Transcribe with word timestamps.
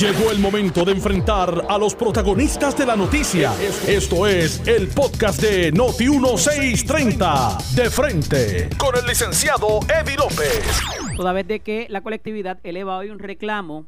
Llegó 0.00 0.32
el 0.32 0.40
momento 0.40 0.84
de 0.84 0.92
enfrentar 0.92 1.66
a 1.68 1.78
los 1.78 1.94
protagonistas 1.94 2.76
de 2.76 2.86
la 2.86 2.96
noticia. 2.96 3.52
Esto 3.86 4.26
es 4.26 4.66
el 4.66 4.88
podcast 4.88 5.40
de 5.40 5.70
Noti 5.70 6.08
1630. 6.08 7.58
De 7.76 7.88
frente 7.88 8.68
con 8.76 8.96
el 8.96 9.06
licenciado 9.06 9.78
Eddie 9.82 10.16
López. 10.16 10.80
Toda 11.16 11.32
vez 11.32 11.46
de 11.46 11.60
que 11.60 11.86
la 11.90 12.00
colectividad 12.00 12.58
eleva 12.64 12.96
hoy 12.96 13.10
un 13.10 13.20
reclamo 13.20 13.86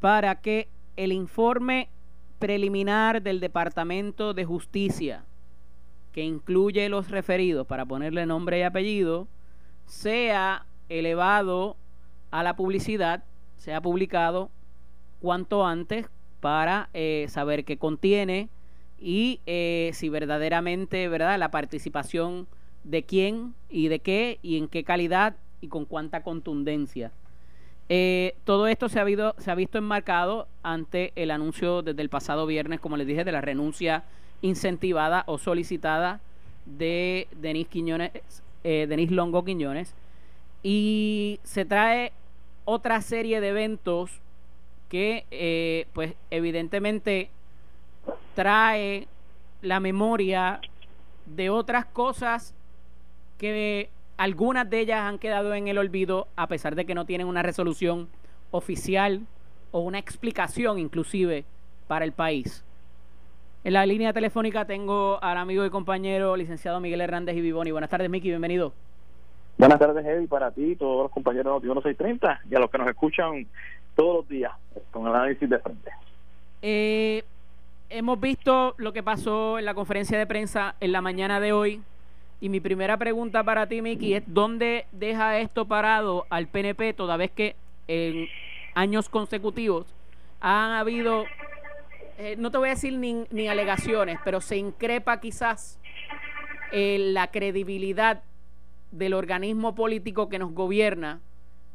para 0.00 0.40
que 0.40 0.68
el 0.96 1.12
informe 1.12 1.90
preliminar 2.38 3.20
del 3.20 3.40
Departamento 3.40 4.32
de 4.32 4.46
Justicia, 4.46 5.24
que 6.12 6.22
incluye 6.22 6.88
los 6.88 7.10
referidos 7.10 7.66
para 7.66 7.84
ponerle 7.84 8.24
nombre 8.24 8.60
y 8.60 8.62
apellido, 8.62 9.28
sea 9.84 10.64
elevado 10.88 11.76
a 12.30 12.42
la 12.42 12.56
publicidad, 12.56 13.24
sea 13.58 13.82
publicado 13.82 14.50
cuanto 15.20 15.66
antes 15.66 16.06
para 16.40 16.88
eh, 16.94 17.26
saber 17.28 17.64
qué 17.64 17.76
contiene 17.76 18.48
y 18.98 19.40
eh, 19.46 19.90
si 19.94 20.08
verdaderamente, 20.08 21.08
¿verdad? 21.08 21.38
La 21.38 21.50
participación 21.50 22.46
de 22.84 23.02
quién 23.02 23.54
y 23.68 23.88
de 23.88 24.00
qué 24.00 24.38
y 24.42 24.56
en 24.56 24.68
qué 24.68 24.84
calidad 24.84 25.36
y 25.60 25.68
con 25.68 25.84
cuánta 25.84 26.22
contundencia. 26.22 27.12
Eh, 27.88 28.34
todo 28.44 28.68
esto 28.68 28.88
se 28.88 28.98
ha, 28.98 29.02
habido, 29.02 29.34
se 29.38 29.50
ha 29.50 29.54
visto 29.54 29.78
enmarcado 29.78 30.46
ante 30.62 31.12
el 31.16 31.30
anuncio 31.30 31.82
desde 31.82 32.02
el 32.02 32.08
pasado 32.08 32.46
viernes, 32.46 32.80
como 32.80 32.96
les 32.96 33.06
dije, 33.06 33.24
de 33.24 33.32
la 33.32 33.40
renuncia 33.40 34.04
incentivada 34.42 35.24
o 35.26 35.38
solicitada 35.38 36.20
de 36.64 37.26
Denis 37.40 37.68
Quiñones, 37.68 38.12
Denis 38.62 39.10
Longo 39.10 39.44
Quiñones. 39.44 39.94
Y 40.62 41.40
se 41.42 41.64
trae 41.64 42.12
otra 42.64 43.00
serie 43.02 43.40
de 43.40 43.48
eventos 43.48 44.20
que 44.90 45.24
eh, 45.30 45.86
pues 45.94 46.14
evidentemente 46.30 47.30
trae 48.34 49.06
la 49.62 49.80
memoria 49.80 50.60
de 51.24 51.48
otras 51.48 51.86
cosas 51.86 52.54
que 53.38 53.88
algunas 54.18 54.68
de 54.68 54.80
ellas 54.80 55.00
han 55.00 55.18
quedado 55.18 55.54
en 55.54 55.68
el 55.68 55.78
olvido 55.78 56.26
a 56.36 56.48
pesar 56.48 56.74
de 56.74 56.84
que 56.84 56.94
no 56.94 57.06
tienen 57.06 57.28
una 57.28 57.42
resolución 57.42 58.08
oficial 58.50 59.22
o 59.70 59.80
una 59.80 59.98
explicación 59.98 60.78
inclusive 60.78 61.44
para 61.86 62.04
el 62.04 62.12
país. 62.12 62.64
En 63.62 63.74
la 63.74 63.86
línea 63.86 64.12
telefónica 64.12 64.64
tengo 64.64 65.22
al 65.22 65.38
amigo 65.38 65.64
y 65.64 65.70
compañero 65.70 66.36
licenciado 66.36 66.80
Miguel 66.80 67.00
Hernández 67.00 67.36
y 67.36 67.40
Vivoni. 67.40 67.70
Buenas 67.70 67.90
tardes, 67.90 68.10
Miki, 68.10 68.28
bienvenido. 68.28 68.72
Buenas 69.56 69.78
tardes, 69.78 70.04
Eddie, 70.04 70.26
para 70.26 70.50
ti, 70.50 70.74
todos 70.74 71.02
los 71.02 71.12
compañeros 71.12 71.60
de 71.60 71.68
1630 71.68 72.40
y 72.50 72.54
a 72.54 72.58
los 72.58 72.70
que 72.70 72.78
nos 72.78 72.88
escuchan 72.88 73.46
todos 74.00 74.16
los 74.16 74.28
días 74.28 74.52
con 74.92 75.06
el 75.06 75.14
análisis 75.14 75.46
de 75.46 75.58
frente. 75.58 75.90
Eh, 76.62 77.22
hemos 77.90 78.18
visto 78.18 78.74
lo 78.78 78.94
que 78.94 79.02
pasó 79.02 79.58
en 79.58 79.66
la 79.66 79.74
conferencia 79.74 80.18
de 80.18 80.26
prensa 80.26 80.74
en 80.80 80.92
la 80.92 81.02
mañana 81.02 81.38
de 81.38 81.52
hoy. 81.52 81.82
Y 82.40 82.48
mi 82.48 82.60
primera 82.60 82.96
pregunta 82.96 83.44
para 83.44 83.66
ti, 83.66 83.82
Miki, 83.82 84.14
es 84.14 84.22
¿dónde 84.26 84.86
deja 84.92 85.38
esto 85.38 85.66
parado 85.66 86.24
al 86.30 86.46
PNP 86.46 86.94
toda 86.94 87.18
vez 87.18 87.30
que 87.30 87.56
en 87.88 88.26
años 88.74 89.10
consecutivos 89.10 89.84
han 90.40 90.70
habido, 90.70 91.26
eh, 92.16 92.36
no 92.38 92.50
te 92.50 92.56
voy 92.56 92.68
a 92.68 92.76
decir 92.76 92.94
ni, 92.94 93.26
ni 93.30 93.48
alegaciones, 93.48 94.18
pero 94.24 94.40
se 94.40 94.56
increpa 94.56 95.20
quizás 95.20 95.78
eh, 96.72 96.96
la 97.12 97.26
credibilidad 97.26 98.22
del 98.92 99.12
organismo 99.12 99.74
político 99.74 100.30
que 100.30 100.38
nos 100.38 100.54
gobierna 100.54 101.20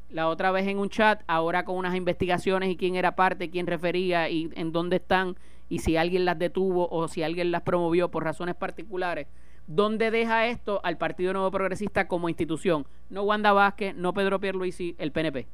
la 0.10 0.28
otra 0.28 0.52
vez 0.52 0.68
en 0.68 0.80
un 0.80 0.90
chat, 0.90 1.22
ahora 1.28 1.66
con 1.66 1.78
unas 1.78 1.96
investigaciones 1.96 2.70
y 2.70 2.78
quién 2.78 2.96
era 2.96 3.16
parte, 3.16 3.50
quién 3.50 3.68
refería 3.68 4.30
y 4.30 4.50
en 4.56 4.72
dónde 4.72 4.98
están 4.98 5.36
y 5.70 5.80
si 5.80 5.98
alguien 5.98 6.26
las 6.26 6.38
detuvo 6.38 6.88
o 6.90 7.08
si 7.08 7.24
alguien 7.24 7.52
las 7.52 7.62
promovió 7.62 8.10
por 8.10 8.24
razones 8.24 8.56
particulares. 8.56 9.28
¿Dónde 9.68 10.12
deja 10.12 10.46
esto 10.46 10.80
al 10.84 10.98
Partido 10.98 11.34
Nuevo 11.34 11.50
Progresista 11.50 12.08
como 12.08 12.30
institución? 12.30 12.86
No 13.10 13.24
Wanda 13.24 13.52
Vázquez, 13.52 13.96
no 13.96 14.14
Pedro 14.14 14.40
Pierluisi, 14.40 14.96
el 15.00 15.12
PNP. 15.12 15.48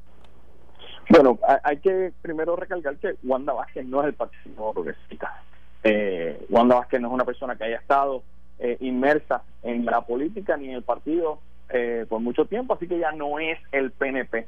Bueno, 1.08 1.38
hay 1.64 1.78
que 1.78 2.12
primero 2.20 2.54
recalcar 2.54 2.96
que 2.96 3.14
Wanda 3.22 3.54
Vázquez 3.54 3.86
no 3.86 4.02
es 4.02 4.08
el 4.08 4.14
Partido 4.14 4.54
Nuevo 4.54 4.74
Progresista. 4.74 5.42
Eh, 5.82 6.46
Wanda 6.50 6.76
Vázquez 6.76 7.00
no 7.00 7.08
es 7.08 7.14
una 7.14 7.24
persona 7.24 7.56
que 7.56 7.64
haya 7.64 7.76
estado 7.76 8.22
eh, 8.58 8.76
inmersa 8.80 9.42
en 9.62 9.84
la 9.84 10.02
política 10.02 10.56
ni 10.56 10.68
en 10.68 10.74
el 10.74 10.82
partido 10.82 11.40
eh, 11.72 12.06
por 12.08 12.20
mucho 12.20 12.44
tiempo, 12.46 12.74
así 12.74 12.86
que 12.86 12.98
ya 12.98 13.12
no 13.12 13.38
es 13.38 13.58
el 13.72 13.90
PNP. 13.90 14.46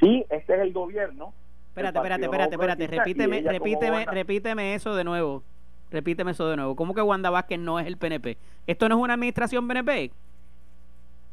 Sí, 0.00 0.24
este 0.30 0.54
es 0.54 0.60
el 0.60 0.72
gobierno. 0.72 1.32
Espérate, 1.68 1.98
espérate, 1.98 2.24
espérate, 2.24 2.54
espérate, 2.54 2.86
repíteme, 2.86 3.40
repíteme, 3.42 4.04
repíteme 4.06 4.74
eso 4.74 4.94
de 4.94 5.04
nuevo. 5.04 5.42
Repíteme 5.90 6.32
eso 6.32 6.48
de 6.48 6.56
nuevo. 6.56 6.74
¿Cómo 6.74 6.94
que 6.94 7.02
Wanda 7.02 7.30
Vázquez 7.30 7.58
no 7.58 7.78
es 7.78 7.86
el 7.86 7.96
PNP? 7.96 8.36
¿Esto 8.66 8.88
no 8.88 8.96
es 8.96 9.02
una 9.02 9.14
administración 9.14 9.68
PNP? 9.68 10.10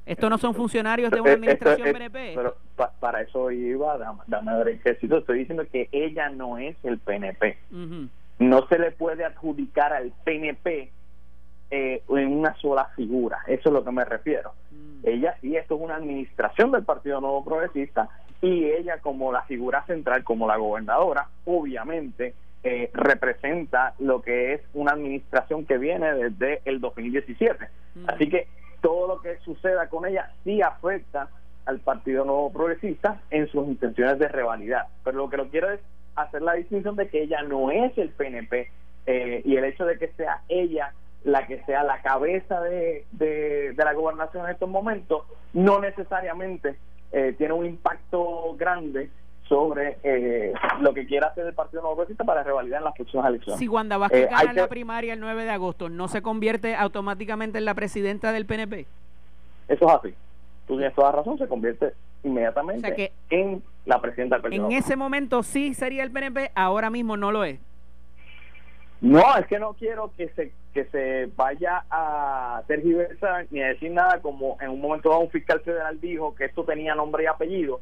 ¿Esto 0.05 0.29
no 0.29 0.37
son 0.37 0.53
funcionarios 0.53 1.11
de 1.11 1.21
una 1.21 1.31
administración 1.31 1.91
PNP? 1.93 2.33
Pero 2.35 2.57
para 2.99 3.21
eso 3.21 3.51
iba, 3.51 3.97
dame, 3.97 4.19
dame. 4.27 4.79
Estoy 4.83 5.39
diciendo 5.39 5.65
que 5.71 5.87
ella 5.91 6.29
no 6.29 6.57
es 6.57 6.75
el 6.83 6.99
PNP. 6.99 7.57
No 8.39 8.67
se 8.67 8.79
le 8.79 8.91
puede 8.91 9.23
adjudicar 9.23 9.93
al 9.93 10.11
PNP 10.23 10.91
eh, 11.75 12.03
en 12.07 12.37
una 12.37 12.53
sola 12.57 12.85
figura. 12.95 13.39
Eso 13.47 13.69
es 13.69 13.73
lo 13.73 13.83
que 13.83 13.91
me 13.91 14.05
refiero. 14.05 14.53
Mm. 14.69 15.07
Ella 15.07 15.35
sí, 15.41 15.57
esto 15.57 15.73
es 15.73 15.81
una 15.81 15.95
administración 15.95 16.69
del 16.69 16.83
Partido 16.83 17.19
Nuevo 17.19 17.43
Progresista 17.43 18.09
y 18.43 18.65
ella 18.65 18.99
como 18.99 19.31
la 19.31 19.41
figura 19.41 19.83
central, 19.87 20.23
como 20.23 20.47
la 20.47 20.57
gobernadora, 20.57 21.29
obviamente 21.45 22.35
eh, 22.63 22.91
representa 22.93 23.95
lo 23.97 24.21
que 24.21 24.53
es 24.53 24.61
una 24.75 24.91
administración 24.91 25.65
que 25.65 25.79
viene 25.79 26.13
desde 26.13 26.61
el 26.65 26.79
2017. 26.79 27.67
Mm. 27.95 28.05
Así 28.07 28.29
que 28.29 28.47
todo 28.81 29.07
lo 29.07 29.21
que 29.21 29.39
suceda 29.39 29.89
con 29.89 30.05
ella 30.05 30.31
sí 30.43 30.61
afecta 30.61 31.29
al 31.65 31.79
Partido 31.79 32.23
Nuevo 32.23 32.53
Progresista 32.53 33.19
en 33.31 33.47
sus 33.47 33.67
intenciones 33.67 34.19
de 34.19 34.27
revalidar. 34.27 34.89
Pero 35.03 35.17
lo 35.17 35.29
que 35.31 35.37
lo 35.37 35.49
quiero 35.49 35.71
es 35.71 35.79
hacer 36.15 36.43
la 36.43 36.53
distinción 36.53 36.95
de 36.95 37.07
que 37.07 37.23
ella 37.23 37.41
no 37.41 37.71
es 37.71 37.97
el 37.97 38.09
PNP 38.09 38.69
eh, 39.07 39.41
y 39.43 39.55
el 39.55 39.63
hecho 39.65 39.85
de 39.85 39.97
que 39.97 40.09
sea 40.09 40.41
ella 40.49 40.93
la 41.23 41.47
que 41.47 41.63
sea 41.63 41.83
la 41.83 42.01
cabeza 42.01 42.61
de, 42.61 43.05
de, 43.11 43.73
la 43.77 43.93
gobernación 43.93 44.45
en 44.45 44.51
estos 44.51 44.69
momentos, 44.69 45.23
no 45.53 45.79
necesariamente 45.79 46.75
eh, 47.11 47.33
tiene 47.37 47.53
un 47.53 47.65
impacto 47.65 48.55
grande 48.57 49.09
sobre 49.47 49.97
eh, 50.03 50.53
lo 50.81 50.93
que 50.93 51.05
quiera 51.05 51.27
hacer 51.27 51.45
el 51.45 51.53
Partido 51.53 51.81
Nuevo 51.81 51.97
Progresista 51.97 52.23
para 52.23 52.43
revalidar 52.43 52.79
en 52.79 52.85
las 52.85 52.95
próximas 52.95 53.27
elecciones. 53.27 53.59
Si 53.59 53.67
Wanda 53.67 53.97
Vázquez 53.97 54.25
eh, 54.25 54.29
gana 54.29 54.53
la 54.53 54.67
primaria 54.67 55.13
el 55.13 55.19
9 55.19 55.43
de 55.43 55.51
agosto, 55.51 55.89
¿no 55.89 56.07
se 56.07 56.21
convierte 56.21 56.75
automáticamente 56.75 57.57
en 57.57 57.65
la 57.65 57.73
presidenta 57.73 58.31
del 58.31 58.45
PNP? 58.45 58.85
Eso 59.67 59.85
es 59.85 59.91
así. 59.91 60.13
Tú 60.67 60.77
tienes 60.77 60.95
toda 60.95 61.11
razón, 61.11 61.37
se 61.37 61.47
convierte 61.47 61.93
inmediatamente 62.23 63.11
en 63.29 63.61
la 63.85 64.01
presidenta 64.01 64.37
del 64.37 64.43
PNP. 64.43 64.65
En 64.65 64.71
ese 64.71 64.95
momento 64.95 65.43
sí 65.43 65.73
sería 65.73 66.03
el 66.03 66.11
PNP, 66.11 66.51
ahora 66.55 66.89
mismo 66.89 67.17
no 67.17 67.31
lo 67.31 67.43
es. 67.43 67.59
No, 69.03 69.35
es 69.37 69.45
que 69.47 69.59
no 69.59 69.73
quiero 69.73 70.13
que 70.15 70.29
se 70.29 70.53
que 70.73 70.85
se 70.85 71.29
vaya 71.35 71.83
a 71.91 72.63
tergiversar 72.67 73.47
ni 73.51 73.61
a 73.61 73.67
decir 73.67 73.91
nada 73.91 74.21
como 74.21 74.57
en 74.61 74.69
un 74.69 74.79
momento 74.79 75.09
dado 75.09 75.21
un 75.21 75.29
fiscal 75.29 75.59
federal 75.59 75.99
dijo 75.99 76.33
que 76.33 76.45
esto 76.45 76.63
tenía 76.63 76.95
nombre 76.95 77.25
y 77.25 77.27
apellido. 77.27 77.81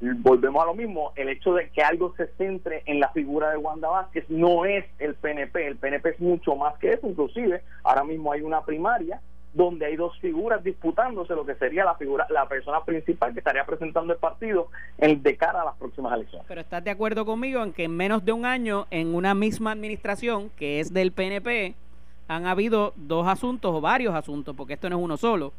Volvemos 0.00 0.62
a 0.62 0.66
lo 0.66 0.74
mismo, 0.74 1.12
el 1.16 1.28
hecho 1.28 1.52
de 1.52 1.68
que 1.68 1.82
algo 1.82 2.14
se 2.16 2.28
centre 2.38 2.82
en 2.86 2.98
la 2.98 3.10
figura 3.10 3.50
de 3.50 3.58
Wanda 3.58 3.90
Vázquez 3.90 4.24
no 4.30 4.64
es 4.64 4.86
el 4.98 5.14
PNP, 5.14 5.66
el 5.66 5.76
PNP 5.76 6.08
es 6.08 6.20
mucho 6.20 6.56
más 6.56 6.78
que 6.78 6.94
eso, 6.94 7.06
inclusive 7.06 7.62
ahora 7.82 8.02
mismo 8.02 8.32
hay 8.32 8.40
una 8.40 8.64
primaria 8.64 9.20
donde 9.54 9.86
hay 9.86 9.96
dos 9.96 10.18
figuras 10.18 10.62
disputándose 10.62 11.34
lo 11.34 11.46
que 11.46 11.54
sería 11.54 11.84
la 11.84 11.94
figura, 11.94 12.26
la 12.28 12.46
persona 12.46 12.84
principal 12.84 13.32
que 13.32 13.38
estaría 13.38 13.64
presentando 13.64 14.12
el 14.12 14.18
partido 14.18 14.68
en, 14.98 15.22
de 15.22 15.36
cara 15.36 15.62
a 15.62 15.64
las 15.64 15.76
próximas 15.76 16.12
elecciones. 16.12 16.44
Pero 16.48 16.60
estás 16.60 16.82
de 16.82 16.90
acuerdo 16.90 17.24
conmigo 17.24 17.62
en 17.62 17.72
que 17.72 17.84
en 17.84 17.96
menos 17.96 18.24
de 18.24 18.32
un 18.32 18.44
año, 18.44 18.86
en 18.90 19.14
una 19.14 19.32
misma 19.34 19.70
administración 19.70 20.50
que 20.56 20.80
es 20.80 20.92
del 20.92 21.12
PNP, 21.12 21.74
han 22.26 22.46
habido 22.46 22.92
dos 22.96 23.28
asuntos 23.28 23.72
o 23.72 23.80
varios 23.80 24.14
asuntos, 24.14 24.56
porque 24.56 24.74
esto 24.74 24.90
no 24.90 24.96
es 24.96 25.02
uno 25.02 25.16
solo, 25.16 25.52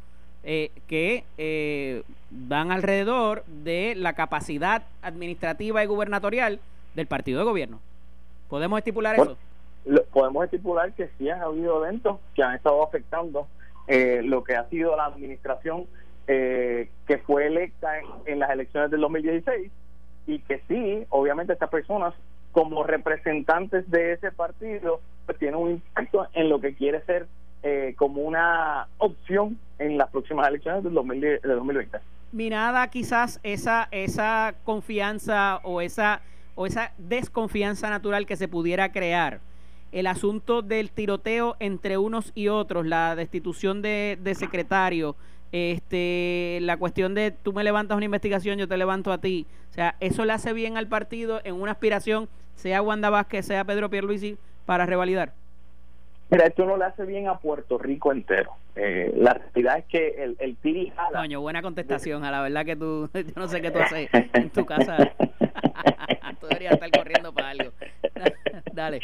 eh, 0.44 0.70
que 0.86 1.24
eh, 1.38 2.02
van 2.30 2.70
alrededor 2.70 3.44
de 3.46 3.94
la 3.96 4.12
capacidad 4.12 4.82
administrativa 5.00 5.82
y 5.82 5.86
gubernatorial 5.86 6.60
del 6.94 7.06
partido 7.06 7.38
de 7.38 7.44
gobierno. 7.46 7.80
¿Podemos 8.48 8.78
estipular 8.78 9.16
eso? 9.16 9.36
podemos 10.12 10.44
estipular 10.44 10.92
que 10.92 11.08
sí 11.16 11.30
han 11.30 11.40
habido 11.40 11.84
eventos 11.84 12.18
que 12.34 12.42
han 12.42 12.56
estado 12.56 12.82
afectando 12.82 13.46
eh, 13.88 14.20
lo 14.24 14.42
que 14.44 14.56
ha 14.56 14.68
sido 14.68 14.96
la 14.96 15.06
administración 15.06 15.86
eh, 16.28 16.90
que 17.06 17.18
fue 17.18 17.46
electa 17.46 17.88
en, 18.24 18.40
las 18.40 18.50
elecciones 18.50 18.90
del 18.90 19.00
2016 19.00 19.70
y 20.26 20.40
que 20.40 20.60
sí, 20.66 21.06
obviamente 21.10 21.52
estas 21.52 21.70
personas 21.70 22.14
como 22.50 22.82
representantes 22.82 23.88
de 23.90 24.14
ese 24.14 24.32
partido 24.32 25.00
pues 25.24 25.38
tienen 25.38 25.60
un 25.60 25.70
impacto 25.72 26.26
en 26.32 26.48
lo 26.48 26.60
que 26.60 26.74
quiere 26.74 27.00
ser 27.02 27.26
eh, 27.62 27.94
como 27.96 28.22
una 28.22 28.88
opción 28.98 29.58
en 29.78 29.98
las 29.98 30.10
próximas 30.10 30.48
elecciones 30.48 30.82
del, 30.82 30.94
2020. 30.94 31.98
Mirada 32.32 32.88
quizás 32.88 33.38
esa 33.44 33.86
esa 33.92 34.54
confianza 34.64 35.60
o 35.62 35.80
esa 35.80 36.22
o 36.56 36.66
esa 36.66 36.92
desconfianza 36.98 37.88
natural 37.88 38.26
que 38.26 38.34
se 38.34 38.48
pudiera 38.48 38.90
crear. 38.90 39.40
El 39.92 40.06
asunto 40.06 40.62
del 40.62 40.90
tiroteo 40.90 41.56
entre 41.60 41.96
unos 41.98 42.32
y 42.34 42.48
otros, 42.48 42.86
la 42.86 43.16
destitución 43.16 43.82
de, 43.82 44.18
de 44.20 44.34
secretario, 44.34 45.16
este, 45.52 46.58
la 46.62 46.76
cuestión 46.76 47.14
de 47.14 47.30
tú 47.30 47.52
me 47.52 47.64
levantas 47.64 47.96
una 47.96 48.04
investigación, 48.04 48.58
yo 48.58 48.68
te 48.68 48.76
levanto 48.76 49.12
a 49.12 49.18
ti. 49.18 49.46
O 49.70 49.74
sea, 49.74 49.96
eso 50.00 50.24
le 50.24 50.32
hace 50.32 50.52
bien 50.52 50.76
al 50.76 50.88
partido 50.88 51.40
en 51.44 51.54
una 51.54 51.72
aspiración, 51.72 52.28
sea 52.54 52.82
Wanda 52.82 53.10
Vázquez, 53.10 53.46
sea 53.46 53.64
Pedro 53.64 53.88
Pierluisi, 53.88 54.36
para 54.64 54.86
revalidar. 54.86 55.32
Mira, 56.28 56.46
esto 56.46 56.66
no 56.66 56.76
le 56.76 56.84
hace 56.84 57.04
bien 57.04 57.28
a 57.28 57.38
Puerto 57.38 57.78
Rico 57.78 58.10
entero. 58.10 58.50
Eh, 58.74 59.12
la 59.16 59.34
realidad 59.34 59.78
es 59.78 59.84
que 59.84 60.22
el, 60.22 60.36
el 60.40 60.56
tiri 60.56 60.92
Coño, 61.12 61.40
buena 61.40 61.62
contestación. 61.62 62.24
A 62.24 62.32
la 62.32 62.42
verdad 62.42 62.64
que 62.64 62.74
tú, 62.74 63.08
yo 63.14 63.22
no 63.36 63.46
sé 63.46 63.62
qué 63.62 63.70
tú 63.70 63.78
haces 63.78 64.08
en 64.12 64.50
tu 64.50 64.66
casa. 64.66 65.12
tú 66.40 66.46
deberías 66.46 66.74
estar 66.74 66.90
corriendo 66.90 67.32
para 67.32 67.50
algo. 67.50 67.70
Dale. 68.72 69.00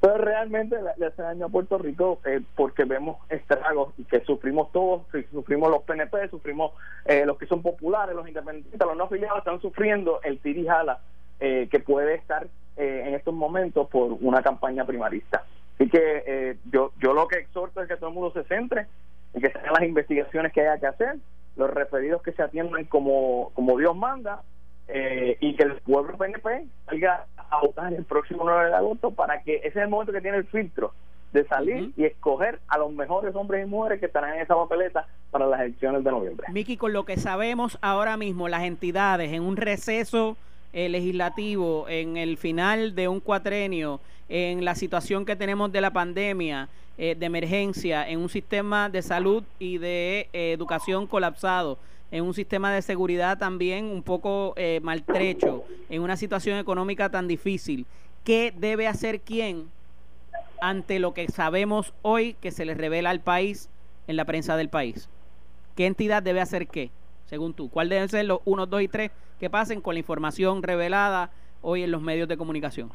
Pero 0.00 0.18
realmente 0.18 0.76
le 0.96 1.06
hace 1.06 1.22
daño 1.22 1.46
a 1.46 1.48
Puerto 1.48 1.78
Rico 1.78 2.20
eh, 2.24 2.40
porque 2.56 2.84
vemos 2.84 3.18
estragos 3.28 3.94
y 3.98 4.04
que 4.04 4.20
sufrimos 4.20 4.72
todos, 4.72 5.02
sufrimos 5.30 5.70
los 5.70 5.82
PNP, 5.84 6.28
sufrimos 6.28 6.72
eh, 7.04 7.24
los 7.24 7.38
que 7.38 7.46
son 7.46 7.62
populares, 7.62 8.14
los 8.14 8.26
independientes, 8.26 8.80
los 8.80 8.96
no 8.96 9.04
afiliados 9.04 9.38
están 9.38 9.60
sufriendo 9.60 10.20
el 10.22 10.38
tirijala 10.40 10.98
eh, 11.40 11.68
que 11.70 11.80
puede 11.80 12.14
estar 12.14 12.46
eh, 12.76 13.04
en 13.06 13.14
estos 13.14 13.34
momentos 13.34 13.88
por 13.88 14.16
una 14.20 14.42
campaña 14.42 14.84
primarista. 14.84 15.44
Así 15.74 15.88
que 15.88 16.22
eh, 16.26 16.56
yo, 16.72 16.92
yo 17.00 17.12
lo 17.12 17.28
que 17.28 17.38
exhorto 17.38 17.82
es 17.82 17.88
que 17.88 17.96
todo 17.96 18.08
el 18.08 18.14
mundo 18.14 18.32
se 18.32 18.44
centre 18.44 18.86
en 19.32 19.42
que 19.42 19.50
sean 19.50 19.72
las 19.72 19.82
investigaciones 19.82 20.52
que 20.52 20.62
haya 20.62 20.78
que 20.78 20.86
hacer, 20.86 21.16
los 21.56 21.70
referidos 21.70 22.22
que 22.22 22.32
se 22.32 22.42
atiendan 22.42 22.84
como, 22.84 23.50
como 23.54 23.76
Dios 23.78 23.96
manda 23.96 24.42
eh, 24.88 25.36
y 25.40 25.56
que 25.56 25.62
el 25.62 25.74
pueblo 25.76 26.16
PNP 26.16 26.66
salga 26.86 27.26
a 27.36 27.60
votar 27.60 27.92
el 27.92 28.04
próximo 28.04 28.42
9 28.44 28.68
de 28.68 28.74
agosto 28.74 29.10
para 29.10 29.42
que 29.42 29.56
ese 29.56 29.68
es 29.68 29.76
el 29.76 29.88
momento 29.88 30.12
que 30.12 30.20
tiene 30.20 30.38
el 30.38 30.44
filtro 30.44 30.92
de 31.32 31.44
salir 31.46 31.92
y 31.96 32.04
escoger 32.04 32.60
a 32.68 32.78
los 32.78 32.92
mejores 32.92 33.34
hombres 33.34 33.66
y 33.66 33.68
mujeres 33.68 33.98
que 33.98 34.06
estarán 34.06 34.34
en 34.34 34.42
esa 34.42 34.54
papeleta 34.54 35.06
para 35.30 35.46
las 35.46 35.60
elecciones 35.60 36.04
de 36.04 36.10
noviembre. 36.10 36.46
Miki, 36.52 36.76
con 36.76 36.92
lo 36.92 37.04
que 37.04 37.16
sabemos 37.16 37.76
ahora 37.82 38.16
mismo, 38.16 38.48
las 38.48 38.62
entidades 38.62 39.32
en 39.32 39.42
un 39.42 39.56
receso 39.56 40.36
eh, 40.72 40.88
legislativo, 40.88 41.88
en 41.88 42.16
el 42.16 42.36
final 42.36 42.94
de 42.94 43.08
un 43.08 43.18
cuatrenio, 43.18 44.00
en 44.28 44.64
la 44.64 44.76
situación 44.76 45.24
que 45.24 45.34
tenemos 45.34 45.72
de 45.72 45.80
la 45.80 45.92
pandemia, 45.92 46.68
eh, 46.96 47.16
de 47.18 47.26
emergencia, 47.26 48.08
en 48.08 48.20
un 48.20 48.28
sistema 48.28 48.88
de 48.88 49.02
salud 49.02 49.42
y 49.58 49.78
de 49.78 50.28
eh, 50.32 50.52
educación 50.52 51.08
colapsado, 51.08 51.78
en 52.10 52.24
un 52.24 52.34
sistema 52.34 52.72
de 52.72 52.82
seguridad 52.82 53.38
también 53.38 53.86
un 53.86 54.02
poco 54.02 54.54
maltrecho, 54.82 55.64
en 55.88 56.02
una 56.02 56.16
situación 56.16 56.58
económica 56.58 57.10
tan 57.10 57.26
difícil. 57.28 57.86
¿Qué 58.24 58.52
debe 58.56 58.86
hacer 58.86 59.20
quién 59.20 59.68
ante 60.60 60.98
lo 60.98 61.12
que 61.12 61.28
sabemos 61.28 61.92
hoy 62.02 62.34
que 62.34 62.50
se 62.50 62.64
le 62.64 62.74
revela 62.74 63.10
al 63.10 63.20
país 63.20 63.68
en 64.06 64.16
la 64.16 64.24
prensa 64.24 64.56
del 64.56 64.68
país? 64.68 65.08
¿Qué 65.76 65.86
entidad 65.86 66.22
debe 66.22 66.40
hacer 66.40 66.68
qué, 66.68 66.90
según 67.26 67.52
tú? 67.52 67.68
¿Cuál 67.68 67.88
deben 67.88 68.08
ser 68.08 68.24
los 68.26 68.40
1, 68.44 68.66
2 68.66 68.82
y 68.82 68.88
3 68.88 69.10
que 69.40 69.50
pasen 69.50 69.80
con 69.80 69.94
la 69.94 69.98
información 69.98 70.62
revelada 70.62 71.30
hoy 71.62 71.82
en 71.82 71.90
los 71.90 72.00
medios 72.00 72.28
de 72.28 72.36
comunicación? 72.36 72.92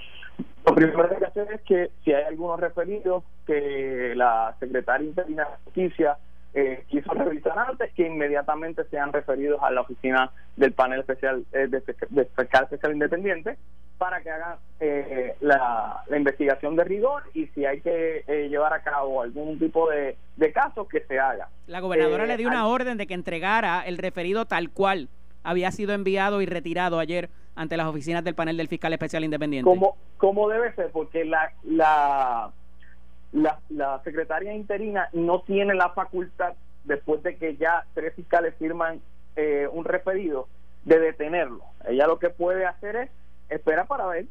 Lo 0.66 0.74
primero 0.74 1.10
que 1.10 1.16
hay 1.16 1.20
que 1.20 1.26
hacer 1.26 1.52
es 1.52 1.62
que 1.62 1.92
si 2.06 2.14
hay 2.14 2.24
algunos 2.24 2.60
referidos 2.60 3.24
que 3.46 4.14
la 4.16 4.56
secretaria 4.60 5.08
interina 5.08 5.44
de 5.44 5.58
Justicia 5.66 6.18
eh, 6.54 6.84
quiso 6.88 7.14
revisar 7.14 7.58
antes, 7.58 7.94
que 7.94 8.08
inmediatamente 8.08 8.84
sean 8.86 9.14
referidos 9.14 9.62
a 9.62 9.72
la 9.72 9.82
oficina 9.82 10.32
del 10.56 10.74
panel 10.74 11.02
especial 11.02 11.46
eh, 11.54 11.68
de, 11.68 11.82
fiscal 11.82 12.64
especial 12.64 12.94
independiente 12.94 13.58
para 13.98 14.22
que 14.22 14.32
hagan 14.32 14.58
eh, 14.80 15.36
la, 15.42 16.04
investigación 16.16 16.76
de 16.76 16.86
rigor 16.86 17.24
y 17.34 17.48
si 17.48 17.66
hay 17.66 17.82
que 17.82 18.24
llevar 18.50 18.74
a 18.74 18.82
cabo 18.82 19.22
algún 19.22 19.60
tipo 19.60 19.90
de, 19.90 20.16
de 20.38 20.52
caso 20.54 20.88
que 20.88 21.02
se 21.02 21.20
haga. 21.20 21.50
La 21.68 21.82
gobernadora 21.82 22.26
le 22.26 22.38
dio 22.38 22.48
una 22.48 22.68
orden 22.68 22.98
de 22.98 23.08
que 23.08 23.14
entregara 23.14 23.82
el 23.86 23.98
referido 23.98 24.46
tal 24.46 24.72
cual 24.72 25.10
había 25.44 25.72
sido 25.72 25.94
enviado 25.94 26.42
y 26.42 26.46
retirado 26.46 27.00
ayer 27.00 27.30
ante 27.56 27.76
las 27.76 27.88
oficinas 27.88 28.24
del 28.24 28.36
panel 28.36 28.56
del 28.56 28.70
fiscal 28.70 28.94
especial 28.94 29.24
independiente. 29.24 29.70
Como, 29.70 29.98
como 30.18 30.48
debe 30.48 30.74
ser, 30.76 30.92
porque 30.92 31.26
la, 31.26 31.52
la, 31.64 32.52
la, 33.32 34.02
secretaria 34.04 34.54
interina 34.54 35.10
no 35.14 35.42
tiene 35.42 35.74
la 35.74 35.90
facultad, 35.90 36.54
después 36.84 37.22
de 37.24 37.38
que 37.38 37.56
ya 37.58 37.86
tres 37.94 38.14
fiscales 38.16 38.56
firman 38.58 39.02
eh, 39.36 39.68
un 39.72 39.86
referido, 39.86 40.48
de 40.86 41.00
detenerlo. 41.00 41.64
Ella 41.88 42.08
lo 42.08 42.20
que 42.20 42.30
puede 42.30 42.66
hacer 42.66 42.96
es 42.96 43.10
esperar 43.50 43.86
para 43.88 44.08
ver 44.08 44.26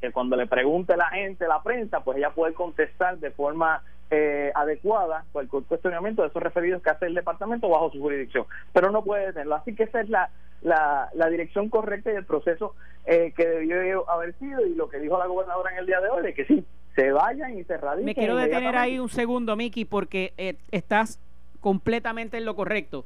que 0.00 0.12
cuando 0.12 0.36
le 0.36 0.46
pregunte 0.46 0.96
la 0.96 1.08
gente, 1.08 1.46
la 1.46 1.62
prensa, 1.62 2.00
pues 2.00 2.18
ella 2.18 2.30
puede 2.30 2.54
contestar 2.54 3.18
de 3.18 3.30
forma 3.30 3.82
eh, 4.10 4.52
adecuada 4.54 5.24
cualquier 5.32 5.64
cuestionamiento 5.64 6.22
de 6.22 6.28
esos 6.28 6.42
referidos 6.42 6.82
que 6.82 6.90
hace 6.90 7.06
el 7.06 7.14
departamento 7.14 7.68
bajo 7.68 7.90
su 7.90 8.00
jurisdicción, 8.00 8.46
pero 8.72 8.90
no 8.90 9.02
puede 9.02 9.32
tenerlo. 9.32 9.56
Así 9.56 9.74
que 9.74 9.84
esa 9.84 10.00
es 10.00 10.08
la, 10.08 10.30
la, 10.62 11.08
la 11.14 11.28
dirección 11.28 11.68
correcta 11.68 12.12
y 12.12 12.16
el 12.16 12.24
proceso 12.24 12.74
eh, 13.06 13.32
que 13.36 13.46
debió 13.46 14.08
haber 14.10 14.34
sido 14.38 14.66
y 14.66 14.74
lo 14.74 14.88
que 14.88 14.98
dijo 14.98 15.18
la 15.18 15.26
gobernadora 15.26 15.72
en 15.72 15.78
el 15.78 15.86
día 15.86 16.00
de 16.00 16.10
hoy, 16.10 16.22
de 16.22 16.34
que 16.34 16.44
sí, 16.44 16.64
se 16.94 17.12
vayan 17.12 17.58
y 17.58 17.64
se 17.64 17.76
radiquen. 17.76 18.04
Me 18.04 18.14
quiero 18.14 18.36
detener 18.36 18.76
ahí 18.76 18.98
un 18.98 19.08
segundo, 19.08 19.56
Miki, 19.56 19.84
porque 19.84 20.32
eh, 20.36 20.56
estás 20.70 21.20
completamente 21.60 22.36
en 22.36 22.44
lo 22.44 22.54
correcto 22.54 23.04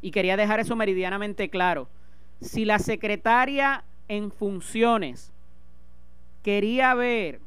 y 0.00 0.10
quería 0.10 0.36
dejar 0.36 0.60
eso 0.60 0.76
meridianamente 0.76 1.48
claro. 1.48 1.88
Si 2.40 2.64
la 2.64 2.78
secretaria 2.78 3.84
en 4.08 4.30
funciones 4.30 5.32
quería 6.42 6.94
ver 6.94 7.40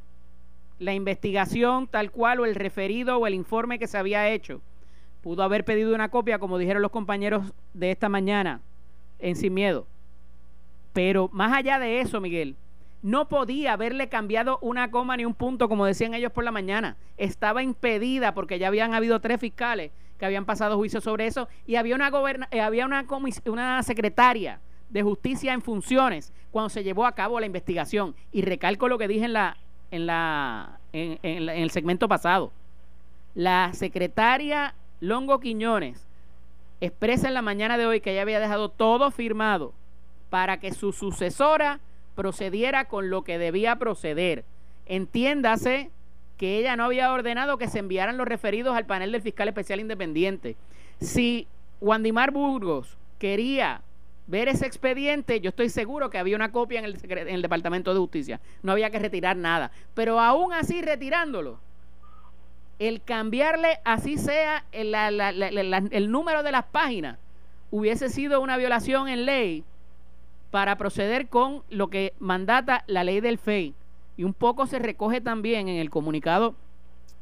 la 0.80 0.94
investigación 0.94 1.88
tal 1.88 2.12
cual 2.12 2.40
o 2.40 2.46
el 2.46 2.56
referido 2.56 3.18
o 3.18 3.28
el 3.28 3.34
informe 3.34 3.80
que 3.80 3.88
se 3.88 3.98
había 3.98 4.30
hecho. 4.30 4.62
Pudo 5.22 5.44
haber 5.44 5.66
pedido 5.66 5.94
una 5.94 6.10
copia, 6.10 6.40
como 6.40 6.58
dijeron 6.58 6.82
los 6.82 6.92
compañeros 6.92 7.54
de 7.74 7.92
esta 7.92 8.10
mañana, 8.10 8.62
en 9.20 9.36
Sin 9.36 9.54
Miedo. 9.54 9.88
Pero 10.94 11.30
más 11.32 11.54
allá 11.56 11.80
de 11.80 12.02
eso, 12.02 12.20
Miguel, 12.20 12.56
no 13.02 13.28
podía 13.28 13.74
haberle 13.74 14.10
cambiado 14.10 14.58
una 14.62 14.90
coma 14.90 15.16
ni 15.18 15.26
un 15.26 15.34
punto, 15.34 15.70
como 15.70 15.86
decían 15.86 16.14
ellos 16.14 16.32
por 16.32 16.44
la 16.44 16.52
mañana. 16.52 16.98
Estaba 17.18 17.62
impedida 17.62 18.34
porque 18.34 18.60
ya 18.60 18.68
habían 18.68 18.94
habido 18.94 19.20
tres 19.20 19.40
fiscales 19.40 19.92
que 20.18 20.26
habían 20.26 20.46
pasado 20.46 20.78
juicio 20.78 21.00
sobre 21.00 21.28
eso 21.28 21.48
y 21.66 21.76
había 21.76 21.96
una, 21.96 22.12
eh, 22.52 22.62
había 22.62 22.86
una, 22.86 23.06
una 23.46 23.84
secretaria 23.84 24.60
de 24.90 25.04
justicia 25.04 25.54
en 25.54 25.62
funciones 25.62 26.34
cuando 26.52 26.70
se 26.70 26.84
llevó 26.84 27.06
a 27.06 27.14
cabo 27.14 27.40
la 27.40 27.46
investigación. 27.46 28.16
Y 28.32 28.42
recalco 28.42 28.88
lo 28.88 28.98
que 28.98 29.08
dije 29.08 29.26
en 29.26 29.34
la, 29.34 29.58
en, 29.92 30.06
la, 30.08 30.80
en, 30.94 31.50
el 31.50 31.70
segmento 31.72 32.08
pasado. 32.08 32.52
La 33.36 33.72
secretaria 33.74 34.74
Longo 35.00 35.40
Quiñones 35.40 36.07
expresa 36.82 37.28
en 37.28 37.34
la 37.34 37.42
mañana 37.42 37.78
de 37.78 37.86
hoy 37.86 38.02
que 38.02 38.12
ella 38.12 38.22
había 38.22 38.40
dejado 38.40 38.70
todo 38.70 39.12
firmado 39.12 39.74
para 40.30 40.60
que 40.60 40.74
su 40.74 40.92
sucesora 40.92 41.80
procediera 42.16 42.86
con 42.86 43.10
lo 43.10 43.24
que 43.24 43.38
debía 43.38 43.78
proceder. 43.78 44.44
Entiéndase 44.86 45.92
que 46.38 46.60
ella 46.60 46.76
no 46.76 46.86
había 46.86 47.12
ordenado 47.12 47.58
que 47.58 47.68
se 47.68 47.80
enviaran 47.80 48.18
los 48.18 48.28
referidos 48.28 48.76
al 48.76 48.86
panel 48.86 49.12
del 49.12 49.22
fiscal 49.22 49.48
especial 49.48 49.80
independiente. 49.80 50.56
Si 51.00 51.48
Wandimar 51.82 52.32
Burgos 52.32 52.98
quería 53.18 53.82
ver 54.28 54.48
ese 54.50 54.66
expediente, 54.66 55.40
yo 55.40 55.50
estoy 55.50 55.70
seguro 55.70 56.10
que 56.10 56.18
había 56.18 56.36
una 56.36 56.52
copia 56.52 56.80
en 56.80 56.86
el, 56.86 57.00
en 57.04 57.30
el 57.30 57.42
Departamento 57.42 57.94
de 57.94 58.00
Justicia. 58.00 58.40
No 58.62 58.74
había 58.74 58.90
que 58.90 59.00
retirar 59.00 59.36
nada. 59.38 59.72
Pero 59.94 60.20
aún 60.20 60.54
así 60.54 60.82
retirándolo, 60.82 61.60
el 62.80 63.02
cambiarle 63.02 63.80
así 63.86 64.18
sea 64.18 64.66
el, 64.72 66.12
número 66.12 66.44
de 66.44 66.52
las 66.52 66.66
páginas 66.66 67.18
hubiese 67.72 68.10
sido 68.10 68.40
una 68.40 68.58
violación 68.58 69.08
en 69.08 69.26
ley 69.26 69.64
para 70.52 70.78
proceder 70.78 71.28
con 71.28 71.64
lo 71.70 71.90
que 71.90 72.14
mandata 72.20 72.84
la 72.88 73.04
ley 73.04 73.20
del 73.20 73.38
FEI. 73.38 73.74
Y 74.16 74.24
un 74.24 74.34
poco 74.34 74.66
se 74.66 74.80
recoge 74.80 75.22
también 75.22 75.68
en 75.68 75.78
el 75.78 75.90
comunicado 75.90 76.56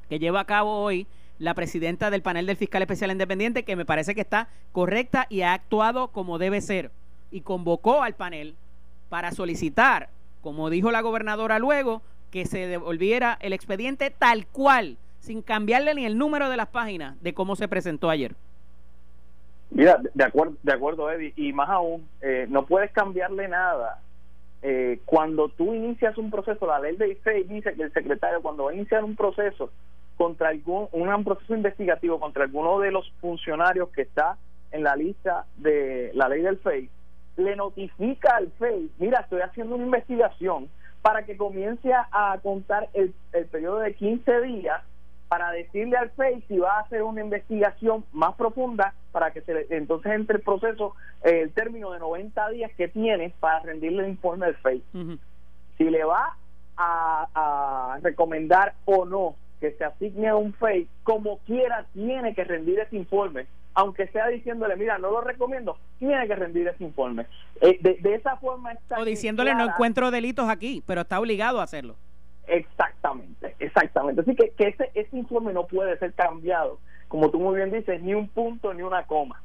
que 0.10 0.20
lleva 0.20 0.42
a 0.42 0.46
cabo 0.46 0.82
hoy 0.82 1.08
la 1.40 1.54
presidenta 1.54 2.10
del 2.10 2.22
panel 2.22 2.46
del 2.46 2.58
fiscal 2.58 2.82
especial 2.82 3.12
independiente, 3.12 3.64
que 3.64 3.76
me 3.76 3.86
parece 3.86 4.16
que 4.16 4.22
está 4.22 4.48
correcta 4.72 5.26
y 5.30 5.42
ha 5.42 5.54
actuado 5.54 6.10
como 6.10 6.38
debe 6.38 6.62
ser. 6.62 6.92
Y 7.32 7.42
convocó 7.42 8.04
al 8.04 8.14
panel 8.14 8.56
para 9.10 9.32
solicitar, 9.32 10.10
como 10.42 10.70
dijo 10.70 10.92
la 10.92 11.02
gobernadora 11.02 11.60
luego, 11.60 12.02
que 12.32 12.46
se 12.46 12.68
devolviera 12.68 13.38
el 13.42 13.54
expediente 13.54 14.12
tal 14.12 14.46
cual, 14.48 14.98
sin 15.26 15.42
cambiarle 15.42 15.94
ni 15.96 16.06
el 16.06 16.18
número 16.18 16.50
de 16.50 16.58
las 16.58 16.68
páginas 16.68 17.22
de 17.22 17.34
cómo 17.34 17.56
se 17.56 17.68
presentó 17.68 18.10
ayer. 18.10 18.36
Mira, 19.72 20.00
de 20.14 20.24
acuerdo, 20.24 20.56
de 20.64 20.74
acuerdo, 20.74 21.12
Eddie, 21.12 21.34
y 21.36 21.52
más 21.52 21.70
aún, 21.70 22.08
eh, 22.22 22.46
no 22.50 22.66
puedes 22.66 22.92
cambiarle 22.92 23.48
nada. 23.48 24.00
Eh, 24.62 25.00
cuando 25.06 25.50
tú 25.50 25.74
inicias 25.74 26.18
un 26.18 26.32
proceso, 26.32 26.66
la 26.66 26.80
ley 26.80 26.96
de 26.96 27.10
IFE 27.10 27.44
dice 27.44 27.74
que 27.74 27.84
el 27.84 27.94
secretario, 27.94 28.42
cuando 28.42 28.66
va 28.66 28.72
a 28.72 28.76
iniciar 28.76 29.04
un 29.04 29.16
proceso, 29.16 29.72
contra 30.18 30.50
algún 30.50 30.88
un 30.94 31.24
proceso 31.26 31.54
investigativo 31.54 32.22
contra 32.22 32.46
alguno 32.46 32.80
de 32.80 32.90
los 32.90 33.12
funcionarios 33.20 33.90
que 33.90 34.04
está 34.04 34.38
en 34.72 34.84
la 34.84 34.96
lista 34.96 35.46
de 35.58 36.12
la 36.14 36.30
ley 36.30 36.42
del 36.42 36.58
FEI, 36.58 36.90
le 37.36 37.56
notifica 37.58 38.38
al 38.38 38.50
FEI, 38.52 38.92
mira, 38.98 39.20
estoy 39.20 39.42
haciendo 39.42 39.76
una 39.76 39.84
investigación 39.84 40.70
para 41.02 41.26
que 41.26 41.36
comience 41.36 41.92
a 41.94 42.40
contar 42.42 42.88
el, 42.94 43.14
el 43.34 43.46
periodo 43.48 43.80
de 43.80 43.94
15 43.94 44.42
días 44.42 44.82
para 45.28 45.52
decirle 45.52 45.98
al 45.98 46.12
FEI 46.12 46.44
si 46.48 46.58
va 46.58 46.78
a 46.78 46.82
hacer 46.82 47.04
una 47.04 47.22
investigación 47.22 48.06
más 48.14 48.36
profunda 48.36 48.94
para 49.12 49.32
que 49.32 49.42
se 49.42 49.68
entonces 49.70 50.12
entre 50.12 50.38
el 50.38 50.44
proceso, 50.44 50.96
eh, 51.24 51.42
el 51.44 51.52
término 51.52 51.92
de 51.92 52.00
90 52.00 52.50
días 52.50 52.72
que 52.78 52.88
tiene 52.88 53.34
para 53.40 53.60
rendirle 53.62 54.04
el 54.04 54.10
informe 54.10 54.48
al 54.48 54.56
FEI. 54.56 54.84
Si 55.78 55.84
le 55.86 56.04
va 56.04 56.36
a, 56.78 57.28
a, 57.34 58.00
recomendar 58.02 58.74
o 58.86 59.06
no 59.06 59.36
que 59.60 59.72
se 59.72 59.84
asigne 59.84 60.28
a 60.28 60.36
un 60.36 60.54
FEI, 60.54 60.88
como 61.04 61.40
quiera 61.40 61.86
tiene 61.94 62.36
que 62.36 62.44
rendir 62.44 62.80
ese 62.80 62.98
informe, 62.98 63.48
aunque 63.74 64.08
sea 64.08 64.28
diciéndole, 64.28 64.76
mira, 64.76 64.98
no 64.98 65.12
lo 65.12 65.22
recomiendo, 65.22 65.78
tiene 66.00 66.28
que 66.28 66.36
rendir 66.36 66.68
ese 66.68 66.84
informe. 66.84 67.28
Eh, 67.62 67.78
de, 67.82 68.16
esa 68.16 68.38
forma 68.38 68.72
está... 68.72 69.00
O 69.00 69.06
diciéndole, 69.06 69.54
no 69.54 69.66
encuentro 69.66 70.12
delitos 70.12 70.50
aquí, 70.50 70.82
pero 70.86 71.02
está 71.02 71.20
obligado 71.20 71.60
a 71.60 71.64
hacerlo. 71.64 71.96
Exactamente, 72.48 73.56
exactamente. 73.60 74.22
Así 74.22 74.36
que, 74.36 74.52
que 74.52 74.68
ese, 74.68 74.92
ese 74.94 75.18
informe 75.18 75.54
no 75.54 75.68
puede 75.68 75.98
ser 75.98 76.14
cambiado, 76.14 76.80
como 77.08 77.30
tú 77.32 77.40
muy 77.40 77.56
bien 77.56 77.72
dices, 77.72 78.02
ni 78.02 78.14
un 78.14 78.28
punto 78.28 78.74
ni 78.74 78.82
una 78.82 79.04
coma. 79.04 79.42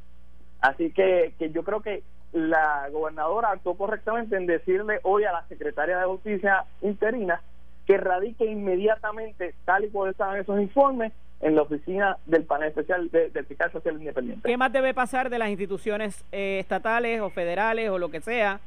Así 0.61 0.92
que, 0.92 1.35
que 1.38 1.50
yo 1.50 1.64
creo 1.64 1.80
que 1.80 2.02
la 2.33 2.88
gobernadora 2.90 3.50
actuó 3.50 3.76
correctamente 3.76 4.37
en 4.37 4.47
decirle 4.47 5.00
hoy 5.02 5.25
a 5.25 5.33
la 5.33 5.47
secretaria 5.49 5.99
de 5.99 6.04
Justicia 6.04 6.64
interina 6.83 7.40
que 7.87 7.97
radique 7.97 8.45
inmediatamente, 8.45 9.54
tal 9.64 9.85
y 9.85 9.90
como 9.90 10.07
están 10.07 10.37
esos 10.37 10.61
informes, 10.61 11.12
en 11.40 11.57
la 11.57 11.62
oficina 11.62 12.19
del 12.26 12.45
panel 12.45 12.69
especial 12.69 13.11
del 13.11 13.47
fiscal 13.47 13.73
social 13.73 13.97
independiente. 13.97 14.49
¿Qué 14.49 14.57
más 14.57 14.73
debe 14.73 14.92
pasar 14.92 15.30
de 15.30 15.38
las 15.38 15.49
instituciones 15.49 16.23
eh, 16.33 16.59
estatales 16.61 17.21
o 17.21 17.30
federales 17.30 17.88
o 17.88 17.99
lo 17.99 18.11
que 18.11 18.21
sea? 18.21 18.61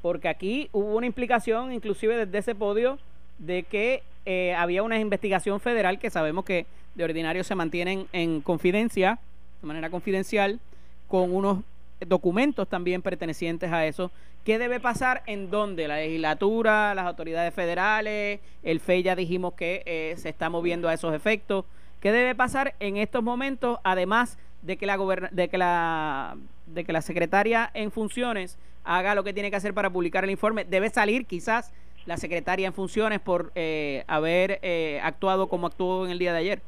Porque 0.00 0.28
aquí 0.28 0.70
hubo 0.72 0.96
una 0.96 1.06
implicación, 1.06 1.72
inclusive 1.72 2.24
desde 2.24 2.38
ese 2.38 2.54
podio, 2.54 2.98
de 3.40 3.64
que 3.64 4.02
eh, 4.26 4.54
había 4.54 4.82
una 4.82 4.98
investigación 4.98 5.60
federal 5.60 5.98
que 5.98 6.10
sabemos 6.10 6.44
que 6.44 6.66
de 6.94 7.04
ordinario 7.04 7.42
se 7.42 7.54
mantienen 7.54 8.06
en 8.12 8.40
confidencia, 8.42 9.18
de 9.60 9.66
manera 9.66 9.90
confidencial, 9.90 10.60
con 11.08 11.34
unos 11.34 11.58
documentos 12.06 12.68
también 12.68 13.02
pertenecientes 13.02 13.72
a 13.72 13.86
eso. 13.86 14.10
¿Qué 14.44 14.58
debe 14.58 14.80
pasar 14.80 15.22
en 15.26 15.50
dónde? 15.50 15.88
La 15.88 15.96
legislatura, 15.96 16.94
las 16.94 17.06
autoridades 17.06 17.52
federales, 17.52 18.40
el 18.62 18.80
FEI 18.80 19.02
ya 19.02 19.16
dijimos 19.16 19.54
que 19.54 19.82
eh, 19.84 20.14
se 20.16 20.28
está 20.28 20.48
moviendo 20.48 20.88
a 20.88 20.94
esos 20.94 21.14
efectos. 21.14 21.64
¿Qué 22.00 22.12
debe 22.12 22.34
pasar 22.34 22.74
en 22.80 22.96
estos 22.96 23.22
momentos, 23.22 23.78
además 23.84 24.38
de 24.62 24.76
que 24.76 24.86
la 24.86 24.96
de 25.30 25.48
que 25.48 25.58
la 25.58 26.36
de 26.66 26.84
que 26.84 26.92
la 26.92 27.02
secretaria 27.02 27.70
en 27.74 27.90
funciones 27.90 28.58
haga 28.84 29.14
lo 29.14 29.24
que 29.24 29.32
tiene 29.32 29.50
que 29.50 29.56
hacer 29.56 29.74
para 29.74 29.90
publicar 29.90 30.24
el 30.24 30.30
informe? 30.30 30.64
Debe 30.64 30.88
salir 30.88 31.26
quizás 31.26 31.72
la 32.06 32.16
secretaria 32.16 32.66
en 32.66 32.72
funciones 32.72 33.20
por 33.20 33.52
eh, 33.54 34.04
haber 34.06 34.58
eh, 34.62 35.00
actuado 35.02 35.48
como 35.48 35.66
actuó 35.66 36.04
en 36.04 36.12
el 36.12 36.18
día 36.18 36.32
de 36.32 36.38
ayer? 36.38 36.62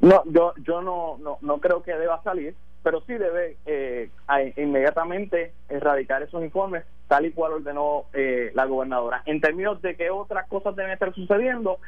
No, 0.00 0.22
yo, 0.26 0.52
yo 0.62 0.82
no, 0.82 1.18
no, 1.18 1.38
no 1.40 1.58
creo 1.58 1.82
que 1.82 1.94
deba 1.94 2.22
salir, 2.22 2.54
pero 2.82 3.00
sí 3.02 3.14
debe 3.14 3.56
eh, 3.66 4.10
inmediatamente 4.56 5.52
erradicar 5.68 6.22
esos 6.22 6.42
informes 6.42 6.84
tal 7.08 7.26
y 7.26 7.32
cual 7.32 7.52
ordenó 7.52 8.06
la 8.54 8.64
gobernadora. 8.64 9.22
En 9.26 9.40
términos 9.40 9.80
de 9.82 9.94
qué 9.94 10.10
otras 10.10 10.48
cosas 10.48 10.74
deben 10.74 10.92
estar 10.92 11.14
sucediendo, 11.14 11.78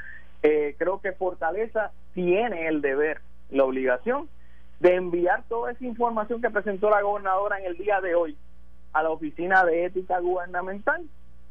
creo 0.42 1.00
que 1.00 1.12
Fortaleza 1.12 1.90
tiene 2.14 2.68
el 2.68 2.82
deber, 2.82 3.20
la 3.50 3.64
obligación 3.64 4.28
de 4.80 4.94
enviar 4.94 5.42
toda 5.48 5.72
esa 5.72 5.84
información 5.84 6.42
que 6.42 6.50
presentó 6.50 6.90
la 6.90 7.00
gobernadora 7.00 7.58
en 7.58 7.64
el 7.64 7.78
día 7.78 8.00
de 8.00 8.14
hoy 8.14 8.36
a 8.92 9.02
la 9.02 9.10
Oficina 9.10 9.64
de 9.64 9.86
Ética 9.86 10.20
Gubernamental 10.20 11.02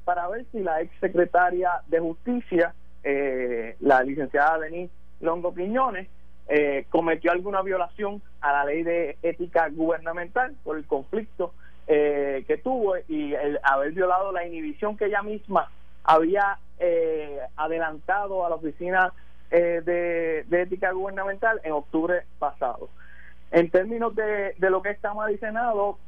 para 0.05 0.27
ver 0.29 0.45
si 0.51 0.59
la 0.59 0.81
ex 0.81 0.91
secretaria 0.99 1.81
de 1.87 1.99
Justicia, 1.99 2.73
eh, 3.03 3.75
la 3.81 4.03
licenciada 4.03 4.59
Denise 4.59 4.93
Longo 5.19 5.53
Quiñones, 5.53 6.07
eh, 6.47 6.85
cometió 6.89 7.31
alguna 7.31 7.61
violación 7.63 8.21
a 8.39 8.53
la 8.53 8.65
ley 8.65 8.83
de 8.83 9.17
ética 9.23 9.67
gubernamental 9.69 10.55
por 10.63 10.77
el 10.77 10.85
conflicto 10.85 11.53
eh, 11.87 12.45
que 12.47 12.57
tuvo 12.57 12.95
y 13.07 13.33
el 13.33 13.59
haber 13.63 13.91
violado 13.93 14.31
la 14.31 14.45
inhibición 14.45 14.95
que 14.95 15.05
ella 15.05 15.23
misma 15.23 15.69
había 16.03 16.59
adelantado 17.55 18.45
a 18.45 18.49
la 18.49 18.55
oficina 18.55 19.13
de, 19.49 20.45
ética 20.51 20.91
gubernamental 20.91 21.59
en 21.63 21.71
octubre 21.71 22.23
pasado. 22.37 22.89
En 23.51 23.69
términos 23.71 24.15
de, 24.15 24.53
de 24.57 24.69
lo 24.69 24.81
que 24.81 24.89
está 24.89 25.13
mal 25.13 25.39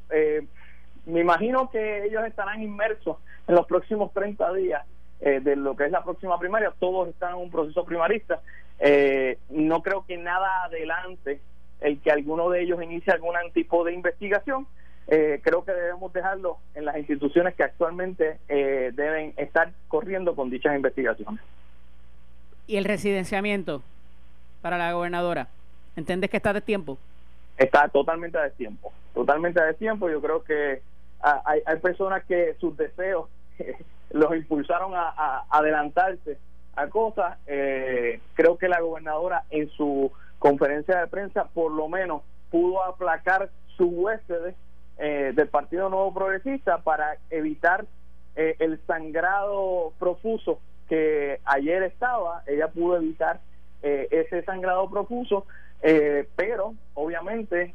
eh, 0.09 0.45
me 1.05 1.21
imagino 1.21 1.69
que 1.69 2.05
ellos 2.05 2.25
estarán 2.25 2.61
inmersos 2.61 3.17
en 3.47 3.55
los 3.55 3.65
próximos 3.65 4.13
30 4.13 4.53
días 4.53 4.85
eh, 5.19 5.39
de 5.39 5.55
lo 5.55 5.75
que 5.75 5.85
es 5.85 5.91
la 5.91 6.03
próxima 6.03 6.37
primaria. 6.37 6.73
Todos 6.79 7.09
están 7.09 7.31
en 7.31 7.41
un 7.41 7.51
proceso 7.51 7.83
primarista. 7.85 8.41
Eh, 8.79 9.39
no 9.49 9.81
creo 9.81 10.05
que 10.05 10.17
nada 10.17 10.65
adelante 10.65 11.39
el 11.81 11.99
que 12.01 12.11
alguno 12.11 12.49
de 12.49 12.61
ellos 12.61 12.81
inicie 12.83 13.13
algún 13.13 13.33
tipo 13.53 13.83
de 13.83 13.93
investigación. 13.93 14.67
Eh, 15.07 15.39
creo 15.41 15.63
que 15.63 15.71
debemos 15.71 16.11
dejarlo 16.11 16.57
en 16.75 16.85
las 16.85 16.97
instituciones 16.97 17.55
que 17.55 17.63
actualmente 17.63 18.39
deben 18.47 19.33
estar 19.37 19.71
corriendo 19.87 20.35
con 20.35 20.49
dichas 20.49 20.75
investigaciones. 20.75 21.41
¿Y 22.67 22.75
el 22.75 22.83
residenciamiento 22.83 23.81
para 24.61 24.77
la 24.77 24.91
gobernadora? 24.91 25.47
¿Entiendes 25.95 26.29
que 26.29 26.37
está 26.37 26.51
de 26.51 26.61
tiempo? 26.61 26.97
Está 27.57 27.87
totalmente 27.87 28.37
de 28.37 28.51
tiempo, 28.51 28.91
totalmente 29.13 29.63
de 29.63 29.73
tiempo. 29.75 30.09
Yo 30.09 30.21
creo 30.21 30.43
que 30.43 30.81
hay, 31.21 31.61
hay 31.65 31.77
personas 31.77 32.25
que 32.25 32.55
sus 32.59 32.75
deseos 32.75 33.29
los 34.11 34.35
impulsaron 34.35 34.93
a, 34.95 35.45
adelantarse 35.49 36.37
a 36.75 36.87
cosas. 36.87 37.37
Eh, 37.47 38.19
creo 38.33 38.57
que 38.57 38.67
la 38.67 38.79
gobernadora 38.79 39.43
en 39.49 39.69
su 39.69 40.11
conferencia 40.39 40.99
de 40.99 41.07
prensa 41.07 41.45
por 41.45 41.71
lo 41.71 41.87
menos 41.87 42.21
pudo 42.51 42.83
aplacar 42.83 43.49
sus 43.75 43.87
huéspedes 43.91 44.55
eh, 44.97 45.31
del 45.35 45.47
Partido 45.47 45.89
Nuevo 45.89 46.13
Progresista 46.13 46.79
para 46.79 47.17
evitar 47.29 47.85
eh, 48.35 48.55
el 48.59 48.79
sangrado 48.85 49.93
profuso 49.99 50.59
que 50.87 51.39
ayer 51.45 51.83
estaba. 51.83 52.43
Ella 52.47 52.67
pudo 52.69 52.97
evitar 52.97 53.39
ese 53.81 54.43
sangrado 54.43 54.89
profuso, 54.89 55.45
pero 56.35 56.73
obviamente 56.95 57.73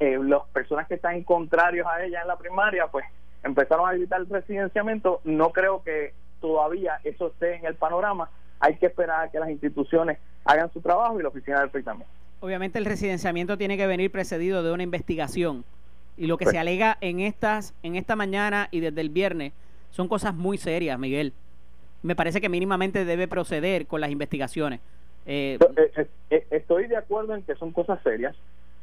eh, 0.00 0.18
las 0.18 0.42
personas 0.48 0.88
que 0.88 0.94
están 0.94 1.22
contrarios 1.24 1.86
a 1.86 2.02
ella 2.02 2.22
en 2.22 2.28
la 2.28 2.38
primaria, 2.38 2.86
pues 2.86 3.04
empezaron 3.42 3.88
a 3.88 3.94
evitar 3.94 4.20
el 4.20 4.26
presidenciamiento. 4.26 5.20
No 5.24 5.50
creo 5.50 5.82
que 5.82 6.14
todavía 6.40 7.00
eso 7.04 7.28
esté 7.28 7.56
en 7.56 7.66
el 7.66 7.74
panorama. 7.74 8.30
Hay 8.58 8.76
que 8.76 8.86
esperar 8.86 9.26
a 9.26 9.30
que 9.30 9.38
las 9.38 9.50
instituciones 9.50 10.18
hagan 10.44 10.72
su 10.72 10.80
trabajo 10.80 11.18
y 11.18 11.22
la 11.22 11.28
oficina 11.28 11.60
del 11.60 11.70
FEI 11.70 11.82
también. 11.82 12.08
Obviamente 12.40 12.78
el 12.78 12.84
residenciamiento 12.84 13.58
tiene 13.58 13.76
que 13.76 13.86
venir 13.86 14.10
precedido 14.10 14.62
de 14.62 14.72
una 14.72 14.82
investigación. 14.82 15.64
Y 16.16 16.26
lo 16.26 16.36
que 16.36 16.46
se 16.46 16.58
alega 16.58 16.98
en 17.00 17.20
estas, 17.20 17.74
en 17.82 17.96
esta 17.96 18.16
mañana 18.16 18.68
y 18.70 18.80
desde 18.80 19.00
el 19.00 19.10
viernes 19.10 19.52
son 19.90 20.08
cosas 20.08 20.34
muy 20.34 20.58
serias, 20.58 20.98
Miguel. 20.98 21.32
Me 22.02 22.16
parece 22.16 22.40
que 22.40 22.48
mínimamente 22.48 23.04
debe 23.04 23.28
proceder 23.28 23.86
con 23.86 24.00
las 24.00 24.10
investigaciones. 24.10 24.80
Eh, 25.26 25.58
eh, 26.30 26.46
estoy 26.50 26.86
de 26.86 26.96
acuerdo 26.96 27.34
en 27.34 27.42
que 27.42 27.54
son 27.56 27.72
cosas 27.72 28.02
serias. 28.02 28.36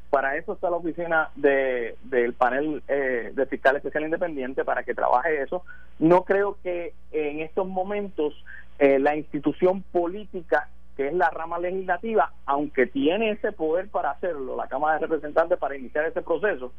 Para 0.09 0.37
eso 0.37 0.53
está 0.53 0.69
la 0.69 0.77
oficina 0.77 1.29
de, 1.35 1.97
del 2.03 2.33
panel 2.33 2.81
eh, 2.87 3.31
de 3.33 3.45
fiscal 3.45 3.75
especial 3.75 4.05
independiente 4.05 4.63
para 4.63 4.83
que 4.83 4.93
trabaje 4.93 5.41
eso. 5.41 5.63
No 5.99 6.23
creo 6.23 6.57
que 6.63 6.93
en 7.11 7.41
estos 7.41 7.67
momentos 7.67 8.33
eh, 8.79 8.99
la 8.99 9.15
institución 9.15 9.81
política, 9.81 10.69
que 10.95 11.07
es 11.07 11.13
la 11.13 11.29
rama 11.29 11.59
legislativa, 11.59 12.31
aunque 12.45 12.85
tiene 12.85 13.31
ese 13.31 13.51
poder 13.51 13.89
para 13.89 14.11
hacerlo, 14.11 14.55
la 14.55 14.67
Cámara 14.67 14.95
de 14.95 15.07
Representantes 15.07 15.57
para 15.57 15.75
iniciar 15.75 16.05
ese 16.05 16.21
proceso, 16.21 16.71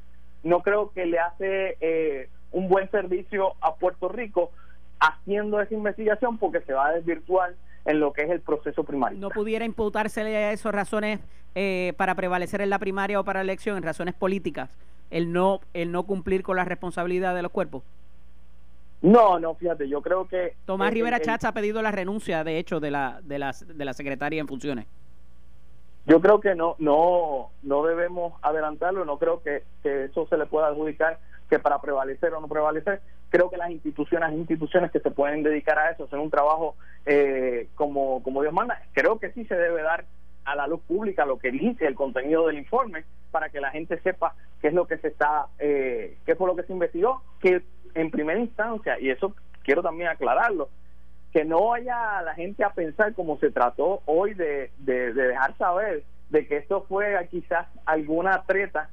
no 0.43 0.63
creo 0.63 0.93
que 0.93 1.07
le 1.07 1.19
hace 1.19 1.77
eh, 1.81 2.29
un 2.53 2.69
buen 2.69 2.91
servicio 2.91 3.55
a 3.61 3.75
Puerto 3.75 4.09
Rico 4.09 4.53
haciendo 5.01 5.61
esa 5.61 5.75
investigación 5.75 6.39
porque 6.39 6.61
se 6.61 6.73
va 6.73 6.89
a 6.89 6.93
desvirtuar 6.93 7.55
en 7.89 8.01
lo 8.01 8.13
que 8.13 8.23
es 8.23 8.31
el 8.31 8.41
proceso 8.41 8.85
primario. 8.85 9.19
¿No 9.19 9.31
pudiera 9.31 9.65
imputársele 9.65 10.37
a 10.37 10.53
eso 10.53 10.71
razones 10.71 11.21
eh, 11.55 11.95
para 11.97 12.15
prevalecer 12.15 12.61
en 12.61 12.69
la 12.69 12.79
primaria 12.79 13.19
o 13.19 13.25
para 13.25 13.41
la 13.41 13.45
elección, 13.45 13.79
en 13.79 13.83
razones 13.83 14.15
políticas, 14.15 14.71
el 15.11 15.33
no, 15.33 15.61
el 15.73 15.91
no 15.91 16.03
cumplir 16.03 16.43
con 16.43 16.57
la 16.57 16.67
responsabilidad 16.67 17.35
de 17.35 17.43
los 17.43 17.51
cuerpos? 17.51 17.83
No, 19.01 19.39
no, 19.39 19.55
fíjate, 19.55 19.89
yo 19.89 20.03
creo 20.03 20.29
que... 20.29 20.55
Tomás 20.67 20.93
Rivera 20.93 21.19
Chacha 21.21 21.49
ha 21.49 21.53
pedido 21.53 21.81
la 21.81 21.91
renuncia, 21.91 22.45
de 22.45 22.59
hecho, 22.59 22.79
de 22.79 22.91
la, 22.91 23.21
de 23.23 23.39
la, 23.39 23.55
de 23.67 23.85
la 23.85 23.95
secretaria 23.95 24.41
en 24.41 24.49
funciones. 24.49 24.87
Yo 26.05 26.21
creo 26.21 26.41
que 26.41 26.55
no, 26.55 26.75
no, 26.79 27.51
no 27.63 27.85
debemos 27.85 28.35
adelantarlo, 28.43 29.07
no 29.07 29.19
creo 29.19 29.43
que, 29.43 29.63
que 29.83 30.05
eso 30.05 30.27
se 30.27 30.37
le 30.37 30.45
pueda 30.45 30.67
adjudicar 30.67 31.21
que 31.49 31.59
para 31.59 31.81
prevalecer 31.81 32.35
o 32.35 32.41
no 32.41 32.49
prevalecer, 32.49 33.01
creo 33.31 33.51
que 33.51 33.57
las 33.57 33.71
instituciones, 33.71 34.33
instituciones 34.33 34.91
que 34.91 35.01
se 35.01 35.11
pueden 35.11 35.43
dedicar 35.43 35.79
a 35.79 35.91
eso, 35.91 36.05
hacer 36.05 36.19
un 36.19 36.31
trabajo 36.31 36.77
eh, 37.07 37.69
como, 37.75 38.23
Dios 38.43 38.53
manda, 38.53 38.83
creo 38.93 39.19
que 39.19 39.33
sí 39.33 39.45
se 39.45 39.57
debe 39.57 39.83
dar 39.83 40.05
a 40.45 40.55
la 40.55 40.67
luz 40.67 40.81
pública 40.81 41.27
lo 41.27 41.39
que 41.39 41.51
dice 41.51 41.87
el 41.87 41.95
contenido 41.95 42.47
del 42.47 42.59
informe 42.59 43.05
para 43.31 43.51
que 43.51 43.61
la 43.61 43.71
gente 43.71 44.01
sepa 44.01 44.35
qué 44.61 44.69
es 44.69 44.75
lo 44.75 44.87
que 44.87 44.97
se 44.99 45.09
está, 45.09 45.47
eh, 45.59 46.19
qué 46.25 46.35
fue 46.37 46.49
lo 46.49 46.57
que 46.57 46.63
se 46.63 46.73
investigó, 46.73 47.23
que 47.41 47.63
en 47.95 48.11
primera 48.11 48.41
instancia, 48.41 48.99
y 48.99 49.11
eso 49.11 49.35
quiero 49.63 49.83
también 49.83 50.09
aclararlo, 50.09 50.71
que 51.33 51.45
no 51.45 51.69
vaya 51.69 52.23
la 52.23 52.35
gente 52.35 52.65
a 52.65 52.71
pensar 52.71 53.13
como 53.15 53.39
se 53.39 53.51
trató 53.51 54.03
hoy 54.07 54.33
de, 54.33 54.71
de, 54.79 55.13
dejar 55.13 55.57
saber 55.59 56.05
de 56.31 56.47
que 56.47 56.57
esto 56.57 56.87
fue 56.89 57.29
quizás 57.31 57.67
alguna 57.85 58.43
treta 58.45 58.89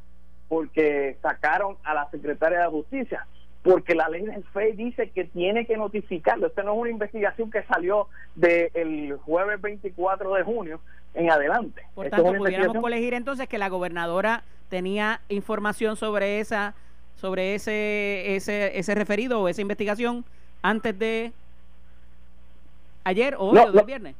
porque 0.49 1.17
sacaron 1.21 1.77
a 1.83 1.93
la 1.93 2.09
secretaria 2.11 2.59
de 2.59 2.67
justicia 2.67 3.25
porque 3.65 3.95
la 3.95 4.07
ley 4.09 4.21
del 4.21 4.43
FEI 4.43 4.73
dice 4.73 5.09
que 5.09 5.23
tiene 5.25 5.65
que 5.65 5.75
notificarlo. 5.75 6.45
Esta 6.45 6.61
no 6.61 6.73
es 6.73 6.79
una 6.81 6.89
investigación 6.91 7.49
que 7.49 7.63
salió 7.63 8.07
del 8.35 9.17
jueves 9.25 9.59
24 9.59 10.35
de 10.35 10.43
junio 10.43 10.79
en 11.15 11.31
adelante. 11.31 11.81
Por 11.95 12.07
tanto, 12.09 12.31
pudiéramos 12.35 12.77
colegir 12.77 13.15
entonces 13.15 13.49
que 13.49 13.57
la 13.57 13.69
gobernadora 13.69 14.43
tenía 14.69 15.19
información 15.29 15.95
sobre 15.95 16.39
esa 16.39 16.75
sobre 17.15 17.55
ese 17.55 18.35
ese 18.35 18.77
ese 18.77 18.93
referido 18.93 19.41
o 19.41 19.47
esa 19.47 19.61
investigación 19.61 20.25
antes 20.61 20.99
de 20.99 21.31
ayer 23.03 23.33
o 23.33 23.45
hoy 23.45 23.57
o 23.57 23.71
del 23.71 23.85
viernes. 23.85 24.15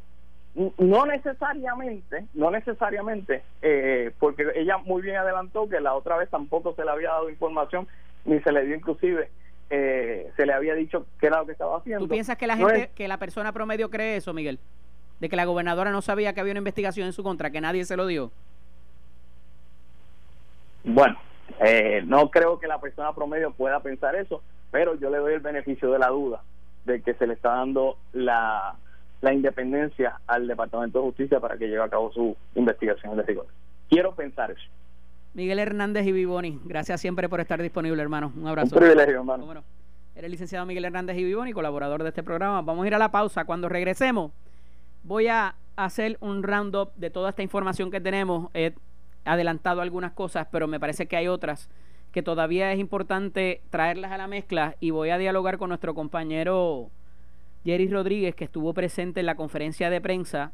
No 0.56 1.06
necesariamente, 1.06 2.26
no 2.34 2.50
necesariamente, 2.50 3.44
eh, 3.62 4.12
porque 4.20 4.48
ella 4.56 4.78
muy 4.78 5.02
bien 5.04 5.18
adelantó 5.18 5.68
que 5.68 5.82
la 5.82 5.94
otra 5.94 6.18
vez 6.18 6.30
tampoco 6.30 6.74
se 6.74 6.84
le 6.84 6.92
había 6.92 7.10
dado 7.10 7.30
información 7.30 7.88
ni 8.26 8.40
se 8.42 8.52
le 8.52 8.66
dio 8.66 8.76
inclusive 8.76 9.30
eh, 9.70 10.32
se 10.36 10.46
le 10.46 10.54
había 10.54 10.76
dicho 10.76 11.06
qué 11.20 11.28
era 11.28 11.40
lo 11.40 11.46
que 11.46 11.54
estaba 11.54 11.78
haciendo. 11.78 12.06
¿Tú 12.06 12.10
piensas 12.10 12.38
que 12.38 12.48
la 12.48 12.56
gente, 12.56 12.92
que 12.94 13.08
la 13.08 13.18
persona 13.18 13.52
promedio 13.52 13.90
cree 13.90 14.18
eso, 14.18 14.34
Miguel? 14.34 14.60
De 15.20 15.30
que 15.30 15.36
la 15.36 15.46
gobernadora 15.46 15.92
no 15.92 16.02
sabía 16.02 16.34
que 16.34 16.42
había 16.42 16.52
una 16.52 16.60
investigación 16.60 17.08
en 17.08 17.14
su 17.14 17.24
contra, 17.24 17.50
que 17.50 17.62
nadie 17.62 17.86
se 17.86 17.98
lo 17.98 18.06
dio. 18.06 18.32
Bueno, 20.84 21.18
eh, 21.62 22.04
no 22.06 22.30
creo 22.30 22.60
que 22.60 22.68
la 22.68 22.80
persona 22.80 23.14
promedio 23.14 23.52
pueda 23.52 23.80
pensar 23.80 24.16
eso, 24.16 24.44
pero 24.72 24.96
yo 24.96 25.10
le 25.10 25.18
doy 25.18 25.34
el 25.34 25.40
beneficio 25.40 25.92
de 25.92 26.00
la 26.00 26.10
duda 26.10 26.44
de 26.86 27.02
que 27.02 27.16
se 27.16 27.26
le 27.26 27.34
está 27.34 27.56
dando 27.56 27.98
la, 28.14 28.76
la 29.22 29.34
independencia 29.34 30.20
al 30.28 30.48
Departamento 30.48 31.00
de 31.00 31.06
Justicia 31.06 31.40
para 31.40 31.58
que 31.58 31.68
lleve 31.68 31.84
a 31.84 31.90
cabo 31.90 32.12
su 32.12 32.38
investigación 32.54 33.18
de 33.18 33.24
rigor. 33.24 33.48
Quiero 33.90 34.14
pensar 34.14 34.52
eso. 34.52 34.70
Miguel 35.36 35.60
Hernández 35.60 36.08
y 36.08 36.14
Vivoni, 36.14 36.62
gracias 36.64 37.02
siempre 37.02 37.28
por 37.28 37.42
estar 37.42 37.62
disponible, 37.62 38.02
hermano. 38.02 38.32
Un 38.38 38.48
abrazo. 38.48 38.74
Un 38.74 38.80
privilegio, 38.80 39.16
hermano. 39.16 39.46
Bueno, 39.46 39.64
el 40.16 40.32
licenciado 40.32 40.66
Miguel 40.66 40.86
Hernández 40.86 41.18
y 41.18 41.26
Vivoni, 41.26 41.52
colaborador 41.52 42.04
de 42.04 42.10
este 42.10 42.24
programa. 42.24 42.62
Vamos 42.62 42.86
a 42.86 42.88
ir 42.88 42.96
a 42.96 42.98
la 42.98 43.12
pausa. 43.12 43.44
Cuando 43.44 43.68
regresemos, 43.68 44.32
voy 45.04 45.28
a 45.28 45.56
hacer 45.76 46.18
un 46.22 46.42
roundup 46.42 46.96
de 46.96 47.10
toda 47.10 47.32
esta 47.32 47.44
información 47.44 47.92
que 47.92 48.00
tenemos. 48.00 48.50
He 48.54 48.76
adelantado 49.26 49.82
algunas 49.82 50.14
cosas, 50.14 50.48
pero 50.50 50.70
me 50.70 50.80
parece 50.80 51.06
que 51.06 51.18
hay 51.18 51.28
otras 51.28 51.70
que 52.14 52.24
todavía 52.24 52.72
es 52.72 52.80
importante 52.80 53.62
traerlas 53.70 54.14
a 54.14 54.18
la 54.18 54.28
mezcla 54.28 54.78
y 54.80 54.92
voy 54.92 55.10
a 55.10 55.18
dialogar 55.18 55.58
con 55.58 55.68
nuestro 55.68 55.94
compañero 55.94 56.92
Jerry 57.66 57.90
Rodríguez, 57.90 58.36
que 58.36 58.46
estuvo 58.46 58.74
presente 58.74 59.20
en 59.20 59.26
la 59.26 59.36
conferencia 59.36 59.90
de 59.90 60.00
prensa 60.00 60.54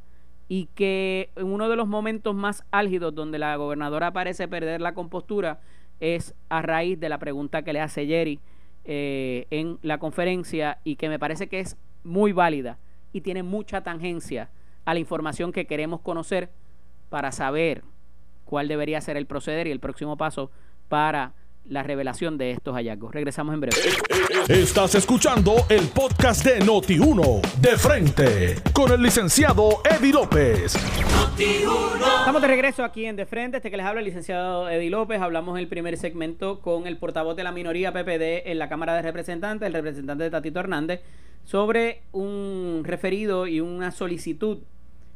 y 0.52 0.66
que 0.76 1.30
en 1.38 1.48
uno 1.48 1.70
de 1.70 1.78
los 1.78 1.88
momentos 1.88 2.36
más 2.36 2.66
álgidos 2.72 3.16
donde 3.16 3.40
la 3.40 3.56
gobernadora 3.56 4.12
parece 4.12 4.50
perder 4.50 4.82
la 4.82 4.94
compostura 4.94 5.62
es 6.02 6.36
a 6.50 6.62
raíz 6.62 7.00
de 7.00 7.08
la 7.08 7.20
pregunta 7.20 7.62
que 7.62 7.72
le 7.72 7.80
hace 7.80 8.06
Jerry 8.06 8.42
eh, 8.84 9.48
en 9.50 9.80
la 9.82 9.98
conferencia 9.98 10.80
y 10.84 10.98
que 10.98 11.08
me 11.08 11.20
parece 11.20 11.48
que 11.48 11.62
es 11.62 11.78
muy 12.04 12.34
válida 12.34 12.80
y 13.14 13.22
tiene 13.22 13.44
mucha 13.44 13.80
tangencia 13.80 14.50
a 14.84 14.94
la 14.94 15.00
información 15.00 15.54
que 15.54 15.68
queremos 15.68 16.02
conocer 16.02 16.50
para 17.08 17.32
saber 17.32 17.84
cuál 18.44 18.68
debería 18.68 19.00
ser 19.00 19.16
el 19.16 19.28
proceder 19.28 19.68
y 19.68 19.72
el 19.72 19.80
próximo 19.80 20.18
paso 20.18 20.52
para 20.90 21.32
la 21.66 21.84
revelación 21.84 22.38
de 22.38 22.52
estos 22.52 22.76
hallazgos. 22.76 23.14
Regresamos 23.14 23.54
en 23.54 23.62
breve. 23.62 23.78
Estás 24.48 24.96
escuchando 24.96 25.56
el 25.70 25.88
podcast 25.88 26.46
de 26.46 26.60
Noti1, 26.60 27.42
de 27.62 27.78
frente, 27.78 28.56
con 28.74 28.92
el 28.92 29.02
licenciado 29.02 29.82
Eddie 29.90 30.14
López. 30.14 30.76
Estamos 31.38 32.42
de 32.42 32.48
regreso 32.48 32.84
aquí 32.84 33.06
en 33.06 33.16
De 33.16 33.26
Frente, 33.26 33.58
este 33.58 33.72
que 33.72 33.78
les 33.78 33.86
habla 33.86 34.02
el 34.02 34.06
licenciado 34.06 34.70
Eddie 34.70 34.90
López. 34.90 35.22
Hablamos 35.22 35.58
en 35.58 35.64
el 35.64 35.68
primer 35.68 35.98
segmento 35.98 36.60
con 36.60 36.88
el 36.88 36.98
portavoz 36.98 37.36
de 37.36 37.44
la 37.44 37.52
minoría 37.52 37.92
PPD 37.92 38.50
en 38.50 38.60
la 38.60 38.70
Cámara 38.70 38.94
de 38.94 39.02
Representantes, 39.02 39.66
el 39.66 39.74
representante 39.74 40.26
de 40.26 40.30
Tatito 40.30 40.60
Hernández, 40.60 41.02
sobre 41.46 42.02
un 42.12 42.84
referido 42.84 43.48
y 43.48 43.60
una 43.60 43.92
solicitud 43.92 44.60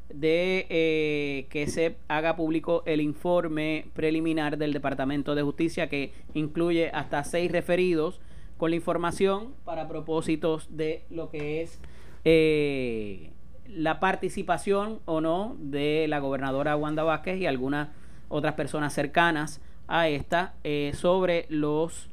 de 0.09 0.67
eh, 0.69 1.47
que 1.49 1.67
se 1.67 1.97
haga 2.07 2.35
público 2.35 2.83
el 2.85 3.01
informe 3.01 3.87
preliminar 3.93 4.57
del 4.57 4.73
Departamento 4.73 5.35
de 5.35 5.41
Justicia 5.41 5.89
que 5.89 6.13
incluye 6.33 6.91
hasta 6.93 7.23
seis 7.23 7.51
referidos 7.51 8.21
con 8.57 8.69
la 8.69 8.75
información 8.75 9.53
para 9.65 9.87
propósitos 9.87 10.75
de 10.75 11.03
lo 11.09 11.29
que 11.29 11.61
es 11.61 11.79
eh, 12.23 13.31
la 13.67 13.99
participación 13.99 14.99
o 15.05 15.21
no 15.21 15.57
de 15.59 16.07
la 16.07 16.19
gobernadora 16.19 16.75
Wanda 16.75 17.03
Vázquez 17.03 17.39
y 17.39 17.47
algunas 17.47 17.89
otras 18.29 18.53
personas 18.53 18.93
cercanas 18.93 19.61
a 19.87 20.07
esta 20.07 20.53
eh, 20.63 20.91
sobre 20.95 21.45
los 21.49 22.09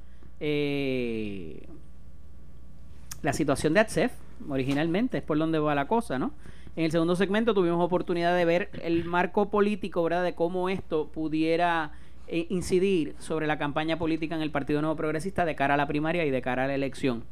la 3.23 3.33
situación 3.33 3.75
de 3.75 3.81
ATSEF 3.81 4.13
originalmente 4.49 5.19
es 5.19 5.23
por 5.23 5.39
donde 5.39 5.61
va 5.61 5.75
la 5.77 5.87
cosa, 5.87 6.19
¿no? 6.19 6.33
En 6.75 6.85
el 6.85 6.91
segundo 6.91 7.17
segmento 7.17 7.53
tuvimos 7.53 7.85
oportunidad 7.85 8.35
de 8.37 8.45
ver 8.45 8.71
el 8.83 9.05
marco 9.05 9.51
político, 9.51 10.03
¿verdad? 10.03 10.25
De 10.25 10.35
cómo 10.35 10.71
esto 10.71 11.09
pudiera 11.09 11.93
eh, 12.29 12.47
incidir 12.49 13.15
sobre 13.19 13.47
la 13.47 13.59
campaña 13.59 13.99
política 13.99 14.35
en 14.35 14.43
el 14.43 14.51
Partido 14.51 14.81
Nuevo 14.81 14.97
Progresista 14.97 15.45
de 15.45 15.55
cara 15.55 15.75
a 15.75 15.77
la 15.77 15.87
primaria 15.87 16.25
y 16.25 16.31
de 16.31 16.41
cara 16.41 16.65
a 16.65 16.67
la 16.67 16.75
elección. 16.75 17.25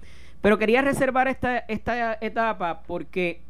Pero 0.43 0.59
quería 0.59 0.83
reservar 0.83 1.29
esta, 1.29 1.59
esta 1.59 2.19
etapa 2.21 2.83
porque 2.87 3.41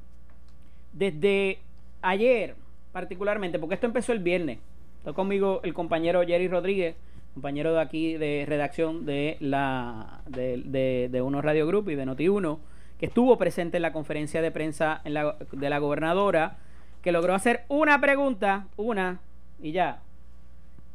desde 0.92 1.59
ayer, 2.03 2.55
particularmente, 2.92 3.59
porque 3.59 3.74
esto 3.74 3.87
empezó 3.87 4.12
el 4.12 4.20
viernes, 4.20 4.59
está 4.98 5.12
conmigo 5.12 5.61
el 5.64 5.74
compañero 5.74 6.22
Jerry 6.24 6.46
Rodríguez, 6.46 6.94
compañero 7.35 7.74
de 7.74 7.81
aquí 7.81 8.14
de 8.14 8.44
redacción 8.46 9.07
de 9.07 9.37
la 9.40 10.20
de, 10.26 11.09
de, 11.11 11.22
Uno 11.22 11.42
Radio 11.42 11.66
Group 11.66 11.90
y 11.90 11.94
de 11.94 12.07
Noti 12.07 12.29
Uno 12.29 12.61
que 13.01 13.07
estuvo 13.07 13.39
presente 13.39 13.79
en 13.79 13.83
la 13.83 13.95
conferencia 13.95 14.43
de 14.43 14.51
prensa 14.51 15.01
de 15.05 15.71
la 15.71 15.79
gobernadora, 15.79 16.59
que 17.01 17.13
logró 17.13 17.35
hacer 17.35 17.65
una 17.69 17.99
pregunta, 17.99 18.67
una 18.77 19.21
y 19.59 19.73
ya. 19.73 20.03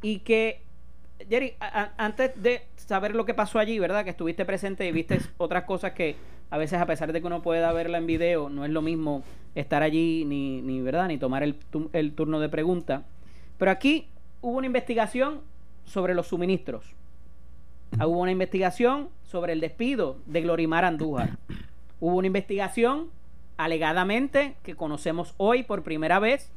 Y 0.02 0.20
que, 0.20 0.62
Jerry, 1.28 1.54
antes 1.96 2.40
de 2.40 2.62
saber 2.76 3.16
lo 3.16 3.24
que 3.24 3.34
pasó 3.34 3.58
allí, 3.58 3.80
¿verdad? 3.80 4.04
Que 4.04 4.10
estuviste 4.10 4.44
presente 4.44 4.86
y 4.86 4.92
viste 4.92 5.18
otras 5.36 5.64
cosas 5.64 5.94
que 5.94 6.14
a 6.48 6.58
veces, 6.58 6.80
a 6.80 6.86
pesar 6.86 7.12
de 7.12 7.20
que 7.20 7.26
uno 7.26 7.42
pueda 7.42 7.72
verla 7.72 7.98
en 7.98 8.06
video, 8.06 8.48
no 8.50 8.64
es 8.64 8.70
lo 8.70 8.82
mismo 8.82 9.24
estar 9.56 9.82
allí 9.82 10.24
ni, 10.24 10.62
ni 10.62 10.80
¿verdad? 10.80 11.08
Ni 11.08 11.18
tomar 11.18 11.42
el, 11.42 11.56
el 11.92 12.12
turno 12.12 12.38
de 12.38 12.48
pregunta. 12.48 13.02
Pero 13.58 13.72
aquí 13.72 14.06
hubo 14.42 14.58
una 14.58 14.68
investigación 14.68 15.40
sobre 15.84 16.14
los 16.14 16.28
suministros. 16.28 16.84
Hubo 17.96 18.20
una 18.20 18.30
investigación 18.30 19.08
sobre 19.24 19.54
el 19.54 19.60
despido 19.60 20.18
de 20.26 20.42
Glorimar 20.42 20.84
Andújar. 20.84 21.36
Hubo 22.00 22.16
una 22.16 22.26
investigación 22.26 23.10
alegadamente 23.56 24.56
que 24.62 24.74
conocemos 24.74 25.34
hoy 25.38 25.62
por 25.62 25.82
primera 25.82 26.18
vez 26.18 26.50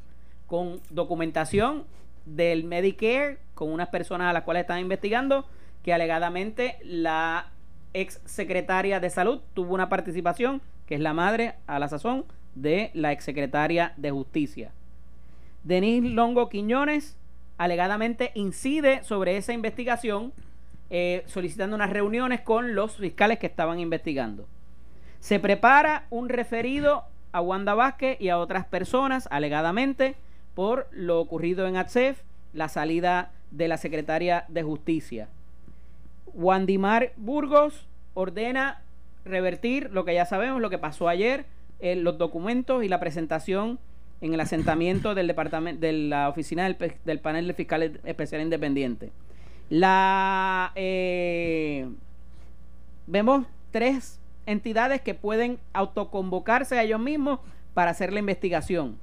con 0.48 0.82
documentación 0.90 1.86
del 2.26 2.66
Medicare 2.66 3.38
con 3.54 3.72
unas 3.72 3.90
personas 3.90 4.30
a 4.30 4.34
las 4.34 4.44
cuales 4.44 4.62
están 4.62 4.80
investigando 4.80 5.46
que 5.84 5.94
alegadamente 5.94 6.78
la 6.84 7.52
ex 7.94 8.22
secretaria 8.26 9.00
de 9.00 9.10
salud 9.10 9.40
tuvo 9.54 9.74
una 9.74 9.90
participación 9.90 10.62
que 10.86 10.96
es 10.96 11.02
la 11.02 11.14
madre 11.14 11.56
a 11.68 11.80
la 11.80 11.88
sazón 11.88 12.26
de 12.56 12.92
la 12.94 13.12
ex 13.14 13.24
secretaria 13.24 13.94
de 13.96 14.12
justicia. 14.12 14.72
Denise 15.64 16.10
Longo 16.10 16.50
Quiñones 16.50 17.18
alegadamente 17.58 18.32
incide 18.36 19.04
sobre 19.04 19.38
esa 19.38 19.54
investigación 19.54 20.34
eh, 20.90 21.24
solicitando 21.28 21.76
unas 21.76 21.92
reuniones 21.92 22.42
con 22.42 22.76
los 22.76 22.98
fiscales 22.98 23.40
que 23.40 23.48
estaban 23.48 23.80
investigando. 23.80 24.48
Se 25.20 25.40
prepara 25.40 26.06
un 26.10 26.30
referido 26.30 27.04
a 27.32 27.42
Wanda 27.42 27.74
Vázquez 27.74 28.20
y 28.20 28.30
a 28.30 28.38
otras 28.38 28.66
personas, 28.66 29.28
alegadamente, 29.32 30.16
por 30.56 30.88
lo 30.92 31.20
ocurrido 31.20 31.68
en 31.68 31.78
ATSEF, 31.78 32.22
la 32.54 32.70
salida 32.70 33.32
de 33.52 33.68
la 33.68 33.78
secretaria 33.78 34.46
de 34.48 34.64
Justicia. 34.64 35.28
Wandimar 36.34 37.14
Burgos 37.18 37.88
ordena 38.14 38.82
revertir 39.26 39.90
lo 39.92 40.06
que 40.06 40.14
ya 40.14 40.26
sabemos, 40.26 40.62
lo 40.62 40.70
que 40.70 40.78
pasó 40.78 41.08
ayer, 41.08 41.46
en 41.80 42.04
los 42.04 42.18
documentos 42.18 42.84
y 42.84 42.90
la 42.90 43.00
presentación 43.00 43.80
en 44.22 44.34
el 44.34 44.40
asentamiento 44.42 45.16
del 45.16 45.28
departamento 45.28 45.80
de 45.80 45.94
la 45.94 46.28
oficina 46.28 46.66
del, 46.66 47.20
panel 47.20 47.48
de 47.48 47.54
fiscales 47.54 47.92
especial 48.04 48.42
independiente. 48.42 49.12
La 49.70 50.72
eh, 50.76 51.88
vemos 53.08 53.46
tres 53.72 54.20
entidades 54.50 55.02
que 55.02 55.14
pueden 55.14 55.60
autoconvocarse 55.74 56.78
a 56.78 56.84
ellos 56.84 57.00
mismos 57.00 57.40
para 57.74 57.92
hacer 57.92 58.12
la 58.12 58.20
investigación. 58.20 58.98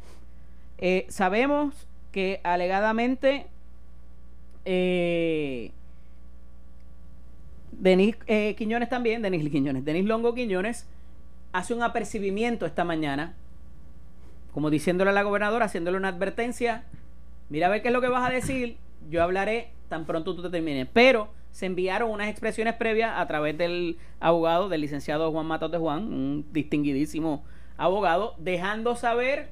Eh, 0.78 1.06
sabemos 1.08 1.86
que 2.10 2.40
alegadamente 2.42 3.46
eh, 4.64 5.70
Denis 7.72 8.16
eh, 8.26 8.54
Quiñones 8.58 8.88
también, 8.88 9.22
Denis 9.22 9.48
Quiñones, 9.50 9.84
Denis 9.84 10.04
Longo 10.04 10.34
Quiñones 10.34 10.86
hace 11.52 11.74
un 11.74 11.82
apercibimiento 11.82 12.66
esta 12.66 12.84
mañana, 12.84 13.34
como 14.52 14.68
diciéndole 14.68 15.10
a 15.10 15.14
la 15.14 15.22
gobernadora, 15.22 15.66
haciéndole 15.66 15.96
una 15.96 16.08
advertencia, 16.08 16.84
mira 17.50 17.68
a 17.68 17.70
ver 17.70 17.82
qué 17.82 17.88
es 17.88 17.94
lo 17.94 18.00
que 18.00 18.08
vas 18.08 18.28
a 18.28 18.32
decir, 18.32 18.78
yo 19.08 19.22
hablaré 19.22 19.70
tan 19.88 20.06
pronto 20.06 20.34
tú 20.34 20.42
te 20.42 20.50
termines. 20.50 20.88
Pero 20.92 21.28
se 21.56 21.64
enviaron 21.64 22.10
unas 22.10 22.28
expresiones 22.28 22.74
previas 22.74 23.14
a 23.16 23.26
través 23.26 23.56
del 23.56 23.96
abogado, 24.20 24.68
del 24.68 24.82
licenciado 24.82 25.32
Juan 25.32 25.46
Matos 25.46 25.70
de 25.72 25.78
Juan, 25.78 26.02
un 26.02 26.44
distinguidísimo 26.52 27.46
abogado, 27.78 28.34
dejando 28.36 28.94
saber 28.94 29.48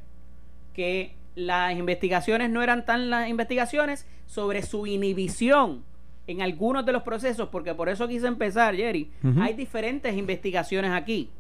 que 0.75 1.15
las 1.35 1.75
investigaciones 1.75 2.51
no 2.51 2.63
eran 2.63 2.85
tan 2.85 3.09
las 3.09 3.31
investigaciones 3.31 4.07
sobre 4.27 4.61
su 4.61 4.87
inhibición 4.87 5.83
en 6.27 6.43
algunos 6.43 6.85
de 6.85 6.93
los 6.93 7.05
procesos, 7.05 7.49
porque 7.49 7.75
por 7.75 7.89
eso 7.89 8.07
quise 8.07 8.27
empezar, 8.27 8.77
Jerry. 8.77 9.11
Hay 9.41 9.55
diferentes 9.55 10.15
investigaciones 10.15 10.91
aquí. 10.91 11.31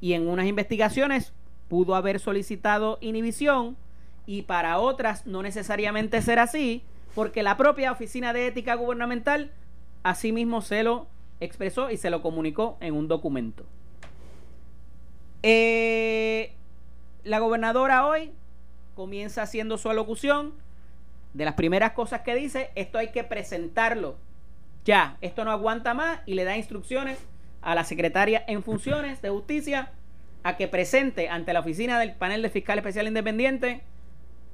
Y 0.00 0.14
en 0.14 0.26
unas 0.26 0.46
investigaciones 0.46 1.32
pudo 1.68 1.94
haber 1.94 2.18
solicitado 2.18 2.98
inhibición 3.00 3.76
y 4.26 4.42
para 4.42 4.80
otras 4.80 5.28
no 5.28 5.44
necesariamente 5.44 6.20
ser 6.22 6.40
así, 6.40 6.82
porque 7.14 7.42
la 7.42 7.56
propia 7.56 7.92
Oficina 7.92 8.32
de 8.32 8.46
Ética 8.46 8.74
Gubernamental 8.74 9.52
asimismo 10.02 10.62
se 10.62 10.82
lo 10.82 11.06
expresó 11.40 11.90
y 11.90 11.96
se 11.96 12.10
lo 12.10 12.22
comunicó 12.22 12.76
en 12.80 12.94
un 12.94 13.08
documento. 13.08 13.64
Eh, 15.42 16.52
la 17.22 17.38
gobernadora 17.38 18.06
hoy 18.06 18.32
comienza 18.94 19.42
haciendo 19.42 19.78
su 19.78 19.90
alocución. 19.90 20.52
De 21.32 21.44
las 21.44 21.54
primeras 21.54 21.92
cosas 21.92 22.20
que 22.20 22.34
dice, 22.36 22.70
esto 22.76 22.96
hay 22.96 23.08
que 23.08 23.24
presentarlo. 23.24 24.16
Ya, 24.84 25.16
esto 25.20 25.44
no 25.44 25.50
aguanta 25.50 25.92
más 25.92 26.20
y 26.26 26.34
le 26.34 26.44
da 26.44 26.56
instrucciones 26.56 27.18
a 27.60 27.74
la 27.74 27.82
secretaria 27.82 28.44
en 28.46 28.62
funciones 28.62 29.20
de 29.20 29.30
justicia 29.30 29.90
a 30.44 30.56
que 30.56 30.68
presente 30.68 31.28
ante 31.28 31.52
la 31.52 31.60
oficina 31.60 31.98
del 31.98 32.12
panel 32.14 32.42
de 32.42 32.50
fiscal 32.50 32.78
especial 32.78 33.08
independiente 33.08 33.82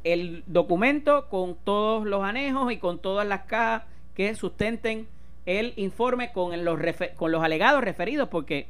el 0.04 0.42
documento 0.46 1.28
con 1.28 1.56
todos 1.56 2.06
los 2.06 2.24
anejos 2.24 2.72
y 2.72 2.78
con 2.78 2.98
todas 2.98 3.26
las 3.26 3.42
cajas 3.42 3.84
que 4.14 4.34
sustenten 4.34 5.06
el 5.46 5.72
informe 5.76 6.32
con 6.32 6.64
los, 6.64 6.78
con 7.16 7.32
los 7.32 7.42
alegados 7.42 7.82
referidos, 7.82 8.28
porque 8.28 8.68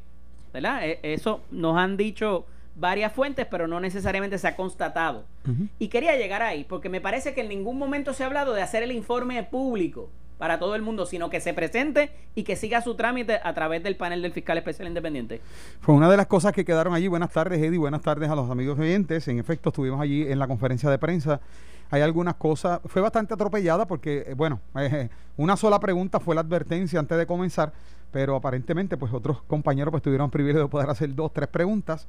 ¿verdad? 0.52 0.86
E, 0.86 1.00
eso 1.02 1.42
nos 1.50 1.76
han 1.76 1.96
dicho 1.96 2.46
varias 2.76 3.12
fuentes, 3.12 3.46
pero 3.50 3.66
no 3.66 3.80
necesariamente 3.80 4.38
se 4.38 4.48
ha 4.48 4.56
constatado. 4.56 5.24
Y 5.78 5.88
quería 5.88 6.16
llegar 6.16 6.42
ahí, 6.42 6.64
porque 6.64 6.88
me 6.88 7.00
parece 7.00 7.34
que 7.34 7.40
en 7.40 7.48
ningún 7.48 7.78
momento 7.78 8.14
se 8.14 8.22
ha 8.22 8.26
hablado 8.26 8.54
de 8.54 8.62
hacer 8.62 8.82
el 8.82 8.92
informe 8.92 9.42
público 9.42 10.10
para 10.40 10.58
todo 10.58 10.74
el 10.74 10.80
mundo, 10.80 11.04
sino 11.04 11.28
que 11.28 11.38
se 11.38 11.52
presente 11.52 12.10
y 12.34 12.44
que 12.44 12.56
siga 12.56 12.80
su 12.80 12.94
trámite 12.94 13.38
a 13.44 13.52
través 13.52 13.82
del 13.82 13.94
panel 13.96 14.22
del 14.22 14.32
fiscal 14.32 14.56
especial 14.56 14.88
independiente. 14.88 15.42
Fue 15.80 15.94
una 15.94 16.10
de 16.10 16.16
las 16.16 16.26
cosas 16.26 16.54
que 16.54 16.64
quedaron 16.64 16.94
allí. 16.94 17.08
Buenas 17.08 17.30
tardes, 17.30 17.62
Eddie. 17.62 17.76
Buenas 17.76 18.00
tardes 18.00 18.30
a 18.30 18.34
los 18.34 18.50
amigos 18.50 18.78
oyentes. 18.78 19.28
En 19.28 19.38
efecto, 19.38 19.68
estuvimos 19.68 20.00
allí 20.00 20.22
en 20.22 20.38
la 20.38 20.48
conferencia 20.48 20.88
de 20.88 20.98
prensa. 20.98 21.42
Hay 21.90 22.00
algunas 22.00 22.36
cosas, 22.36 22.80
fue 22.86 23.02
bastante 23.02 23.34
atropellada 23.34 23.86
porque, 23.86 24.24
eh, 24.28 24.34
bueno, 24.34 24.60
eh, 24.76 25.10
una 25.36 25.58
sola 25.58 25.78
pregunta 25.78 26.20
fue 26.20 26.34
la 26.34 26.40
advertencia 26.40 26.98
antes 26.98 27.18
de 27.18 27.26
comenzar, 27.26 27.74
pero 28.10 28.34
aparentemente, 28.34 28.96
pues 28.96 29.12
otros 29.12 29.42
compañeros 29.42 29.90
pues 29.90 30.02
tuvieron 30.02 30.26
el 30.26 30.30
privilegio 30.30 30.62
de 30.62 30.68
poder 30.68 30.88
hacer 30.88 31.14
dos, 31.14 31.34
tres 31.34 31.48
preguntas. 31.48 32.08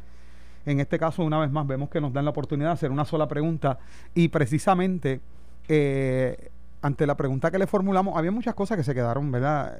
En 0.65 0.79
este 0.79 0.97
caso, 0.97 1.21
una 1.23 1.39
vez 1.39 1.51
más, 1.51 1.67
vemos 1.67 1.89
que 1.89 1.99
nos 1.99 2.13
dan 2.13 2.23
la 2.23 2.31
oportunidad 2.31 2.69
de 2.69 2.73
hacer 2.75 2.91
una 2.91 3.03
sola 3.03 3.27
pregunta 3.27 3.77
y 4.15 4.29
precisamente 4.29 5.19
eh, 5.67 6.49
ante 6.81 7.05
la 7.05 7.15
pregunta 7.15 7.51
que 7.51 7.59
le 7.59 7.67
formulamos, 7.67 8.17
había 8.17 8.31
muchas 8.31 8.55
cosas 8.55 8.77
que 8.77 8.83
se 8.83 8.93
quedaron, 8.93 9.31
¿verdad? 9.31 9.79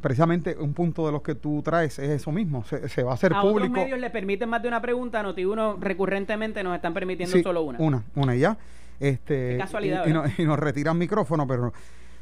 Precisamente 0.00 0.56
un 0.58 0.74
punto 0.74 1.06
de 1.06 1.12
los 1.12 1.22
que 1.22 1.34
tú 1.34 1.62
traes 1.62 1.98
es 1.98 2.10
eso 2.10 2.32
mismo, 2.32 2.64
se, 2.64 3.02
va 3.02 3.12
a 3.12 3.14
hacer 3.14 3.32
público. 3.32 3.48
A 3.48 3.52
otros 3.52 3.70
medios 3.70 3.98
le 3.98 4.10
permiten 4.10 4.48
más 4.48 4.62
de 4.62 4.68
una 4.68 4.80
pregunta, 4.80 5.22
Noti 5.22 5.44
uno 5.44 5.76
recurrentemente 5.80 6.62
nos 6.62 6.74
están 6.74 6.92
permitiendo 6.94 7.38
solo 7.42 7.62
una. 7.62 7.78
Una, 7.78 8.02
una 8.14 8.36
y 8.36 8.40
ya. 8.40 8.58
Este, 8.98 9.52
Qué 9.52 9.58
casualidad. 9.58 10.04
Y, 10.06 10.42
y, 10.42 10.44
nos 10.44 10.58
retiran 10.58 10.98
micrófono, 10.98 11.46
pero 11.46 11.72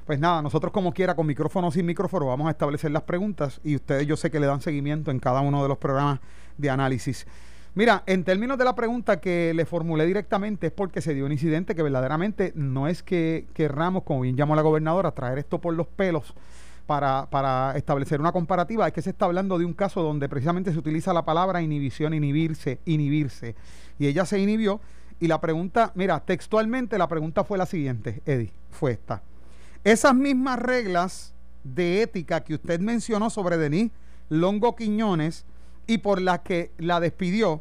pues 0.07 0.19
nada, 0.19 0.43
nosotros 0.43 0.73
como 0.73 0.93
quiera, 0.93 1.15
con 1.15 1.27
micrófono 1.27 1.69
o 1.69 1.71
sin 1.71 1.87
micrófono, 1.87 2.27
vamos 2.27 2.49
a 2.49 2.51
establecer 2.51 2.91
las 2.91 3.03
preguntas 3.03 3.61
y 3.65 3.77
ustedes 3.77 4.07
yo 4.07 4.17
sé 4.17 4.31
que 4.31 4.39
le 4.39 4.47
dan 4.47 4.61
seguimiento 4.61 5.11
en 5.11 5.19
cada 5.19 5.41
uno 5.41 5.63
de 5.63 5.69
los 5.69 5.79
programas 5.79 6.21
de 6.59 6.71
análisis. 6.71 7.27
Mira, 7.77 8.05
en 8.07 8.23
términos 8.23 8.57
de 8.57 8.65
la 8.65 8.77
pregunta 8.77 9.21
que 9.21 9.53
le 9.53 9.67
formulé 9.67 10.07
directamente 10.07 10.69
es 10.69 10.73
porque 10.73 11.01
se 11.01 11.13
dio 11.13 11.27
un 11.27 11.33
incidente 11.33 11.75
que 11.75 11.83
verdaderamente 11.83 12.53
no 12.55 12.87
es 12.87 13.03
que 13.03 13.49
querramos, 13.53 14.05
como 14.05 14.21
bien 14.21 14.37
llamó 14.37 14.55
la 14.55 14.63
gobernadora, 14.63 15.11
traer 15.11 15.39
esto 15.39 15.61
por 15.61 15.75
los 15.75 15.89
pelos 15.89 16.35
para, 16.87 17.27
para 17.31 17.77
establecer 17.77 18.21
una 18.21 18.31
comparativa, 18.31 18.87
es 18.87 18.93
que 18.93 19.03
se 19.03 19.11
está 19.11 19.25
hablando 19.25 19.59
de 19.59 19.65
un 19.65 19.73
caso 19.73 20.03
donde 20.03 20.29
precisamente 20.29 20.73
se 20.73 20.79
utiliza 20.79 21.13
la 21.13 21.25
palabra 21.25 21.63
inhibición, 21.63 22.15
inhibirse, 22.15 22.79
inhibirse. 22.85 23.57
Y 23.99 24.07
ella 24.07 24.25
se 24.25 24.39
inhibió 24.39 24.81
y 25.19 25.27
la 25.27 25.41
pregunta, 25.41 25.91
mira, 25.97 26.21
textualmente 26.21 26.97
la 26.97 27.09
pregunta 27.09 27.43
fue 27.43 27.59
la 27.59 27.67
siguiente, 27.67 28.23
Eddie, 28.25 28.53
fue 28.71 28.93
esta. 28.93 29.23
Esas 29.83 30.15
mismas 30.15 30.61
reglas 30.61 31.35
de 31.65 32.03
ética 32.03 32.45
que 32.45 32.55
usted 32.55 32.79
mencionó 32.79 33.31
sobre 33.31 33.57
Denis 33.59 33.91
Longo 34.29 34.77
Quiñones, 34.77 35.45
y 35.87 35.99
por 35.99 36.21
la 36.21 36.43
que 36.43 36.71
la 36.79 37.01
despidió, 37.01 37.61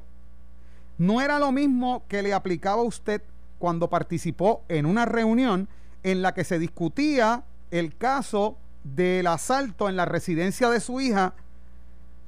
no 0.97 1.21
era 1.21 1.39
lo 1.39 1.51
mismo 1.51 2.03
que 2.07 2.21
le 2.21 2.33
aplicaba 2.33 2.81
a 2.81 2.85
usted 2.85 3.21
cuando 3.59 3.89
participó 3.89 4.63
en 4.67 4.85
una 4.85 5.05
reunión 5.05 5.67
en 6.03 6.21
la 6.21 6.33
que 6.33 6.43
se 6.43 6.59
discutía 6.59 7.43
el 7.71 7.95
caso 7.95 8.57
del 8.83 9.25
asalto 9.27 9.89
en 9.89 9.95
la 9.95 10.05
residencia 10.05 10.69
de 10.69 10.79
su 10.79 10.99
hija, 10.99 11.33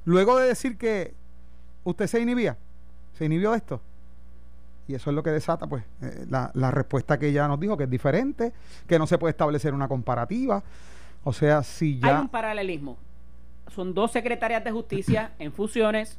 luego 0.04 0.38
de 0.38 0.48
decir 0.48 0.78
que 0.78 1.14
usted 1.84 2.06
se 2.06 2.20
inhibía, 2.20 2.56
se 3.16 3.26
inhibió 3.26 3.52
de 3.52 3.58
esto. 3.58 3.80
Y 4.88 4.94
eso 4.94 5.10
es 5.10 5.16
lo 5.16 5.22
que 5.22 5.30
desata, 5.30 5.66
pues, 5.66 5.84
eh, 6.00 6.26
la, 6.30 6.50
la, 6.54 6.70
respuesta 6.70 7.18
que 7.18 7.28
ella 7.28 7.48
nos 7.48 7.58
dijo, 7.58 7.76
que 7.76 7.84
es 7.84 7.90
diferente, 7.90 8.52
que 8.86 8.98
no 8.98 9.06
se 9.06 9.18
puede 9.18 9.32
establecer 9.32 9.74
una 9.74 9.88
comparativa. 9.88 10.62
O 11.24 11.32
sea, 11.32 11.64
si 11.64 11.98
ya... 11.98 12.16
Hay 12.18 12.22
un 12.22 12.28
paralelismo 12.28 12.96
son 13.68 13.94
dos 13.94 14.12
secretarias 14.12 14.64
de 14.64 14.72
justicia 14.72 15.32
en 15.38 15.52
fusiones 15.52 16.18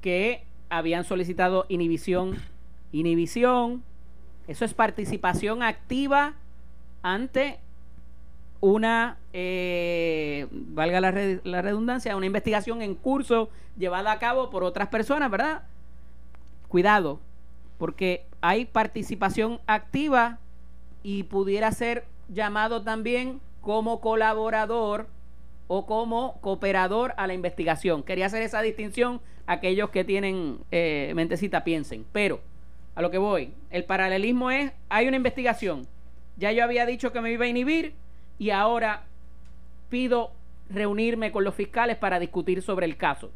que 0.00 0.44
habían 0.68 1.04
solicitado 1.04 1.66
inhibición. 1.68 2.36
Inhibición, 2.92 3.82
eso 4.46 4.64
es 4.64 4.74
participación 4.74 5.62
activa 5.62 6.34
ante 7.02 7.58
una, 8.60 9.18
eh, 9.32 10.46
valga 10.50 11.00
la, 11.00 11.12
la, 11.44 11.62
redundancia, 11.62 12.16
una 12.16 12.26
investigación 12.26 12.80
en 12.82 12.94
curso 12.94 13.50
llevada 13.76 14.12
a 14.12 14.18
cabo 14.18 14.48
por 14.48 14.64
otras 14.64 14.88
personas, 14.88 15.30
¿verdad? 15.30 15.64
Cuidado, 16.68 17.20
porque 17.78 18.24
hay 18.40 18.64
participación 18.64 19.60
activa 19.66 20.38
y 21.02 21.24
pudiera 21.24 21.70
ser 21.72 22.06
llamado 22.28 22.82
también 22.82 23.40
como 23.60 24.00
colaborador 24.00 25.08
o 25.66 25.86
como 25.86 26.40
cooperador 26.40 27.14
a 27.16 27.26
la 27.26 27.34
investigación. 27.34 28.02
Quería 28.02 28.26
hacer 28.26 28.42
esa 28.42 28.62
distinción. 28.62 29.20
Aquellos 29.46 29.90
que 29.90 30.04
tienen 30.04 30.58
eh, 30.70 31.12
mentecita 31.14 31.64
piensen. 31.64 32.06
Pero 32.12 32.40
a 32.94 33.02
lo 33.02 33.10
que 33.10 33.18
voy, 33.18 33.52
el 33.70 33.84
paralelismo 33.84 34.50
es, 34.50 34.72
hay 34.88 35.08
una 35.08 35.16
investigación. 35.16 35.86
Ya 36.36 36.52
yo 36.52 36.64
había 36.64 36.86
dicho 36.86 37.12
que 37.12 37.20
me 37.20 37.32
iba 37.32 37.44
a 37.44 37.48
inhibir 37.48 37.94
y 38.38 38.50
ahora 38.50 39.04
pido 39.88 40.32
reunirme 40.68 41.30
con 41.32 41.44
los 41.44 41.54
fiscales 41.54 41.96
para 41.96 42.18
discutir 42.18 42.62
sobre 42.62 42.86
el 42.86 42.96
caso. 42.96 43.30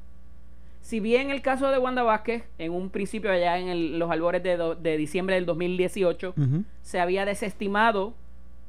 Si 0.81 1.01
bien 1.01 1.31
el 1.31 1.43
caso 1.43 1.71
de 1.71 1.79
Wanda 1.79 2.03
Vázquez, 2.03 2.45
en 2.57 2.73
un 2.73 2.91
principio 2.91 3.31
allá 3.31 3.59
en 3.59 3.99
los 3.99 4.11
albores 4.11 4.43
de, 4.43 4.97
diciembre 4.97 5.35
del 5.35 5.45
2018, 5.45 6.35
se 6.83 7.01
había 7.01 7.25
desestimado, 7.25 8.15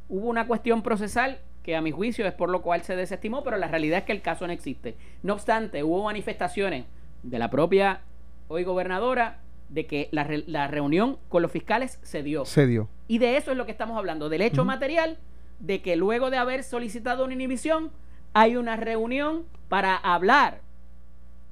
hubo 0.10 0.28
una 0.28 0.48
cuestión 0.48 0.82
procesal 0.82 1.39
que 1.69 1.75
a 1.75 1.82
mi 1.82 1.91
juicio 1.91 2.25
es 2.25 2.34
por 2.34 2.49
lo 2.49 2.63
cual 2.63 2.82
se 2.82 2.95
desestimó, 2.95 3.43
pero 3.43 3.55
la 3.58 3.67
realidad 3.67 3.99
es 3.99 4.05
que 4.05 4.12
el 4.12 4.23
caso 4.23 4.47
no 4.47 4.53
existe. 4.53 4.95
No 5.21 5.34
obstante, 5.34 5.84
hubo 5.84 6.03
manifestaciones 6.03 6.86
de 7.21 7.38
la 7.38 7.51
propia 7.51 8.01
hoy 8.47 8.63
gobernadora 8.63 9.41
de 9.69 9.86
que 9.86 10.10
la, 10.12 10.27
la 10.47 10.65
reunión 10.65 11.19
con 11.29 11.43
los 11.43 11.51
fiscales 11.51 11.99
se 12.01 12.23
dio. 12.23 12.43
Se 12.45 12.65
dio. 12.65 12.89
Y 13.08 13.19
de 13.19 13.38
eso 13.38 13.51
es 13.51 13.58
lo 13.58 13.67
que 13.67 13.71
estamos 13.71 13.99
hablando, 13.99 14.29
del 14.29 14.41
hecho 14.41 14.65
material 14.65 15.19
de 15.60 15.84
que 15.84 15.95
luego 15.95 16.32
de 16.32 16.38
haber 16.38 16.63
solicitado 16.63 17.23
una 17.23 17.36
inhibición, 17.36 17.91
hay 18.34 18.55
una 18.55 18.75
reunión 18.75 19.45
para 19.67 19.95
hablar 19.95 20.62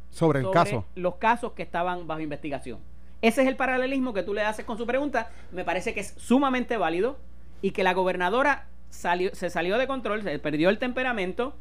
sobre 0.09 0.39
el 0.39 0.49
caso. 0.49 0.83
Los 0.95 1.17
casos 1.17 1.51
que 1.51 1.61
estaban 1.61 2.07
bajo 2.07 2.21
investigación. 2.21 2.79
Ese 3.21 3.43
es 3.43 3.47
el 3.47 3.55
paralelismo 3.55 4.15
que 4.15 4.23
tú 4.23 4.33
le 4.33 4.41
haces 4.41 4.65
con 4.65 4.79
su 4.79 4.87
pregunta. 4.87 5.29
Me 5.51 5.63
parece 5.63 5.93
que 5.93 5.99
es 5.99 6.15
sumamente 6.17 6.75
válido 6.77 7.19
y 7.61 7.69
que 7.69 7.83
la 7.83 7.93
gobernadora 7.93 8.65
salió, 8.89 9.33
se 9.33 9.49
salió 9.49 9.77
de 9.77 9.87
control, 9.87 10.23
se 10.23 10.39
perdió 10.39 10.69
el 10.69 10.79
temperamento 10.79 11.55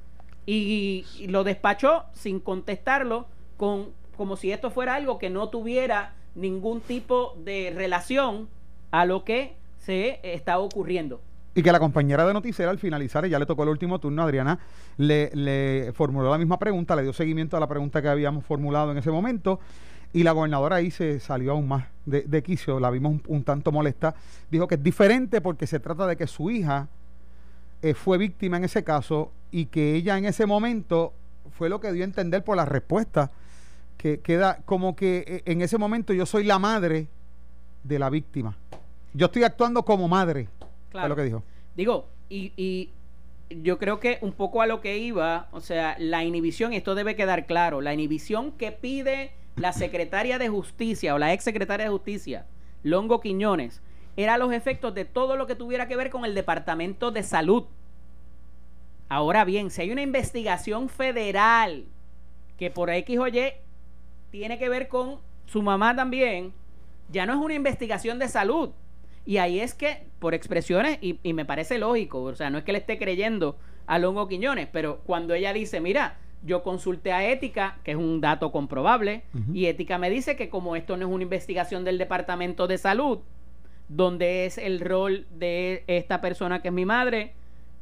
y, 0.47 1.05
lo 1.29 1.45
despachó 1.45 2.05
sin 2.13 2.41
contestarlo 2.41 3.27
con 3.57 3.89
como 4.17 4.37
si 4.37 4.51
esto 4.51 4.71
fuera 4.71 4.95
algo 4.95 5.19
que 5.19 5.29
no 5.29 5.51
tuviera 5.51 6.15
ningún 6.35 6.81
tipo 6.81 7.37
de 7.45 7.73
relación 7.75 8.49
a 8.91 9.05
lo 9.05 9.25
que 9.25 9.57
se 9.79 10.21
está 10.23 10.59
ocurriendo. 10.59 11.21
Y 11.55 11.63
que 11.63 11.73
la 11.73 11.79
compañera 11.79 12.27
de 12.27 12.33
noticiera 12.33 12.71
al 12.71 12.79
finalizar, 12.79 13.27
ya 13.27 13.39
le 13.39 13.47
tocó 13.47 13.63
el 13.65 13.71
último 13.71 13.99
turno, 13.99 14.23
Adriana, 14.23 14.59
le, 14.97 15.31
le 15.35 15.93
formuló 15.93 16.31
la 16.31 16.39
misma 16.39 16.59
pregunta, 16.59 16.97
le 16.97 17.03
dio 17.03 17.13
seguimiento 17.13 17.57
a 17.57 17.61
la 17.61 17.67
pregunta 17.67 18.01
que 18.01 18.09
habíamos 18.09 18.45
formulado 18.45 18.93
en 18.93 18.99
ese 18.99 19.11
momento. 19.11 19.61
Y 20.13 20.23
la 20.23 20.33
gobernadora 20.33 20.77
ahí 20.77 20.91
se 20.91 21.21
salió 21.21 21.53
aún 21.53 21.69
más 21.69 21.85
de, 22.07 22.43
quicio, 22.43 22.81
la 22.81 22.91
vimos 22.91 23.21
un, 23.27 23.45
tanto 23.45 23.73
molesta. 23.73 24.15
Dijo 24.51 24.67
que 24.67 24.77
es 24.77 24.83
diferente 24.83 25.41
porque 25.41 25.67
se 25.67 25.81
trata 25.81 26.07
de 26.07 26.17
que 26.17 26.27
su 26.27 26.51
hija 26.51 26.89
eh, 27.87 27.95
fue 27.95 28.19
víctima 28.19 28.57
en 28.57 28.65
ese 28.65 28.83
caso 28.83 29.31
y 29.53 29.67
que 29.67 29.95
ella 29.95 30.19
en 30.19 30.25
ese 30.25 30.45
momento 30.45 31.13
fue 31.53 31.69
lo 31.69 31.81
que 31.81 31.93
dio 31.93 32.03
a 32.03 32.07
entender 32.07 32.43
por 32.43 32.57
la 32.57 32.65
respuesta, 32.65 33.31
que 33.97 34.21
queda 34.21 34.59
como 34.65 34.97
que 34.97 35.25
eh, 35.27 35.43
en 35.45 35.63
ese 35.63 35.79
momento 35.79 36.13
yo 36.13 36.27
soy 36.27 36.43
la 36.43 36.59
madre 36.59 37.07
de 37.85 37.99
la 37.99 38.11
víctima. 38.11 38.57
Yo 39.15 39.27
estoy 39.27 39.45
actuando 39.45 39.85
como 39.85 40.09
madre. 40.09 40.49
Claro. 40.91 41.11
lo 41.11 41.17
que 41.17 41.23
dijo. 41.23 41.43
Digo, 41.77 42.09
y, 42.29 42.53
y 42.57 42.91
yo 43.51 43.79
creo 43.79 44.01
que 44.01 44.19
un 44.21 44.33
poco 44.33 44.63
a 44.63 44.67
lo 44.67 44.81
que 44.81 44.99
iba, 44.99 45.49
o 45.53 45.61
sea, 45.61 45.95
la 46.01 46.25
inhibición, 46.25 46.73
esto 46.73 46.95
debe 46.95 47.15
quedar 47.15 47.47
claro, 47.47 47.81
la 47.81 47.95
inhibición 47.95 48.51
que 48.53 48.73
pide 48.73 49.31
la 49.55 49.73
secretaria 49.73 50.39
de 50.39 50.49
justicia 50.49 51.15
o 51.15 51.19
la 51.19 51.33
ex 51.33 51.45
secretaria 51.45 51.85
de 51.87 51.93
justicia, 51.93 52.47
Longo 52.83 53.21
Quiñones, 53.21 53.81
era 54.17 54.39
los 54.39 54.53
efectos 54.53 54.95
de 54.95 55.05
todo 55.05 55.37
lo 55.37 55.47
que 55.47 55.55
tuviera 55.55 55.89
que 55.89 55.97
ver 55.97 56.11
con 56.11 56.25
el 56.25 56.35
Departamento 56.35 57.11
de 57.11 57.23
Salud. 57.23 57.65
Ahora 59.09 59.45
bien, 59.45 59.71
si 59.71 59.83
hay 59.83 59.93
una 59.93 60.03
investigación 60.03 60.89
federal 60.89 61.85
que 62.59 62.71
por 62.71 62.91
X 62.91 63.19
o 63.19 63.29
Y 63.29 63.53
tiene 64.31 64.59
que 64.59 64.69
ver 64.69 64.89
con 64.89 65.21
su 65.47 65.63
mamá 65.63 65.95
también, 65.95 66.53
ya 67.11 67.27
no 67.27 67.35
es 67.35 67.39
una 67.39 67.55
investigación 67.55 68.19
de 68.19 68.29
salud, 68.29 68.71
y 69.25 69.39
ahí 69.39 69.61
es 69.61 69.75
que, 69.75 70.07
por 70.19 70.35
expresiones, 70.35 70.99
y, 71.01 71.19
me 71.33 71.45
parece 71.45 71.79
lógico, 71.79 72.23
o 72.23 72.35
sea, 72.35 72.49
no 72.51 72.59
es 72.59 72.65
que 72.65 72.73
le 72.73 72.79
esté 72.79 72.99
creyendo 72.99 73.57
a 73.87 73.99
Longo 73.99 74.29
Quiñones, 74.29 74.69
pero 74.73 75.01
cuando 75.05 75.35
ella 75.35 75.53
dice, 75.53 75.81
mira, 75.81 76.19
yo 76.45 76.63
consulté 76.63 77.13
a 77.13 77.29
Ética, 77.29 77.79
que 77.83 77.93
es 77.93 77.97
un 77.97 78.21
dato 78.21 78.53
comprobable, 78.53 79.25
y 79.53 79.67
Ética 79.67 79.99
me 79.99 80.11
dice 80.11 80.37
que 80.37 80.49
como 80.49 80.77
esto 80.77 80.97
no 80.97 81.07
es 81.07 81.13
una 81.13 81.25
investigación 81.25 81.85
del 81.85 81.99
Departamento 81.99 82.67
de 82.67 82.79
Salud, 82.79 83.21
donde 83.89 84.47
es 84.47 84.59
el 84.59 84.81
rol 84.81 85.27
de 85.31 85.85
esta 85.87 86.21
persona 86.21 86.63
que 86.63 86.69
es 86.69 86.75
mi 86.75 86.85
madre, 86.85 87.33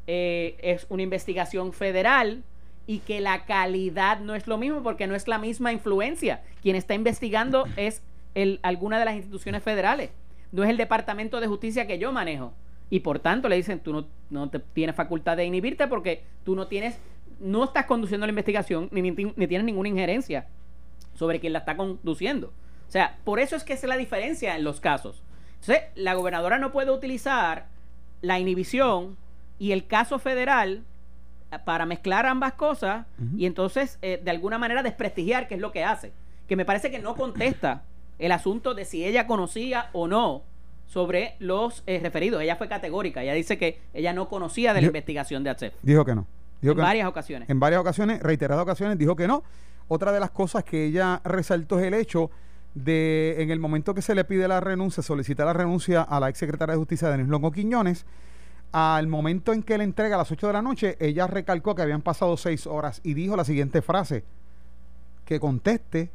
eh, 0.06 0.56
es 0.60 0.86
una 0.88 1.02
investigación 1.02 1.72
federal 1.72 2.42
y 2.86 2.98
que 2.98 3.20
la 3.20 3.46
calidad 3.46 4.20
no 4.20 4.34
es 4.34 4.46
lo 4.46 4.58
mismo 4.58 4.82
porque 4.82 5.06
no 5.06 5.14
es 5.14 5.26
la 5.28 5.38
misma 5.38 5.72
influencia. 5.72 6.42
Quien 6.62 6.76
está 6.76 6.94
investigando 6.94 7.66
es 7.76 8.02
el, 8.34 8.60
alguna 8.62 8.98
de 8.98 9.04
las 9.06 9.16
instituciones 9.16 9.62
federales 9.62 10.10
no 10.54 10.62
es 10.62 10.70
el 10.70 10.76
Departamento 10.76 11.40
de 11.40 11.48
Justicia 11.48 11.88
que 11.88 11.98
yo 11.98 12.12
manejo. 12.12 12.54
Y 12.88 13.00
por 13.00 13.18
tanto 13.18 13.48
le 13.48 13.56
dicen, 13.56 13.80
tú 13.80 13.92
no, 13.92 14.06
no 14.30 14.50
te 14.50 14.60
tienes 14.60 14.94
facultad 14.94 15.36
de 15.36 15.44
inhibirte 15.44 15.88
porque 15.88 16.22
tú 16.44 16.54
no 16.54 16.68
tienes, 16.68 16.96
no 17.40 17.64
estás 17.64 17.86
conduciendo 17.86 18.24
la 18.24 18.30
investigación 18.30 18.88
ni, 18.92 19.02
ni, 19.02 19.46
tienes 19.48 19.64
ninguna 19.64 19.88
injerencia 19.88 20.46
sobre 21.14 21.40
quien 21.40 21.52
la 21.52 21.60
está 21.60 21.76
conduciendo. 21.76 22.52
O 22.86 22.90
sea, 22.92 23.18
por 23.24 23.40
eso 23.40 23.56
es 23.56 23.64
que 23.64 23.72
es 23.72 23.82
la 23.82 23.96
diferencia 23.96 24.54
en 24.54 24.62
los 24.62 24.80
casos. 24.80 25.24
Entonces, 25.66 25.88
la 25.94 26.12
gobernadora 26.12 26.58
no 26.58 26.72
puede 26.72 26.90
utilizar 26.90 27.68
la 28.20 28.38
inhibición 28.38 29.16
y 29.58 29.72
el 29.72 29.86
caso 29.86 30.18
federal 30.18 30.82
eh, 31.50 31.58
para 31.64 31.86
mezclar 31.86 32.26
ambas 32.26 32.52
cosas 32.52 33.06
y 33.38 33.46
entonces 33.46 33.98
eh, 34.02 34.20
de 34.22 34.30
alguna 34.30 34.58
manera 34.58 34.82
desprestigiar 34.82 35.48
qué 35.48 35.54
es 35.54 35.60
lo 35.62 35.72
que 35.72 35.82
hace. 35.82 36.12
Que 36.48 36.56
me 36.56 36.66
parece 36.66 36.90
que 36.90 36.98
no 36.98 37.14
contesta 37.16 37.82
el 38.18 38.32
asunto 38.32 38.74
de 38.74 38.84
si 38.84 39.06
ella 39.06 39.26
conocía 39.26 39.88
o 39.94 40.06
no 40.06 40.42
sobre 40.86 41.34
los 41.38 41.82
eh, 41.86 41.98
referidos. 42.02 42.42
Ella 42.42 42.56
fue 42.56 42.68
categórica. 42.68 43.22
Ella 43.22 43.32
dice 43.32 43.56
que 43.56 43.80
ella 43.94 44.12
no 44.12 44.28
conocía 44.28 44.74
de 44.74 44.82
la 44.82 44.88
investigación 44.88 45.44
de 45.44 45.50
ACEF. 45.50 45.72
Dijo 45.80 46.04
que 46.04 46.14
no. 46.14 46.26
en 46.60 46.76
varias 46.76 47.08
ocasiones. 47.08 47.48
En 47.48 47.58
varias 47.58 47.80
ocasiones, 47.80 48.20
reiteradas 48.20 48.62
ocasiones, 48.62 48.98
dijo 48.98 49.16
que 49.16 49.26
no. 49.26 49.42
Otra 49.88 50.12
de 50.12 50.20
las 50.20 50.30
cosas 50.30 50.62
que 50.62 50.84
ella 50.84 51.22
resaltó 51.24 51.78
es 51.78 51.86
el 51.86 51.94
hecho 51.94 52.30
de, 52.74 53.36
en 53.38 53.50
el 53.50 53.60
momento 53.60 53.94
que 53.94 54.02
se 54.02 54.14
le 54.14 54.24
pide 54.24 54.48
la 54.48 54.60
renuncia, 54.60 55.02
solicita 55.02 55.44
la 55.44 55.52
renuncia 55.52 56.02
a 56.02 56.20
la 56.20 56.28
ex 56.28 56.38
secretaria 56.38 56.72
de 56.72 56.78
Justicia, 56.78 57.08
Denis 57.08 57.28
Longo 57.28 57.52
Quiñones, 57.52 58.06
al 58.72 59.06
momento 59.06 59.52
en 59.52 59.62
que 59.62 59.78
le 59.78 59.84
entrega 59.84 60.16
a 60.16 60.18
las 60.18 60.32
8 60.32 60.48
de 60.48 60.52
la 60.52 60.62
noche, 60.62 60.96
ella 60.98 61.26
recalcó 61.26 61.74
que 61.74 61.82
habían 61.82 62.02
pasado 62.02 62.36
6 62.36 62.66
horas 62.66 63.00
y 63.04 63.14
dijo 63.14 63.36
la 63.36 63.44
siguiente 63.44 63.82
frase, 63.82 64.24
que 65.24 65.40
conteste 65.40 66.10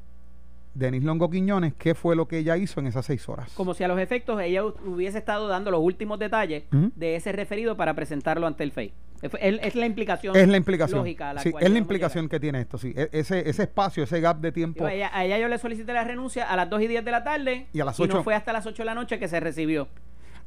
Denis 0.73 1.03
Longo 1.03 1.29
Quiñones, 1.29 1.73
qué 1.77 1.95
fue 1.95 2.15
lo 2.15 2.27
que 2.27 2.37
ella 2.39 2.57
hizo 2.57 2.79
en 2.79 2.87
esas 2.87 3.05
seis 3.05 3.27
horas. 3.27 3.51
Como 3.53 3.73
si 3.73 3.83
a 3.83 3.87
los 3.87 3.99
efectos 3.99 4.39
ella 4.41 4.63
hubiese 4.63 5.17
estado 5.17 5.47
dando 5.47 5.71
los 5.71 5.81
últimos 5.81 6.19
detalles 6.19 6.63
de 6.71 7.15
ese 7.15 7.31
referido 7.31 7.75
para 7.75 7.93
presentarlo 7.93 8.47
ante 8.47 8.63
el 8.63 8.71
FEI. 8.71 8.93
Es, 9.21 9.75
la 9.75 9.85
implicación 9.85 10.35
es 10.35 10.47
la 10.47 10.57
implicación 10.57 10.99
lógica. 10.99 11.37
sí, 11.39 11.51
es 11.59 11.69
la 11.69 11.77
implicación 11.77 12.29
que 12.29 12.39
tiene 12.39 12.61
esto, 12.61 12.77
sí. 12.77 12.93
E, 12.95 13.09
ese, 13.11 13.49
ese 13.49 13.63
espacio, 13.63 14.03
ese 14.03 14.21
gap 14.21 14.39
de 14.39 14.51
tiempo. 14.51 14.85
a, 14.85 14.93
ella, 14.93 15.37
yo 15.37 15.47
le 15.47 15.57
solicité 15.57 15.93
la 15.93 16.03
renuncia 16.03 16.49
a 16.49 16.55
las 16.55 16.69
2 16.69 16.81
y 16.81 16.87
10 16.87 17.05
de 17.05 17.11
la 17.11 17.23
tarde 17.23 17.67
y, 17.73 17.79
a 17.79 17.85
las 17.85 17.99
8, 17.99 18.17
no 18.17 18.23
fue 18.23 18.35
hasta 18.35 18.53
las 18.53 18.65
8 18.65 18.81
de 18.81 18.85
la 18.85 18.95
noche 18.95 19.19
que 19.19 19.27
se 19.27 19.39
recibió. 19.39 19.87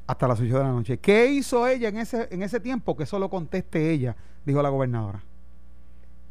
Hasta 0.07 0.27
las 0.27 0.41
8 0.41 0.59
de 0.59 0.65
la 0.65 0.71
noche. 0.71 0.99
¿Qué 0.99 1.27
hizo 1.27 1.67
ella 1.69 1.89
en 1.89 1.99
ese, 1.99 2.29
en 2.31 2.43
ese 2.43 2.61
tiempo? 2.61 2.97
Que 2.97 3.07
solo 3.07 3.29
conteste 3.29 3.91
ella, 3.91 4.17
dijo 4.45 4.63
la 4.63 4.69
gobernadora 4.69 5.23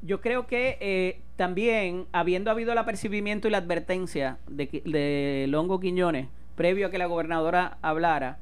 yo 0.01 0.19
creo 0.21 0.47
que 0.47 0.77
eh, 0.81 1.21
también, 1.35 2.07
habiendo 2.11 2.51
habido 2.51 2.71
el 2.71 2.77
apercibimiento 2.77 3.47
y 3.47 3.51
la 3.51 3.59
advertencia 3.59 4.39
de, 4.47 4.81
de 4.83 5.45
Longo 5.47 5.79
Quiñones, 5.79 6.27
previo 6.55 6.87
a 6.87 6.91
que 6.91 6.97
la 6.97 7.05
gobernadora 7.05 7.77
hablara, 7.81 8.39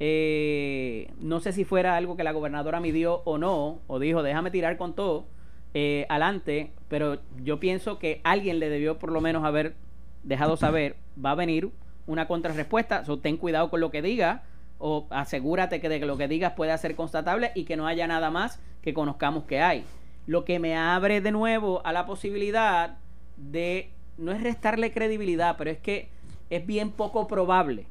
eh, 0.00 1.12
no 1.20 1.40
sé 1.40 1.52
si 1.52 1.64
fuera 1.64 1.96
algo 1.96 2.16
que 2.16 2.24
la 2.24 2.32
gobernadora 2.32 2.80
midió 2.80 3.22
o 3.24 3.38
no, 3.38 3.80
o 3.86 3.98
dijo, 3.98 4.22
déjame 4.22 4.50
tirar 4.50 4.76
con 4.76 4.94
todo 4.94 5.26
eh, 5.74 6.06
adelante, 6.08 6.72
pero 6.88 7.18
yo 7.42 7.60
pienso 7.60 7.98
que 7.98 8.20
alguien 8.24 8.58
le 8.58 8.68
debió 8.68 8.98
por 8.98 9.12
lo 9.12 9.20
menos 9.20 9.44
haber 9.44 9.74
dejado 10.22 10.56
saber, 10.56 10.96
va 11.24 11.32
a 11.32 11.36
venir 11.36 11.70
una 12.06 12.26
contrarrespuesta, 12.26 13.04
so, 13.04 13.18
ten 13.18 13.36
cuidado 13.36 13.70
con 13.70 13.80
lo 13.80 13.90
que 13.90 14.02
diga, 14.02 14.42
o 14.78 15.06
asegúrate 15.10 15.80
que 15.80 15.88
de 15.88 16.00
que 16.00 16.06
lo 16.06 16.16
que 16.16 16.26
digas 16.26 16.54
pueda 16.54 16.76
ser 16.76 16.96
constatable 16.96 17.52
y 17.54 17.64
que 17.64 17.76
no 17.76 17.86
haya 17.86 18.06
nada 18.06 18.30
más 18.30 18.60
que 18.82 18.92
conozcamos 18.92 19.44
que 19.44 19.60
hay 19.60 19.84
lo 20.26 20.44
que 20.44 20.58
me 20.58 20.76
abre 20.76 21.20
de 21.20 21.32
nuevo 21.32 21.84
a 21.84 21.92
la 21.92 22.06
posibilidad 22.06 22.96
de, 23.36 23.90
no 24.18 24.32
es 24.32 24.42
restarle 24.42 24.92
credibilidad, 24.92 25.56
pero 25.56 25.70
es 25.70 25.78
que 25.78 26.08
es 26.50 26.66
bien 26.66 26.90
poco 26.90 27.26
probable 27.26 27.86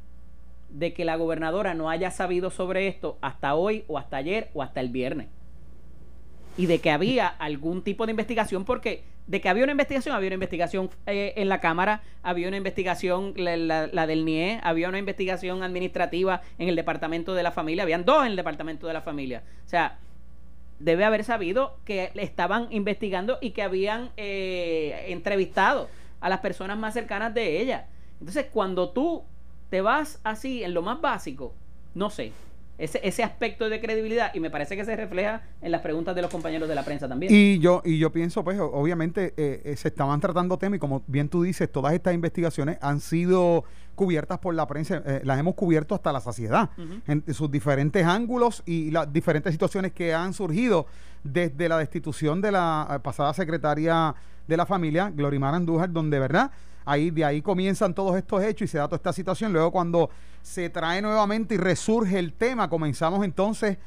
de 0.72 0.94
que 0.94 1.06
la 1.06 1.16
gobernadora 1.16 1.74
no 1.74 1.90
haya 1.90 2.12
sabido 2.12 2.50
sobre 2.50 2.88
esto 2.88 3.18
hasta 3.22 3.56
hoy 3.56 3.84
o 3.88 3.98
hasta 3.98 4.18
ayer 4.18 4.50
o 4.54 4.64
hasta 4.64 4.80
el 4.80 4.90
viernes. 4.90 5.28
Y 6.58 6.66
de 6.66 6.80
que 6.80 6.92
había 6.92 7.28
algún 7.28 7.84
tipo 7.84 8.06
de 8.06 8.12
investigación, 8.12 8.66
porque 8.66 9.04
de 9.28 9.40
que 9.40 9.50
había 9.50 9.64
una 9.64 9.72
investigación, 9.72 10.16
había 10.16 10.28
una 10.28 10.36
investigación 10.36 10.90
eh, 11.06 11.34
en 11.38 11.48
la 11.48 11.62
Cámara, 11.62 12.02
había 12.24 12.48
una 12.48 12.58
investigación, 12.58 13.34
la, 13.38 14.08
del 14.08 14.26
NIE, 14.26 14.60
había 14.64 14.90
una 14.90 15.00
investigación 15.00 15.64
administrativa 15.64 16.42
en 16.58 16.70
el 16.70 16.76
Departamento 16.76 17.34
de 17.34 17.44
la 17.44 17.52
Familia, 17.52 17.84
habían 17.84 18.04
dos 18.04 18.24
en 18.26 18.32
el 18.32 18.36
Departamento 18.36 18.88
de 18.88 18.94
la 18.94 19.02
Familia. 19.02 19.44
O 19.66 19.70
sea, 19.70 20.00
debe 20.80 21.06
haber 21.06 21.24
sabido 21.24 21.78
que 21.86 22.12
estaban 22.16 22.68
investigando 22.72 23.38
y 23.40 23.52
que 23.52 23.62
habían 23.62 24.10
eh, 24.18 25.06
entrevistado 25.08 25.90
a 26.20 26.30
las 26.30 26.40
personas 26.40 26.78
más 26.78 26.94
cercanas 26.94 27.34
de 27.34 27.62
ella. 27.62 27.88
Entonces, 28.20 28.48
cuando 28.52 28.90
tú 28.90 29.24
te 29.72 29.82
vas 29.82 30.20
así 30.24 30.64
en 30.64 30.74
lo 30.74 30.82
más 30.82 31.00
básico, 31.02 31.56
no 31.96 32.10
sé, 32.10 32.34
ese, 32.78 33.00
ese 33.04 33.24
aspecto 33.24 33.70
de 33.70 33.80
credibilidad 33.80 34.36
y 34.36 34.42
me 34.42 34.50
parece 34.50 34.76
que 34.76 34.84
se 34.84 34.96
refleja 34.98 35.44
en 35.62 35.72
las 35.72 35.82
preguntas 35.82 36.14
de 36.14 36.22
los 36.22 36.30
compañeros 36.30 36.68
de 36.68 36.76
la 36.76 36.84
prensa 36.84 37.08
también. 37.08 37.34
Y 37.34 37.58
yo 37.60 37.82
y 37.86 37.98
yo 37.98 38.12
pienso, 38.12 38.44
pues, 38.44 38.60
obviamente 38.60 39.34
eh, 39.38 39.62
eh, 39.64 39.76
se 39.78 39.88
estaban 39.88 40.20
tratando 40.20 40.58
temas 40.58 40.76
y 40.76 40.80
como 40.80 41.04
bien 41.08 41.30
tú 41.30 41.44
dices, 41.44 41.72
todas 41.72 41.94
estas 41.94 42.14
investigaciones 42.14 42.80
han 42.82 43.00
sido 43.00 43.64
cubiertas 43.96 44.40
por 44.40 44.54
la 44.56 44.68
prensa, 44.68 45.02
eh, 45.06 45.22
las 45.24 45.40
hemos 45.40 45.56
cubierto 45.56 45.96
hasta 45.96 46.12
la 46.12 46.20
saciedad, 46.20 46.72
en, 47.08 47.24
sus 47.34 47.50
diferentes 47.50 48.06
ángulos 48.06 48.64
y 48.66 48.92
las 48.92 49.12
diferentes 49.14 49.54
situaciones 49.54 49.94
que 49.94 50.14
han 50.14 50.34
surgido 50.34 50.86
desde 51.24 51.70
la 51.70 51.78
destitución 51.78 52.42
de 52.42 52.52
la 52.52 53.00
pasada 53.04 53.34
secretaria 53.34 54.16
de 54.48 54.58
la 54.58 54.66
familia, 54.66 55.10
Glorimar 55.16 55.54
Andújar, 55.54 55.94
donde, 55.94 56.20
¿verdad? 56.20 56.52
Ahí, 56.86 57.12
de 57.12 57.26
ahí 57.26 57.42
comienzan 57.42 57.94
todos 57.94 58.16
estos 58.16 58.44
hechos 58.44 58.66
y 58.66 58.68
se 58.68 58.78
da 58.78 58.86
toda 58.86 58.98
esta 58.98 59.14
situación. 59.14 59.54
Luego 59.54 59.72
cuando 59.72 60.10
se 60.42 60.70
trae 60.70 61.02
nuevamente 61.02 61.56
y 61.56 61.58
resurge 61.58 62.18
el 62.18 62.34
tema, 62.34 62.70
comenzamos 62.70 63.24
entonces 63.24 63.78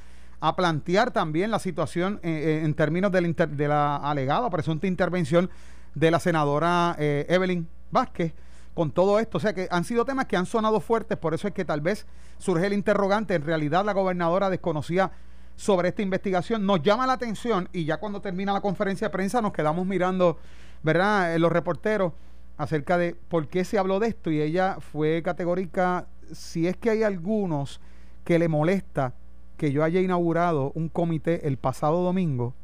a 0.41 0.57
plantear 0.57 1.11
también 1.11 1.51
la 1.51 1.59
situación 1.59 2.21
eh, 2.23 2.31
eh, 2.31 2.65
en 2.65 2.75
términos 2.75 3.11
de 3.11 3.69
la 3.69 3.97
alegada 3.97 4.51
presunta 4.51 4.87
intervención 4.87 5.51
de 5.95 6.11
la 6.11 6.21
senadora 6.21 6.95
eh, 6.99 7.25
Evelyn 7.29 7.67
Vázquez 7.91 8.35
con 8.75 8.91
todo 8.91 9.19
esto. 9.19 9.39
O 9.39 9.41
sea 9.41 9.55
que 9.55 9.69
han 9.71 9.85
sido 9.85 10.05
temas 10.05 10.27
que 10.27 10.37
han 10.37 10.47
sonado 10.47 10.81
fuertes, 10.81 11.17
por 11.17 11.35
eso 11.35 11.49
es 11.49 11.55
que 11.55 11.65
tal 11.65 11.81
vez 11.81 12.07
surge 12.39 12.67
el 12.67 12.73
interrogante. 12.73 13.35
En 13.35 13.43
realidad 13.43 13.85
la 13.85 13.93
gobernadora 13.93 14.51
desconocía 14.51 15.13
sobre 15.57 15.89
esta 15.89 16.03
investigación. 16.03 16.67
Nos 16.67 16.83
llama 16.83 17.07
la 17.07 17.15
atención 17.15 17.69
y 17.73 17.85
ya 17.85 17.97
cuando 17.99 18.21
termina 18.21 18.53
la 18.53 18.61
conferencia 18.61 19.09
de 19.09 19.13
prensa 19.13 19.41
nos 19.41 19.53
quedamos 19.53 19.87
mirando, 19.87 20.39
¿verdad? 20.83 21.37
los 21.39 21.51
reporteros 21.51 22.13
acerca 22.57 22.99
de 22.99 23.17
por 23.29 23.49
qué 23.49 23.65
se 23.65 23.79
habló 23.79 24.01
de 24.01 24.09
esto 24.09 24.31
y 24.31 24.41
ella 24.41 24.77
fue 24.81 25.23
categórica, 25.23 26.07
si 26.33 26.67
es 26.67 26.77
que 26.77 26.91
hay 26.91 27.03
algunos 27.03 27.81
que 28.25 28.39
le 28.39 28.49
molesta 28.49 29.15
que 29.57 29.73
yo 29.73 29.85
haya 29.85 30.01
inaugurado 30.01 30.73
un 30.75 30.89
comité 30.89 31.47
el 31.47 31.57
pasado 31.57 32.03
domingo, 32.03 32.55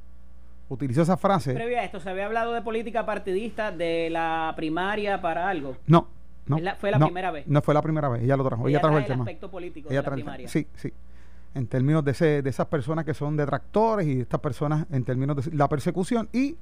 utilizó 0.68 1.03
esa 1.03 1.16
frase. 1.16 1.55
Previo 1.55 1.79
a 1.79 1.85
esto, 1.85 2.00
¿se 2.00 2.11
había 2.11 2.26
hablado 2.26 2.53
de 2.53 2.62
política 2.62 3.05
partidista 3.07 3.70
de 3.70 4.11
la 4.11 4.53
primaria 4.57 5.20
para 5.20 5.48
algo? 5.48 5.76
No, 5.87 6.09
no. 6.46 6.59
fue 6.79 6.90
la 6.90 6.98
primera 6.98 7.31
vez. 7.31 7.46
No 7.46 7.62
fue 7.62 7.74
la 7.74 7.83
primera 7.83 8.09
vez, 8.09 8.22
ella 8.22 8.37
lo 8.37 8.44
trajo. 8.44 8.68
Ella, 8.68 8.81
trajo 8.81 8.98
el, 8.98 9.07
tema. 9.07 9.24
aspecto 9.24 9.50
político 9.50 9.88
de 9.88 9.96
la 9.96 10.11
primaria. 10.11 10.48
Sí, 10.48 10.66
sí. 10.74 10.92
En 11.53 11.66
términos 11.66 12.05
de, 12.05 12.12
ese, 12.12 12.42
de 12.42 12.50
esas 12.50 12.66
personas 12.66 13.05
que 13.05 13.12
son 13.12 13.37
detractores 13.37 14.07
y 14.07 14.14
de 14.16 14.22
estas 14.22 14.40
personas 14.40 14.87
en 14.92 15.05
términos 15.05 15.44
de 15.44 15.57
la 15.57 15.68
persecución. 15.68 16.29
Y 16.33 16.57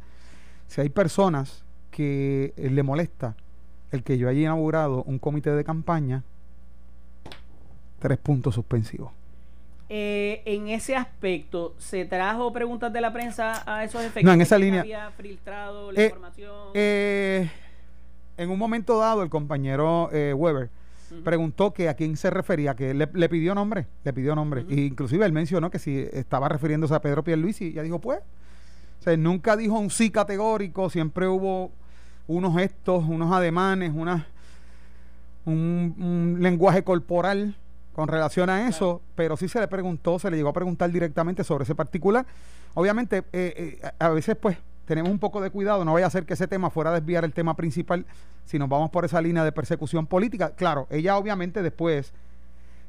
si 0.66 0.80
hay 0.80 0.88
personas 0.88 1.64
que 1.98 2.52
le 2.56 2.84
molesta 2.84 3.34
el 3.90 4.04
que 4.04 4.18
yo 4.18 4.28
haya 4.28 4.42
inaugurado 4.42 5.02
un 5.02 5.18
comité 5.18 5.50
de 5.50 5.64
campaña, 5.64 6.22
tres 7.98 8.18
puntos 8.18 8.54
suspensivos. 8.54 9.10
Eh, 9.88 10.42
en 10.44 10.68
ese 10.68 10.94
aspecto, 10.94 11.74
¿se 11.78 12.04
trajo 12.04 12.52
preguntas 12.52 12.92
de 12.92 13.00
la 13.00 13.12
prensa 13.12 13.64
a 13.66 13.82
esos 13.82 14.02
efectos? 14.02 14.22
No, 14.22 14.32
en 14.32 14.42
esa 14.42 14.58
línea. 14.58 14.82
¿Había 14.82 15.10
filtrado 15.10 15.90
la 15.90 16.00
eh, 16.00 16.04
información? 16.04 16.68
Eh, 16.74 17.50
en 18.36 18.50
un 18.50 18.58
momento 18.60 19.00
dado, 19.00 19.24
el 19.24 19.28
compañero 19.28 20.08
Weber 20.36 20.70
preguntó 21.24 21.72
que 21.72 21.88
a 21.88 21.94
quién 21.94 22.16
se 22.16 22.30
refería, 22.30 22.76
que 22.76 22.94
le, 22.94 23.28
pidió 23.28 23.56
nombre, 23.56 23.86
le 24.04 24.12
pidió 24.12 24.36
nombre. 24.36 24.64
inclusive 24.68 25.26
él 25.26 25.32
mencionó 25.32 25.68
que 25.68 25.80
si 25.80 26.06
estaba 26.12 26.48
refiriéndose 26.48 26.94
a 26.94 27.00
Pedro 27.00 27.24
Pierluisi, 27.24 27.64
y 27.64 27.72
ya 27.72 27.82
dijo, 27.82 27.98
pues. 27.98 28.20
O 29.00 29.02
sea, 29.02 29.16
nunca 29.16 29.56
dijo 29.56 29.78
un 29.78 29.90
sí 29.90 30.10
categórico, 30.10 30.90
siempre 30.90 31.26
hubo 31.26 31.72
unos 32.28 32.54
gestos, 32.54 33.04
unos 33.08 33.32
ademanes, 33.32 33.92
una, 33.94 34.26
un 35.44 36.36
lenguaje 36.40 36.84
corporal 36.84 37.56
con 37.98 38.06
relación 38.06 38.48
a 38.48 38.68
eso, 38.68 39.02
pero 39.16 39.36
sí 39.36 39.48
se 39.48 39.58
le 39.58 39.66
preguntó, 39.66 40.20
se 40.20 40.30
le 40.30 40.36
llegó 40.36 40.50
a 40.50 40.52
preguntar 40.52 40.88
directamente 40.88 41.42
sobre 41.42 41.64
ese 41.64 41.74
particular. 41.74 42.24
Obviamente, 42.74 43.24
eh, 43.32 43.80
eh, 43.82 43.90
a 43.98 44.10
veces 44.10 44.36
pues 44.36 44.56
tenemos 44.84 45.10
un 45.10 45.18
poco 45.18 45.40
de 45.40 45.50
cuidado, 45.50 45.84
no 45.84 45.94
vaya 45.94 46.06
a 46.06 46.10
ser 46.10 46.24
que 46.24 46.34
ese 46.34 46.46
tema 46.46 46.70
fuera 46.70 46.90
a 46.90 46.94
desviar 46.94 47.24
el 47.24 47.32
tema 47.32 47.56
principal 47.56 48.06
si 48.44 48.56
nos 48.56 48.68
vamos 48.68 48.90
por 48.90 49.04
esa 49.04 49.20
línea 49.20 49.42
de 49.42 49.50
persecución 49.50 50.06
política. 50.06 50.50
Claro, 50.50 50.86
ella 50.90 51.16
obviamente 51.16 51.60
después 51.60 52.12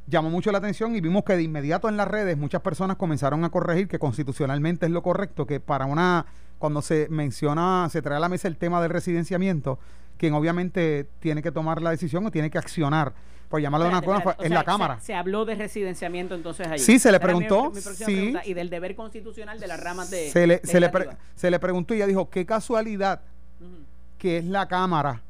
llamó 0.05 0.29
mucho 0.29 0.51
la 0.51 0.59
atención 0.59 0.95
y 0.95 1.01
vimos 1.01 1.23
que 1.23 1.35
de 1.35 1.41
inmediato 1.41 1.89
en 1.89 1.97
las 1.97 2.07
redes 2.07 2.37
muchas 2.37 2.61
personas 2.61 2.95
comenzaron 2.95 3.43
a 3.43 3.49
corregir 3.49 3.87
que 3.87 3.97
constitucionalmente 3.97 4.85
es 4.85 4.91
lo 4.91 5.01
correcto, 5.01 5.47
que 5.47 5.59
para 5.59 5.87
una, 5.87 6.27
cuando 6.59 6.81
se 6.81 7.07
menciona, 7.09 7.87
se 7.89 8.01
trae 8.01 8.17
a 8.17 8.19
la 8.19 8.29
mesa 8.29 8.47
el 8.47 8.57
tema 8.57 8.81
del 8.81 8.91
residenciamiento, 8.91 9.79
quien 10.17 10.33
obviamente 10.33 11.07
tiene 11.19 11.41
que 11.41 11.51
tomar 11.51 11.81
la 11.81 11.91
decisión 11.91 12.25
o 12.25 12.31
tiene 12.31 12.51
que 12.51 12.57
accionar 12.57 13.13
por 13.49 13.61
llamarlo 13.61 13.85
de 13.85 13.91
una 13.91 14.01
forma, 14.03 14.35
en 14.39 14.53
la 14.53 14.63
Cámara. 14.63 14.99
Se, 14.99 15.15
habló 15.15 15.43
de 15.43 15.55
residenciamiento 15.55 16.35
entonces 16.35 16.67
ahí. 16.67 16.77
Sí, 16.77 16.99
se 16.99 17.11
le 17.11 17.19
preguntó. 17.19 17.71
sí, 17.73 18.35
y 18.45 18.53
del 18.53 18.69
deber 18.69 18.95
constitucional 18.95 19.59
de 19.59 19.67
las 19.67 19.79
ramas 19.79 20.11
de. 20.11 20.29
Se 20.29 20.45
le, 20.45 20.61
se 20.63 20.79
le, 20.79 20.91
se 21.33 21.49
le 21.49 21.59
preguntó 21.59 21.95
y 21.95 21.97
ella 21.97 22.05
dijo: 22.05 22.29
qué 22.29 22.45
casualidad 22.45 23.21
que 24.19 24.37
es 24.37 24.45
la 24.45 24.67
Cámara 24.67 25.23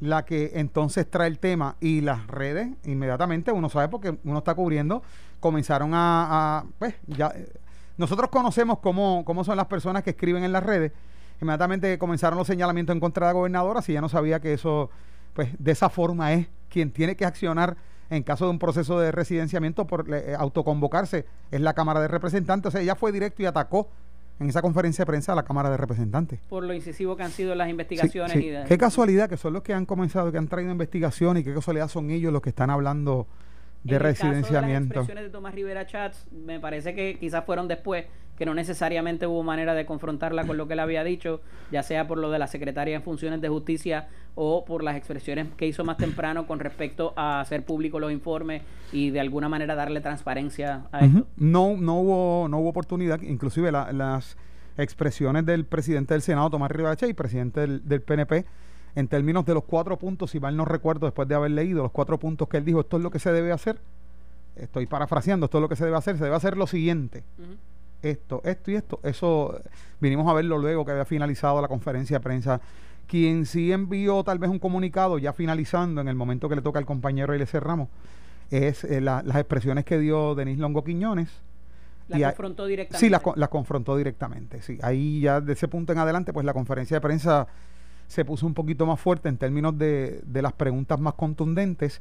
la 0.00 0.26
que 0.26 0.52
entonces 0.54 1.08
trae 1.10 1.28
el 1.28 1.38
tema 1.38 1.76
y 1.80 2.02
las 2.02 2.26
redes, 2.26 2.68
inmediatamente, 2.84 3.50
uno 3.52 3.70
sabe 3.70 3.88
porque 3.88 4.18
uno 4.24 4.38
está 4.38 4.54
cubriendo, 4.54 5.02
comenzaron 5.40 5.92
a. 5.94 6.64
pues 6.78 6.94
ya. 7.06 7.32
Nosotros 7.96 8.30
conocemos 8.30 8.78
cómo, 8.78 9.24
cómo 9.24 9.44
son 9.44 9.56
las 9.56 9.66
personas 9.66 10.02
que 10.02 10.10
escriben 10.10 10.44
en 10.44 10.52
las 10.52 10.62
redes. 10.62 10.92
Inmediatamente 11.40 11.98
comenzaron 11.98 12.38
los 12.38 12.46
señalamientos 12.46 12.94
en 12.94 13.00
contra 13.00 13.26
de 13.26 13.30
la 13.30 13.38
gobernadora, 13.38 13.82
si 13.82 13.92
ya 13.92 14.00
no 14.00 14.08
sabía 14.08 14.40
que 14.40 14.52
eso, 14.52 14.90
pues 15.34 15.50
de 15.58 15.72
esa 15.72 15.90
forma 15.90 16.32
es 16.32 16.48
quien 16.68 16.90
tiene 16.90 17.16
que 17.16 17.24
accionar 17.24 17.76
en 18.10 18.22
caso 18.22 18.44
de 18.44 18.52
un 18.52 18.58
proceso 18.58 18.98
de 19.00 19.12
residenciamiento 19.12 19.86
por 19.86 20.12
eh, 20.14 20.34
autoconvocarse 20.38 21.26
es 21.50 21.60
la 21.60 21.74
Cámara 21.74 22.00
de 22.00 22.08
Representantes. 22.08 22.68
O 22.68 22.70
sea, 22.70 22.80
ella 22.80 22.94
fue 22.94 23.12
directo 23.12 23.42
y 23.42 23.46
atacó 23.46 23.88
en 24.38 24.48
esa 24.48 24.62
conferencia 24.62 25.02
de 25.02 25.06
prensa 25.06 25.32
a 25.32 25.34
la 25.34 25.44
Cámara 25.44 25.70
de 25.70 25.76
Representantes. 25.76 26.40
Por 26.48 26.62
lo 26.64 26.74
incisivo 26.74 27.16
que 27.16 27.22
han 27.22 27.30
sido 27.30 27.54
las 27.54 27.68
investigaciones. 27.68 28.36
Y 28.36 28.52
Qué 28.68 28.78
casualidad 28.78 29.28
que 29.28 29.36
son 29.36 29.54
los 29.54 29.62
que 29.62 29.74
han 29.74 29.86
comenzado, 29.86 30.30
que 30.30 30.38
han 30.38 30.48
traído 30.48 30.70
investigación 30.70 31.38
y 31.38 31.44
qué 31.44 31.54
casualidad 31.54 31.88
son 31.88 32.10
ellos 32.10 32.32
los 32.32 32.42
que 32.42 32.50
están 32.50 32.70
hablando 32.70 33.26
de 33.86 33.98
residenciamiento. 33.98 34.94
las 34.94 35.02
expresiones 35.02 35.24
de 35.24 35.30
Tomás 35.30 35.54
Rivera 35.54 35.86
Chats, 35.86 36.26
me 36.32 36.60
parece 36.60 36.94
que 36.94 37.18
quizás 37.18 37.44
fueron 37.44 37.68
después 37.68 38.06
que 38.36 38.44
no 38.44 38.54
necesariamente 38.54 39.26
hubo 39.26 39.42
manera 39.42 39.74
de 39.74 39.86
confrontarla 39.86 40.46
con 40.46 40.56
lo 40.56 40.66
que 40.66 40.74
él 40.74 40.80
había 40.80 41.02
dicho, 41.04 41.40
ya 41.72 41.82
sea 41.82 42.06
por 42.06 42.18
lo 42.18 42.30
de 42.30 42.38
la 42.38 42.46
secretaria 42.46 42.94
en 42.94 43.02
funciones 43.02 43.40
de 43.40 43.48
justicia 43.48 44.08
o 44.34 44.64
por 44.64 44.84
las 44.84 44.96
expresiones 44.96 45.48
que 45.56 45.66
hizo 45.66 45.84
más 45.84 45.96
temprano 45.96 46.46
con 46.46 46.60
respecto 46.60 47.14
a 47.16 47.40
hacer 47.40 47.64
público 47.64 47.98
los 47.98 48.12
informes 48.12 48.62
y 48.92 49.10
de 49.10 49.20
alguna 49.20 49.48
manera 49.48 49.74
darle 49.74 50.00
transparencia 50.02 50.86
a 50.92 51.06
esto. 51.06 51.26
No, 51.36 51.76
no 51.78 52.00
hubo, 52.00 52.48
no 52.48 52.58
hubo 52.58 52.68
oportunidad, 52.68 53.22
inclusive 53.22 53.72
las 53.72 54.36
expresiones 54.76 55.46
del 55.46 55.64
presidente 55.64 56.12
del 56.12 56.20
Senado, 56.20 56.50
Tomás 56.50 56.70
Rivera 56.70 56.96
y 57.08 57.14
presidente 57.14 57.60
del, 57.60 57.88
del 57.88 58.02
PNP, 58.02 58.44
en 58.96 59.06
términos 59.06 59.46
de 59.46 59.54
los 59.54 59.62
cuatro 59.62 59.96
puntos, 59.96 60.32
si 60.32 60.40
mal 60.40 60.56
no 60.56 60.64
recuerdo, 60.64 61.06
después 61.06 61.28
de 61.28 61.36
haber 61.36 61.52
leído 61.52 61.84
los 61.84 61.92
cuatro 61.92 62.18
puntos 62.18 62.48
que 62.48 62.56
él 62.56 62.64
dijo, 62.64 62.80
esto 62.80 62.96
es 62.96 63.02
lo 63.04 63.10
que 63.10 63.20
se 63.20 63.30
debe 63.30 63.52
hacer. 63.52 63.78
Estoy 64.56 64.86
parafraseando, 64.86 65.46
esto 65.46 65.58
es 65.58 65.62
lo 65.62 65.68
que 65.68 65.76
se 65.76 65.84
debe 65.84 65.96
hacer. 65.98 66.16
Se 66.16 66.24
debe 66.24 66.34
hacer 66.34 66.56
lo 66.56 66.66
siguiente 66.66 67.22
esto, 68.02 68.40
esto 68.44 68.70
y 68.70 68.74
esto. 68.74 69.00
Eso 69.02 69.60
vinimos 70.00 70.28
a 70.28 70.32
verlo 70.32 70.58
luego 70.58 70.84
que 70.84 70.92
había 70.92 71.04
finalizado 71.04 71.60
la 71.60 71.68
conferencia 71.68 72.18
de 72.18 72.22
prensa. 72.22 72.60
Quien 73.06 73.46
sí 73.46 73.72
envió 73.72 74.24
tal 74.24 74.38
vez 74.38 74.50
un 74.50 74.58
comunicado 74.58 75.18
ya 75.18 75.32
finalizando 75.32 76.00
en 76.00 76.08
el 76.08 76.16
momento 76.16 76.48
que 76.48 76.56
le 76.56 76.62
toca 76.62 76.78
al 76.78 76.86
compañero 76.86 77.32
L.C. 77.34 77.60
Ramos 77.60 77.88
es 78.50 78.84
eh, 78.84 79.00
las 79.00 79.24
expresiones 79.36 79.84
que 79.84 79.98
dio 79.98 80.34
Denis 80.34 80.58
Longo 80.58 80.82
Quiñones. 80.84 81.30
¿La 82.08 82.28
confrontó 82.28 82.66
directamente? 82.66 83.04
Sí, 83.04 83.10
la, 83.10 83.48
confrontó 83.48 83.96
directamente, 83.96 84.62
sí. 84.62 84.78
Ahí 84.82 85.20
ya 85.20 85.40
de 85.40 85.54
ese 85.54 85.66
punto 85.66 85.92
en 85.92 85.98
adelante, 85.98 86.32
pues 86.32 86.46
la 86.46 86.52
conferencia 86.52 86.96
de 86.96 87.00
prensa 87.00 87.48
se 88.06 88.24
puso 88.24 88.46
un 88.46 88.54
poquito 88.54 88.86
más 88.86 89.00
fuerte 89.00 89.28
en 89.28 89.36
términos 89.36 89.76
de, 89.78 90.20
de 90.24 90.42
las 90.42 90.52
preguntas 90.52 91.00
más 91.00 91.14
contundentes, 91.14 92.00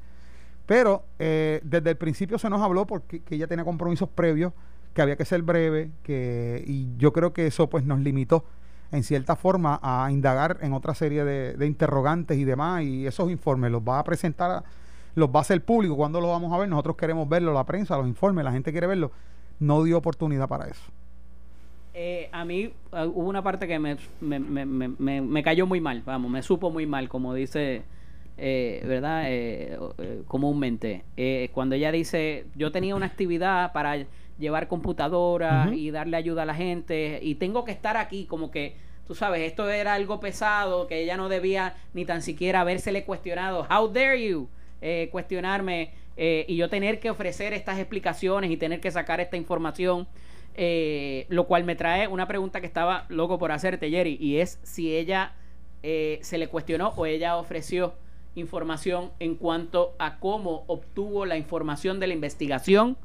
pero 0.65 1.03
eh, 1.19 1.61
desde 1.63 1.91
el 1.91 1.97
principio 1.97 2.37
se 2.39 2.49
nos 2.49 2.61
habló 2.61 2.85
porque 2.85 3.21
que 3.21 3.35
ella 3.35 3.47
tenía 3.47 3.65
compromisos 3.65 4.09
previos 4.09 4.53
que 4.93 5.01
había 5.01 5.17
que 5.17 5.25
ser 5.25 5.41
breve, 5.41 5.91
que, 6.03 6.63
y 6.65 6.95
yo 6.97 7.11
creo 7.11 7.33
que 7.33 7.47
eso 7.47 7.69
pues 7.69 7.85
nos 7.85 7.99
limitó 7.99 8.45
en 8.91 9.03
cierta 9.03 9.35
forma 9.35 9.79
a 9.83 10.09
indagar 10.09 10.59
en 10.61 10.73
otra 10.73 10.95
serie 10.95 11.25
de, 11.25 11.65
interrogantes 11.65 12.37
y 12.37 12.45
demás, 12.45 12.83
y 12.83 13.05
esos 13.05 13.29
informes 13.29 13.71
los 13.71 13.81
va 13.81 13.99
a 13.99 14.03
presentar, 14.05 14.63
los 15.15 15.29
va 15.29 15.39
a 15.39 15.41
hacer 15.41 15.63
público, 15.65 15.97
cuando 15.97 16.21
los 16.21 16.29
vamos 16.29 16.53
a 16.53 16.57
ver? 16.57 16.69
Nosotros 16.69 16.95
queremos 16.95 17.27
verlo, 17.27 17.53
la 17.53 17.65
prensa, 17.65 17.97
los 17.97 18.07
informes, 18.07 18.45
la 18.45 18.53
gente 18.53 18.71
quiere 18.71 18.87
verlo, 18.87 19.11
no 19.59 19.83
dio 19.83 19.97
oportunidad 19.97 20.47
para 20.47 20.67
eso. 20.67 20.83
Eh, 21.97 22.27
a 22.33 22.43
mí 22.43 22.73
uh, 22.91 23.03
hubo 23.05 23.29
una 23.29 23.41
parte 23.41 23.67
que 23.67 23.79
me, 23.79 23.95
me, 24.19 24.39
me, 24.39 25.21
me, 25.21 25.43
cayó 25.43 25.65
muy 25.65 25.79
mal, 25.79 26.01
vamos, 26.05 26.29
me 26.29 26.43
supo 26.43 26.69
muy 26.69 26.85
mal, 26.85 27.07
como 27.07 27.33
dice, 27.33 27.83
eh, 28.37 28.83
¿verdad? 28.85 29.23
Eh, 29.27 29.79
eh 29.97 30.21
comúnmente. 30.27 31.05
cuando 31.53 31.75
ella 31.75 31.93
dice, 31.93 32.47
yo 32.53 32.73
tenía 32.73 32.95
una 32.95 33.05
actividad 33.05 33.71
para 33.71 34.05
llevar 34.37 34.67
computadoras 34.67 35.73
y 35.73 35.91
darle 35.91 36.17
ayuda 36.17 36.43
a 36.43 36.45
la 36.45 36.55
gente 36.55 37.19
y 37.21 37.35
tengo 37.35 37.63
que 37.63 37.71
estar 37.71 37.95
aquí 37.95 38.25
como 38.25 38.51
que 38.51 38.75
tú 39.07 39.15
sabes 39.15 39.41
esto 39.41 39.69
era 39.69 39.93
algo 39.93 40.19
pesado 40.19 40.87
que 40.87 41.01
ella 41.01 41.15
no 41.15 41.29
debía 41.29 41.75
ni 41.93 42.03
tan 42.03 42.21
siquiera 42.21 42.59
habérsele 42.59 43.05
cuestionado 43.05 43.65
how 43.69 43.87
dare 43.87 44.21
you 44.21 44.49
eh, 44.81 45.09
cuestionarme 45.11 45.93
eh, 46.17 46.45
y 46.47 46.57
yo 46.57 46.69
tener 46.69 46.99
que 46.99 47.09
ofrecer 47.09 47.53
estas 47.53 47.79
explicaciones 47.79 48.51
y 48.51 48.57
tener 48.57 48.81
que 48.81 48.91
sacar 48.91 49.19
esta 49.19 49.37
información 49.37 50.07
eh, 50.55 51.25
lo 51.29 51.45
cual 51.45 51.63
me 51.63 51.75
trae 51.75 52.07
una 52.07 52.27
pregunta 52.27 52.61
que 52.61 52.67
estaba 52.67 53.05
loco 53.09 53.37
por 53.37 53.51
hacerte 53.51 53.89
Jerry 53.89 54.17
y 54.19 54.37
es 54.37 54.59
si 54.63 54.95
ella 54.95 55.33
se 55.83 56.39
le 56.39 56.47
cuestionó 56.47 56.93
o 56.95 57.05
ella 57.05 57.37
ofreció 57.37 57.93
información 58.33 59.11
en 59.19 59.35
cuanto 59.35 59.93
a 59.99 60.17
cómo 60.17 60.63
obtuvo 60.65 61.27
la 61.27 61.37
información 61.37 61.99
de 61.99 62.07
la 62.07 62.13
investigación 62.13 62.97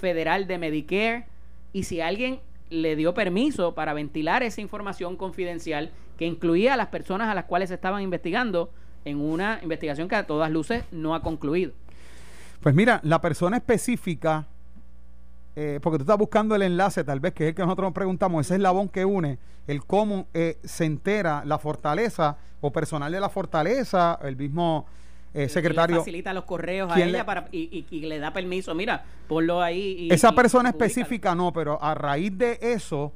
federal 0.00 0.46
de 0.46 0.58
Medicare 0.58 1.26
y 1.72 1.82
si 1.82 2.00
alguien 2.00 2.40
le 2.70 2.96
dio 2.96 3.14
permiso 3.14 3.74
para 3.74 3.92
ventilar 3.94 4.42
esa 4.42 4.60
información 4.60 5.16
confidencial 5.16 5.90
que 6.18 6.26
incluía 6.26 6.74
a 6.74 6.76
las 6.76 6.88
personas 6.88 7.28
a 7.28 7.34
las 7.34 7.44
cuales 7.44 7.68
se 7.68 7.74
estaban 7.74 8.02
investigando 8.02 8.70
en 9.04 9.20
una 9.20 9.60
investigación 9.62 10.08
que 10.08 10.16
a 10.16 10.26
todas 10.26 10.50
luces 10.50 10.84
no 10.90 11.14
ha 11.14 11.22
concluido. 11.22 11.72
Pues 12.60 12.74
mira, 12.74 13.00
la 13.04 13.20
persona 13.20 13.58
específica, 13.58 14.46
eh, 15.60 15.80
porque 15.82 15.98
tú 15.98 16.02
estás 16.02 16.18
buscando 16.18 16.54
el 16.54 16.62
enlace 16.62 17.02
tal 17.02 17.18
vez, 17.18 17.34
que 17.34 17.44
es 17.44 17.48
el 17.48 17.54
que 17.56 17.62
nosotros 17.62 17.86
nos 17.86 17.92
preguntamos, 17.92 18.46
ese 18.46 18.54
eslabón 18.54 18.88
que 18.88 19.04
une 19.04 19.38
el 19.66 19.84
cómo 19.84 20.28
eh, 20.32 20.58
se 20.62 20.84
entera 20.84 21.42
la 21.44 21.58
fortaleza 21.58 22.36
o 22.60 22.70
personal 22.70 23.10
de 23.10 23.18
la 23.18 23.28
fortaleza, 23.28 24.20
el 24.22 24.36
mismo 24.36 24.86
eh, 25.34 25.48
secretario. 25.48 25.96
facilita 25.96 26.32
los 26.32 26.44
correos 26.44 26.92
a 26.92 27.00
ella 27.00 27.26
para, 27.26 27.48
y, 27.50 27.84
le 27.90 28.20
da 28.20 28.32
permiso, 28.32 28.72
mira, 28.74 29.04
ponlo 29.26 29.60
ahí. 29.60 30.08
esa 30.12 30.32
persona 30.32 30.68
específica 30.68 31.34
no, 31.34 31.52
pero 31.52 31.82
a 31.82 31.94
raíz 31.94 32.38
de 32.38 32.58
eso 32.62 33.12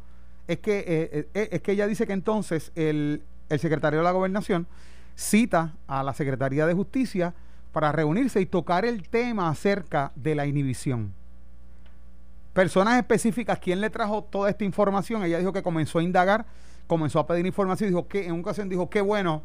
es 0.49 0.59
que, 0.59 0.78
eh, 0.80 1.28
eh, 1.32 1.49
es 1.53 1.62
que 1.62 1.72
ella 1.72 1.86
dice 1.86 2.07
que 2.07 2.12
entonces 2.12 2.72
el, 2.74 3.22
el 3.49 3.59
secretario 3.61 4.01
de 4.01 4.05
la 4.05 4.11
gobernación 4.11 4.66
cita 5.14 5.74
a 5.86 6.03
la 6.03 6.12
Secretaría 6.12 6.66
de 6.66 6.74
Justicia 6.74 7.34
para 7.70 7.93
reunirse 7.93 8.40
y 8.40 8.47
tocar 8.47 8.84
el 8.84 9.09
tema 9.09 9.49
acerca 9.49 10.12
de 10.14 10.34
la 10.34 10.47
inhibición. 10.47 11.14
Personas 12.53 12.98
específicas, 12.98 13.59
¿quién 13.59 13.80
le 13.80 13.90
trajo 13.90 14.24
toda 14.24 14.50
esta 14.50 14.64
información? 14.64 15.24
Ella 15.24 15.38
dijo 15.38 15.53
que 15.53 15.62
comenzó 15.62 15.98
a 15.98 16.03
indagar, 16.03 16.46
comenzó 16.86 17.18
a 17.18 17.26
pedir 17.26 17.46
información 17.46 17.88
y 17.88 17.90
dijo 17.92 18.09
que 18.09 18.26
en 18.26 18.32
una 18.32 18.42
ocasión 18.42 18.68
dijo, 18.68 18.90
qué 18.90 19.00
bueno 19.00 19.42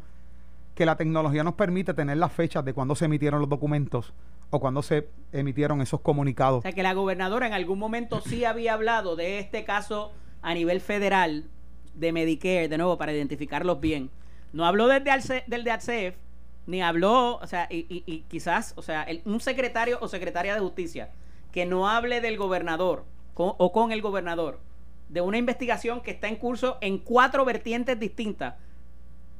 que 0.74 0.86
la 0.86 0.96
tecnología 0.96 1.42
nos 1.42 1.54
permite 1.54 1.94
tener 1.94 2.18
las 2.18 2.32
fechas 2.32 2.64
de 2.64 2.72
cuando 2.72 2.94
se 2.94 3.06
emitieron 3.06 3.40
los 3.40 3.48
documentos 3.48 4.12
o 4.50 4.60
cuando 4.60 4.82
se 4.82 5.08
emitieron 5.32 5.80
esos 5.80 6.00
comunicados. 6.00 6.60
O 6.60 6.62
sea, 6.62 6.72
que 6.72 6.82
la 6.82 6.94
gobernadora 6.94 7.46
en 7.46 7.52
algún 7.52 7.78
momento 7.78 8.20
sí 8.20 8.44
había 8.44 8.74
hablado 8.74 9.16
de 9.16 9.38
este 9.38 9.64
caso 9.64 10.12
a 10.42 10.54
nivel 10.54 10.80
federal 10.80 11.46
de 11.94 12.12
Medicare, 12.12 12.68
de 12.68 12.78
nuevo, 12.78 12.96
para 12.96 13.12
identificarlos 13.12 13.80
bien. 13.80 14.10
No 14.52 14.64
habló 14.66 14.86
del 14.86 15.02
de, 15.02 15.44
del 15.46 15.64
de 15.64 15.70
ACF, 15.72 16.16
ni 16.66 16.82
habló, 16.82 17.38
o 17.38 17.46
sea, 17.46 17.66
y, 17.70 18.24
quizás, 18.28 18.72
o 18.76 18.82
sea, 18.82 19.06
un 19.24 19.40
secretario 19.40 19.98
o 20.00 20.08
secretaria 20.08 20.54
de 20.54 20.60
justicia 20.60 21.10
que 21.58 21.66
no 21.66 21.88
hable 21.88 22.20
del 22.20 22.36
gobernador 22.36 23.04
o 23.34 23.72
con 23.72 23.90
el 23.90 24.00
gobernador 24.00 24.60
de 25.08 25.20
una 25.22 25.38
investigación 25.38 26.02
que 26.02 26.12
está 26.12 26.28
en 26.28 26.36
curso 26.36 26.78
en 26.80 26.98
cuatro 26.98 27.44
vertientes 27.44 27.98
distintas, 27.98 28.54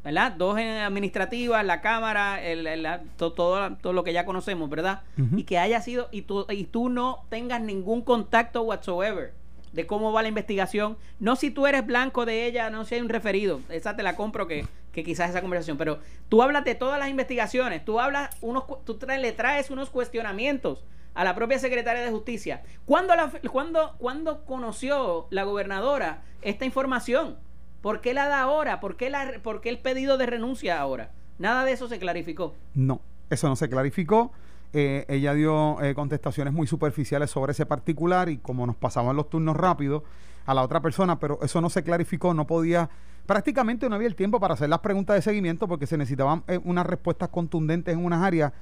¿verdad? 0.02 0.32
Dos 0.32 0.58
en 0.58 0.66
administrativa, 0.78 1.62
la 1.62 1.80
Cámara, 1.80 2.42
el, 2.42 2.84
todo, 3.14 3.76
todo, 3.76 3.92
lo 3.92 4.02
que 4.02 4.12
ya 4.12 4.24
conocemos, 4.24 4.68
¿verdad? 4.68 5.02
Y 5.36 5.44
que 5.44 5.58
haya 5.58 5.80
sido, 5.80 6.08
y 6.10 6.22
tú, 6.22 6.44
y 6.50 6.64
tú 6.64 6.88
no 6.88 7.24
tengas 7.28 7.60
ningún 7.60 8.02
contacto 8.02 8.62
whatsoever 8.62 9.32
de 9.72 9.86
cómo 9.86 10.12
va 10.12 10.22
la 10.22 10.28
investigación. 10.28 10.96
No 11.20 11.36
si 11.36 11.52
tú 11.52 11.68
eres 11.68 11.86
blanco 11.86 12.26
de 12.26 12.46
ella, 12.46 12.68
no 12.68 12.84
si 12.84 12.96
hay 12.96 13.00
un 13.00 13.10
referido. 13.10 13.60
Esa 13.68 13.94
te 13.94 14.02
la 14.02 14.16
compro 14.16 14.48
que, 14.48 14.66
que 14.90 15.04
quizás 15.04 15.30
esa 15.30 15.40
conversación. 15.40 15.78
Pero 15.78 16.00
tú 16.28 16.42
hablas 16.42 16.64
de 16.64 16.74
todas 16.74 16.98
las 16.98 17.10
investigaciones, 17.10 17.84
tú 17.84 18.00
hablas, 18.00 18.36
unos, 18.40 18.64
tú 18.84 18.98
le 19.06 19.30
traes 19.30 19.70
unos 19.70 19.90
cuestionamientos 19.90 20.82
a 21.14 21.24
la 21.24 21.34
propia 21.34 21.59
secretaria 21.59 22.02
de 22.02 22.11
Justicia. 22.11 22.62
¿Cuándo, 22.84 23.14
la, 23.14 23.30
cuando, 23.50 24.44
conoció 24.46 25.26
la 25.30 25.44
gobernadora 25.44 26.22
esta 26.42 26.64
información? 26.64 27.36
¿Por 27.82 28.00
qué 28.00 28.14
la 28.14 28.28
da 28.28 28.42
ahora? 28.42 28.80
¿Por 28.80 28.96
qué, 28.96 29.11
la, 29.11 29.40
¿Por 29.42 29.61
qué 29.61 29.68
el 29.68 29.78
pedido 29.78 30.18
de 30.18 30.26
renuncia 30.26 30.80
ahora? 30.80 31.12
Nada 31.38 31.64
de 31.64 31.72
eso 31.72 31.88
se 31.88 31.98
clarificó. 31.98 32.54
No, 32.74 33.00
eso 33.30 33.48
no 33.48 33.56
se 33.56 33.68
clarificó. 33.68 34.32
Eh, 34.72 35.06
ella 35.09 35.32
dio 35.32 35.80
eh, 35.82 35.94
contestaciones 35.94 36.52
muy 36.52 36.66
superficiales 36.66 37.30
sobre 37.30 37.52
ese 37.52 37.64
particular 37.64 38.28
y 38.28 38.38
como 38.38 38.66
nos 38.66 38.76
pasaban 38.76 39.16
los 39.16 39.30
turnos 39.30 39.56
rápidos 39.56 40.02
a 40.44 40.54
la 40.54 40.62
otra 40.62 40.80
persona, 40.80 41.18
pero 41.18 41.38
eso 41.42 41.61
no 41.61 41.70
se 41.70 41.82
clarificó, 41.82 42.34
no 42.34 42.46
podía, 42.46 42.88
prácticamente 43.26 43.88
no 43.88 43.96
había 43.96 44.09
el 44.09 44.14
tiempo 44.14 44.40
para 44.40 44.54
hacer 44.54 44.68
las 44.68 44.80
preguntas 44.80 45.16
de 45.16 45.22
seguimiento 45.22 45.68
porque 45.68 45.86
se 45.86 45.96
necesitaban 45.96 46.42
eh, 46.48 46.59
unas 46.64 46.86
respuestas 46.86 47.28
contundentes 47.28 47.94
en 47.94 48.04
unas 48.04 48.22
áreas 48.22 48.52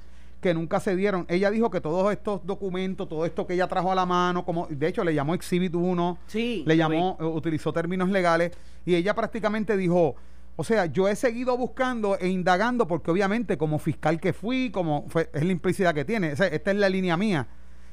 que 0.41 0.53
nunca 0.53 0.79
se 0.79 0.95
dieron. 0.95 1.25
Ella 1.29 1.49
dijo 1.49 1.71
que 1.71 1.81
todos 1.81 2.11
estos 2.11 2.45
documentos, 2.45 3.09
todo 3.09 3.25
esto 3.25 3.47
que 3.47 3.55
ella 3.55 3.67
trajo 3.67 3.91
a 3.91 3.95
la 3.95 4.05
mano, 4.05 4.45
como 4.45 4.67
de 4.69 4.87
hecho 4.87 5.03
le 5.03 5.13
llamó 5.13 5.33
Exhibit 5.33 5.73
1, 5.73 6.17
sí, 6.27 6.63
le 6.65 6.77
llamó, 6.77 7.17
utilizó 7.19 7.73
términos 7.73 8.09
legales 8.09 8.51
y 8.85 8.95
ella 8.95 9.15
prácticamente 9.15 9.75
dijo, 9.75 10.15
o 10.55 10.63
sea, 10.63 10.85
yo 10.85 11.07
he 11.07 11.15
seguido 11.15 11.57
buscando 11.57 12.17
e 12.17 12.27
indagando 12.27 12.87
porque 12.87 13.11
obviamente 13.11 13.57
como 13.57 13.79
fiscal 13.79 14.19
que 14.19 14.33
fui, 14.33 14.69
como 14.71 15.05
es 15.33 15.43
la 15.43 15.51
implicidad 15.51 15.93
que 15.93 16.05
tiene, 16.05 16.31
esta 16.31 16.47
es 16.47 16.77
la 16.77 16.89
línea 16.89 17.17
mía, 17.17 17.47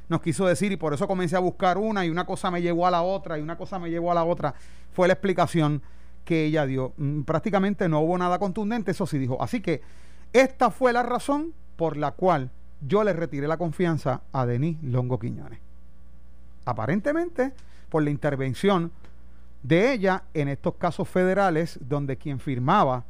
nos 0.09 0.21
quiso 0.21 0.47
decir 0.47 0.71
y 0.73 0.77
por 0.77 0.93
eso 0.93 1.09
comencé 1.09 1.37
a 1.37 1.41
buscar 1.41 1.79
una 1.79 2.05
y 2.05 2.11
una 2.11 2.27
cosa 2.27 2.51
me 2.51 2.61
llevó 2.61 2.87
a 2.87 2.91
la 2.91 3.03
otra 3.03 3.39
y 3.39 3.43
una 3.43 3.57
cosa 3.57 3.79
me 3.79 3.91
llevó 3.91 4.13
a 4.13 4.15
la 4.15 4.25
otra. 4.25 4.55
Fue 4.93 5.07
la 5.07 5.15
explicación 5.15 5.83
que 6.25 6.45
ella 6.45 6.67
dio. 6.67 6.93
Mm, 6.97 7.23
prácticamente 7.23 7.89
no 7.89 8.01
hubo 8.01 8.19
nada 8.19 8.39
contundente, 8.39 8.91
eso 8.91 9.07
sí 9.07 9.19
dijo. 9.19 9.43
Así 9.43 9.61
que 9.61 9.83
esta 10.33 10.71
fue 10.71 10.93
la 10.93 11.03
razón 11.03 11.55
por 11.77 11.97
la 11.97 12.13
cual 12.13 12.51
yo 12.87 13.05
le 13.05 13.13
retiré 13.13 13.49
la 13.49 13.57
confianza 13.57 14.23
a 14.33 14.47
Denis 14.47 14.83
Longo 14.83 15.19
Quiñones. 15.19 15.59
Aparentemente 16.65 17.53
por 17.89 18.03
la 18.03 18.11
intervención 18.11 18.91
de 19.63 19.93
ella 19.93 20.25
en 20.35 20.49
estos 20.49 20.75
casos 20.75 21.09
federales 21.09 21.79
donde 21.81 22.17
quien 22.17 22.39
firmaba 22.39 23.05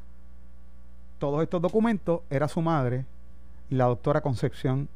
todos 1.19 1.43
estos 1.43 1.61
documentos 1.61 2.21
era 2.31 2.49
su 2.49 2.61
madre, 2.61 3.07
la 3.71 3.87
doctora 3.87 4.21
Concepción 4.21 4.89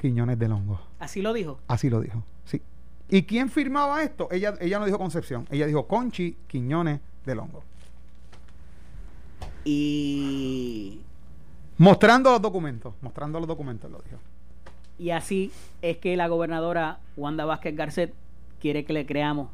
Quiñones 0.00 0.38
de 0.38 0.48
Longo. 0.48 0.80
¿Así 0.98 1.20
lo 1.20 1.32
dijo? 1.32 1.58
Así 1.66 1.90
lo 1.90 2.00
dijo, 2.00 2.22
sí. 2.44 2.62
¿Y 3.08 3.22
quién 3.22 3.50
firmaba 3.50 4.02
esto? 4.02 4.28
Ella, 4.30 4.54
ella 4.60 4.78
no 4.78 4.84
dijo 4.84 4.98
Concepción, 4.98 5.46
ella 5.50 5.66
dijo 5.66 5.86
Conchi 5.86 6.36
Quiñones 6.46 7.00
de 7.26 7.34
Longo. 7.34 7.62
Y... 9.64 11.00
Mostrando 11.78 12.30
los 12.32 12.42
documentos, 12.42 12.94
mostrando 13.00 13.38
los 13.38 13.48
documentos, 13.48 13.90
lo 13.90 13.98
dijo. 14.00 14.18
Y 14.98 15.10
así 15.10 15.52
es 15.80 15.96
que 15.98 16.16
la 16.16 16.26
gobernadora 16.26 16.98
Wanda 17.16 17.44
Vázquez 17.44 17.76
Garcet 17.76 18.12
quiere 18.60 18.84
que 18.84 18.92
le 18.92 19.06
creamos 19.06 19.48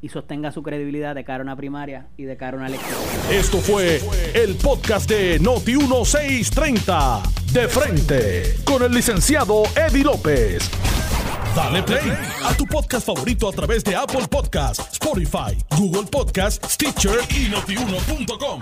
y 0.00 0.10
sostenga 0.10 0.52
su 0.52 0.62
credibilidad 0.62 1.16
de 1.16 1.24
cara 1.24 1.40
a 1.40 1.42
una 1.42 1.56
primaria 1.56 2.06
y 2.16 2.22
de 2.22 2.36
cara 2.36 2.56
a 2.56 2.60
una 2.60 2.68
elección. 2.68 2.98
Esto 3.30 3.58
fue 3.58 4.00
el 4.32 4.54
podcast 4.56 5.10
de 5.10 5.40
Noti1630. 5.40 7.22
De 7.52 7.66
frente, 7.66 8.54
con 8.64 8.82
el 8.82 8.92
licenciado 8.92 9.64
Eddie 9.74 10.04
López. 10.04 10.70
Dale 11.56 11.82
play 11.82 12.12
a 12.44 12.54
tu 12.54 12.64
podcast 12.66 13.06
favorito 13.06 13.48
a 13.48 13.52
través 13.52 13.82
de 13.82 13.96
Apple 13.96 14.28
Podcasts, 14.30 14.92
Spotify, 14.92 15.58
Google 15.76 16.08
Podcasts, 16.08 16.74
Stitcher 16.74 17.18
y 17.30 17.48
notiuno.com. 17.48 18.60